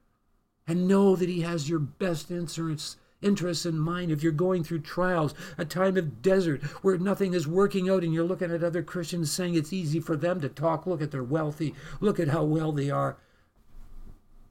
and 0.67 0.87
know 0.87 1.15
that 1.15 1.29
he 1.29 1.41
has 1.41 1.69
your 1.69 1.79
best 1.79 2.31
interests 2.31 3.65
in 3.65 3.77
mind 3.77 4.11
if 4.11 4.23
you're 4.23 4.31
going 4.31 4.63
through 4.63 4.79
trials, 4.79 5.33
a 5.57 5.65
time 5.65 5.97
of 5.97 6.21
desert 6.21 6.63
where 6.81 6.97
nothing 6.97 7.33
is 7.33 7.47
working 7.47 7.89
out 7.89 8.03
and 8.03 8.13
you're 8.13 8.23
looking 8.23 8.51
at 8.51 8.63
other 8.63 8.83
Christians 8.83 9.31
saying 9.31 9.55
it's 9.55 9.73
easy 9.73 9.99
for 9.99 10.15
them 10.15 10.41
to 10.41 10.49
talk. 10.49 10.87
Look 10.87 11.01
at 11.01 11.11
their 11.11 11.23
wealthy, 11.23 11.75
look 11.99 12.19
at 12.19 12.29
how 12.29 12.43
well 12.43 12.71
they 12.71 12.89
are. 12.89 13.17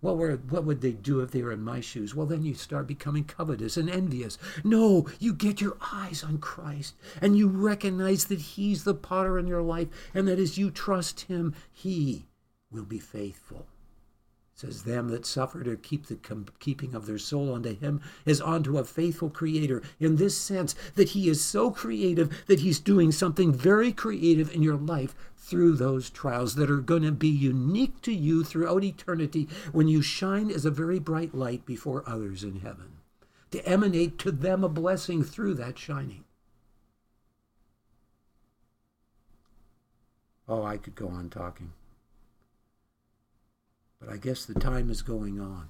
What, 0.04 0.18
were, 0.18 0.36
what 0.50 0.64
would 0.66 0.82
they 0.82 0.92
do 0.92 1.20
if 1.20 1.30
they 1.30 1.40
were 1.40 1.50
in 1.50 1.62
my 1.62 1.80
shoes? 1.80 2.14
Well, 2.14 2.26
then 2.26 2.42
you 2.42 2.52
start 2.52 2.86
becoming 2.86 3.24
covetous 3.24 3.78
and 3.78 3.88
envious. 3.88 4.36
No, 4.62 5.08
you 5.18 5.32
get 5.32 5.62
your 5.62 5.78
eyes 5.80 6.22
on 6.22 6.36
Christ 6.36 6.94
and 7.22 7.38
you 7.38 7.48
recognize 7.48 8.26
that 8.26 8.38
He's 8.38 8.84
the 8.84 8.92
potter 8.92 9.38
in 9.38 9.46
your 9.46 9.62
life 9.62 9.88
and 10.12 10.28
that 10.28 10.38
as 10.38 10.58
you 10.58 10.70
trust 10.70 11.22
Him, 11.22 11.54
He 11.72 12.26
will 12.70 12.84
be 12.84 12.98
faithful. 12.98 13.66
Says, 14.56 14.84
Them 14.84 15.08
that 15.08 15.26
suffer 15.26 15.64
to 15.64 15.76
keep 15.76 16.06
the 16.06 16.18
keeping 16.60 16.94
of 16.94 17.06
their 17.06 17.18
soul 17.18 17.52
unto 17.52 17.74
Him 17.74 18.00
is 18.24 18.40
unto 18.40 18.78
a 18.78 18.84
faithful 18.84 19.28
Creator, 19.28 19.82
in 19.98 20.14
this 20.14 20.38
sense 20.38 20.76
that 20.94 21.10
He 21.10 21.28
is 21.28 21.42
so 21.42 21.72
creative 21.72 22.44
that 22.46 22.60
He's 22.60 22.78
doing 22.78 23.10
something 23.10 23.52
very 23.52 23.92
creative 23.92 24.54
in 24.54 24.62
your 24.62 24.76
life 24.76 25.14
through 25.36 25.74
those 25.74 26.08
trials 26.08 26.54
that 26.54 26.70
are 26.70 26.80
going 26.80 27.02
to 27.02 27.12
be 27.12 27.28
unique 27.28 28.00
to 28.02 28.14
you 28.14 28.44
throughout 28.44 28.84
eternity 28.84 29.48
when 29.72 29.88
you 29.88 30.00
shine 30.00 30.50
as 30.50 30.64
a 30.64 30.70
very 30.70 31.00
bright 31.00 31.34
light 31.34 31.66
before 31.66 32.08
others 32.08 32.44
in 32.44 32.60
heaven, 32.60 32.98
to 33.50 33.66
emanate 33.68 34.18
to 34.18 34.30
them 34.30 34.62
a 34.62 34.68
blessing 34.68 35.24
through 35.24 35.54
that 35.54 35.78
shining. 35.78 36.24
Oh, 40.48 40.62
I 40.62 40.76
could 40.76 40.94
go 40.94 41.08
on 41.08 41.28
talking. 41.28 41.72
But 44.00 44.12
I 44.12 44.16
guess 44.16 44.44
the 44.44 44.54
time 44.54 44.90
is 44.90 45.02
going 45.02 45.40
on. 45.40 45.68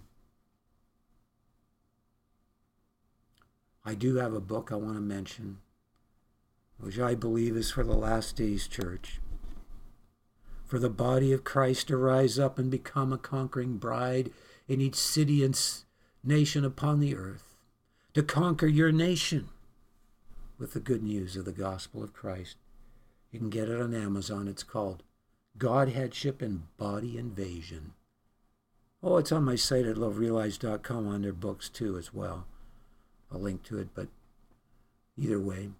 I 3.84 3.94
do 3.94 4.16
have 4.16 4.32
a 4.32 4.40
book 4.40 4.70
I 4.72 4.76
want 4.76 4.96
to 4.96 5.00
mention, 5.00 5.58
which 6.78 6.98
I 6.98 7.14
believe 7.14 7.56
is 7.56 7.70
for 7.70 7.84
the 7.84 7.92
last 7.92 8.36
days 8.36 8.66
church 8.66 9.20
for 10.74 10.78
the 10.78 10.90
body 10.90 11.32
of 11.32 11.44
Christ 11.44 11.88
to 11.88 11.96
rise 11.96 12.38
up 12.38 12.58
and 12.58 12.70
become 12.70 13.12
a 13.12 13.16
conquering 13.18 13.76
bride 13.76 14.32
in 14.66 14.80
each 14.80 14.96
city 14.96 15.44
and 15.44 15.56
nation 16.24 16.64
upon 16.64 17.00
the 17.00 17.14
earth, 17.14 17.54
to 18.14 18.22
conquer 18.22 18.66
your 18.66 18.90
nation 18.90 19.48
with 20.58 20.72
the 20.72 20.80
good 20.80 21.02
news 21.02 21.36
of 21.36 21.44
the 21.44 21.52
gospel 21.52 22.02
of 22.02 22.12
Christ. 22.12 22.56
You 23.30 23.38
can 23.38 23.50
get 23.50 23.68
it 23.68 23.80
on 23.80 23.94
Amazon. 23.94 24.48
It's 24.48 24.62
called 24.62 25.02
Godheadship 25.58 26.40
and 26.40 26.62
Body 26.76 27.18
Invasion. 27.18 27.92
Oh, 29.06 29.18
it's 29.18 29.32
on 29.32 29.44
my 29.44 29.54
site 29.54 29.84
at 29.84 29.96
loverealized.com 29.96 31.06
on 31.06 31.20
their 31.20 31.34
books 31.34 31.68
too 31.68 31.98
as 31.98 32.14
well. 32.14 32.46
I'll 33.30 33.38
link 33.38 33.62
to 33.64 33.78
it, 33.78 33.88
but 33.94 34.08
either 35.18 35.38
way, 35.38 35.72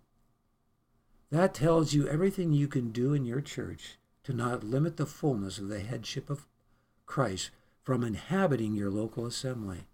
that 1.31 1.55
tells 1.55 1.95
you 1.95 2.07
everything 2.07 2.53
you 2.53 2.69
can 2.69 2.91
do 2.91 3.15
in 3.15 3.25
your 3.25 3.41
church 3.41 3.97
to 4.25 4.35
not 4.35 4.63
limit 4.63 4.99
the 4.99 5.07
fullness 5.07 5.57
of 5.57 5.69
the 5.69 5.81
headship 5.81 6.29
of 6.29 6.47
Christ 7.07 7.49
from 7.83 8.05
inhabiting 8.05 8.75
your 8.75 8.91
local 8.91 9.25
assembly. 9.25 9.87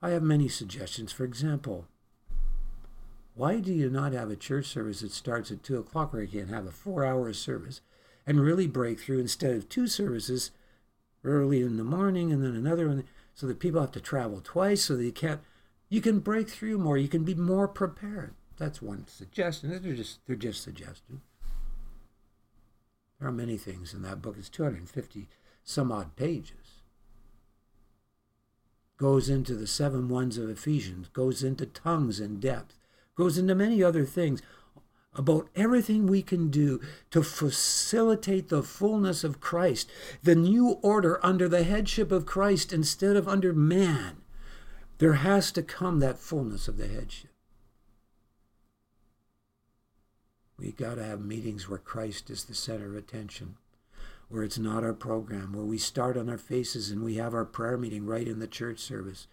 I 0.00 0.10
have 0.10 0.22
many 0.22 0.46
suggestions. 0.46 1.10
For 1.10 1.24
example, 1.24 1.86
why 3.34 3.58
do 3.58 3.72
you 3.72 3.90
not 3.90 4.12
have 4.12 4.30
a 4.30 4.36
church 4.36 4.66
service 4.66 5.00
that 5.00 5.10
starts 5.10 5.50
at 5.50 5.64
2 5.64 5.78
o'clock 5.78 6.12
where 6.12 6.22
you 6.22 6.42
can 6.42 6.48
have 6.48 6.66
a 6.66 6.70
four 6.70 7.04
hour 7.04 7.32
service 7.32 7.80
and 8.24 8.40
really 8.40 8.68
break 8.68 9.00
through 9.00 9.18
instead 9.18 9.56
of 9.56 9.68
two 9.68 9.88
services 9.88 10.52
early 11.24 11.62
in 11.62 11.76
the 11.76 11.84
morning 11.84 12.32
and 12.32 12.42
then 12.42 12.54
another 12.54 12.88
one 12.88 13.04
so 13.34 13.46
that 13.46 13.60
people 13.60 13.80
have 13.80 13.92
to 13.92 14.00
travel 14.00 14.40
twice 14.42 14.84
so 14.84 14.96
you 14.96 15.12
can't 15.12 15.40
you 15.88 16.00
can 16.00 16.20
break 16.20 16.48
through 16.48 16.78
more 16.78 16.96
you 16.96 17.08
can 17.08 17.24
be 17.24 17.34
more 17.34 17.68
prepared 17.68 18.34
that's 18.56 18.82
one 18.82 19.06
suggestion 19.06 19.70
they're 19.70 19.94
just 19.94 20.20
they're 20.26 20.36
just 20.36 20.62
suggestions 20.62 21.20
there 23.18 23.28
are 23.28 23.32
many 23.32 23.56
things 23.56 23.92
in 23.92 24.02
that 24.02 24.22
book. 24.22 24.36
It's 24.38 24.48
250 24.48 25.28
some 25.64 25.92
odd 25.92 26.16
pages. 26.16 26.82
Goes 28.96 29.28
into 29.28 29.54
the 29.54 29.66
seven 29.66 30.08
ones 30.08 30.38
of 30.38 30.48
Ephesians, 30.48 31.08
goes 31.08 31.42
into 31.42 31.66
tongues 31.66 32.20
in 32.20 32.40
depth, 32.40 32.74
goes 33.16 33.38
into 33.38 33.54
many 33.54 33.82
other 33.82 34.04
things 34.04 34.42
about 35.18 35.48
everything 35.56 36.06
we 36.06 36.22
can 36.22 36.48
do 36.48 36.80
to 37.10 37.22
facilitate 37.24 38.48
the 38.48 38.62
fullness 38.62 39.24
of 39.24 39.40
Christ, 39.40 39.90
the 40.22 40.36
new 40.36 40.78
order 40.80 41.18
under 41.26 41.48
the 41.48 41.64
headship 41.64 42.12
of 42.12 42.24
Christ 42.24 42.72
instead 42.72 43.16
of 43.16 43.26
under 43.26 43.52
man. 43.52 44.18
There 44.98 45.14
has 45.14 45.50
to 45.52 45.62
come 45.62 45.98
that 45.98 46.18
fullness 46.18 46.68
of 46.68 46.76
the 46.76 46.86
headship. 46.86 47.30
We 50.56 50.72
got 50.72 50.94
to 50.94 51.04
have 51.04 51.20
meetings 51.20 51.68
where 51.68 51.78
Christ 51.78 52.30
is 52.30 52.44
the 52.44 52.54
center 52.54 52.86
of 52.86 52.96
attention, 52.96 53.56
where 54.28 54.42
it's 54.42 54.58
not 54.58 54.84
our 54.84 54.94
program, 54.94 55.52
where 55.52 55.64
we 55.64 55.78
start 55.78 56.16
on 56.16 56.28
our 56.28 56.38
faces 56.38 56.90
and 56.90 57.02
we 57.02 57.14
have 57.14 57.34
our 57.34 57.44
prayer 57.44 57.76
meeting 57.76 58.06
right 58.06 58.26
in 58.26 58.38
the 58.38 58.48
church 58.48 58.78
service. 58.78 59.26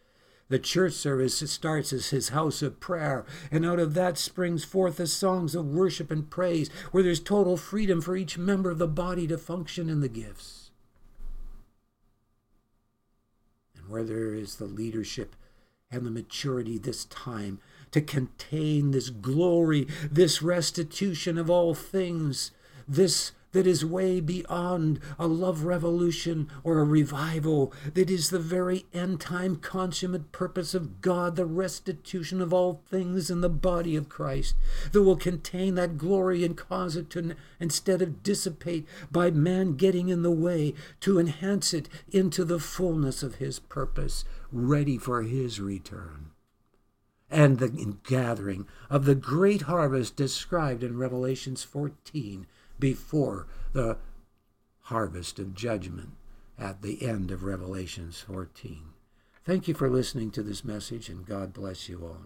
The 0.48 0.60
church 0.60 0.94
service 0.94 1.40
starts 1.50 1.92
as 1.92 2.10
his 2.10 2.30
house 2.30 2.62
of 2.62 2.80
prayer, 2.80 3.26
and 3.52 3.66
out 3.66 3.80
of 3.80 3.96
that 3.96 4.18
springs 4.18 4.64
forth 4.64 4.98
the 4.98 5.08
songs 5.08 5.56
of 5.56 5.66
worship 5.66 6.12
and 6.12 6.30
praise, 6.30 6.70
where 6.92 7.02
there's 7.02 7.20
total 7.20 7.58
freedom 7.58 8.00
for 8.00 8.16
each 8.16 8.38
member 8.38 8.70
of 8.70 8.78
the 8.78 8.88
body 8.88 9.26
to 9.28 9.38
function 9.40 9.90
in 9.90 10.02
the 10.02 10.10
gifts. 10.10 10.70
And 13.76 13.90
where 13.90 14.04
there 14.04 14.36
is 14.36 14.58
the 14.58 14.66
leadership 14.66 15.36
and 15.90 16.06
the 16.06 16.12
maturity 16.12 16.78
this 16.78 17.06
time 17.06 17.60
to 17.92 18.02
contain 18.02 18.92
this 18.92 19.10
glory, 19.10 19.88
this 20.12 20.42
restitution 20.44 21.38
of 21.40 21.50
all 21.50 21.74
things, 21.74 22.52
this 22.88 23.32
that 23.56 23.66
is 23.66 23.86
way 23.86 24.20
beyond 24.20 25.00
a 25.18 25.26
love 25.28 25.64
revolution 25.64 26.50
or 26.62 26.80
a 26.80 26.84
revival, 26.84 27.72
that 27.94 28.10
is 28.10 28.30
the 28.30 28.38
very 28.38 28.86
end 28.94 29.22
time 29.22 29.56
consummate 29.56 30.34
purpose 30.34 30.76
of 30.76 31.00
God, 31.00 31.38
the 31.38 31.46
restitution 31.46 32.42
of 32.42 32.54
all 32.54 32.82
things 32.90 33.30
in 33.30 33.40
the 33.40 33.48
body 33.48 33.96
of 33.96 34.10
Christ, 34.10 34.56
that 34.92 35.04
will 35.04 35.16
contain 35.16 35.76
that 35.76 35.98
glory 35.98 36.44
and 36.44 36.58
cause 36.58 36.98
it 36.98 37.10
to, 37.12 37.34
instead 37.58 38.02
of 38.02 38.22
dissipate 38.22 38.86
by 39.10 39.32
man 39.32 39.78
getting 39.78 40.10
in 40.10 40.22
the 40.22 40.32
way, 40.32 40.74
to 41.00 41.18
enhance 41.18 41.74
it 41.74 41.88
into 42.12 42.44
the 42.44 42.60
fullness 42.60 43.24
of 43.24 43.36
his 43.36 43.60
purpose, 43.60 44.26
ready 44.52 44.98
for 44.98 45.22
his 45.24 45.62
return. 45.62 46.32
And 47.32 47.60
the 47.60 47.96
gathering 48.04 48.68
of 48.90 49.06
the 49.06 49.16
great 49.16 49.62
harvest 49.62 50.18
described 50.18 50.84
in 50.84 50.98
Revelations 50.98 51.64
14 51.64 52.48
before 52.80 53.48
the 53.74 53.98
harvest 54.82 55.40
of 55.40 55.56
judgment 55.56 56.12
at 56.58 56.82
the 56.82 57.06
end 57.08 57.32
of 57.32 57.44
Revelations 57.44 58.20
14. 58.22 58.82
Thank 59.44 59.68
you 59.68 59.74
for 59.74 59.90
listening 59.90 60.32
to 60.32 60.42
this 60.42 60.64
message, 60.64 61.10
and 61.10 61.26
God 61.26 61.54
bless 61.54 61.90
you 61.90 62.02
all. 62.04 62.22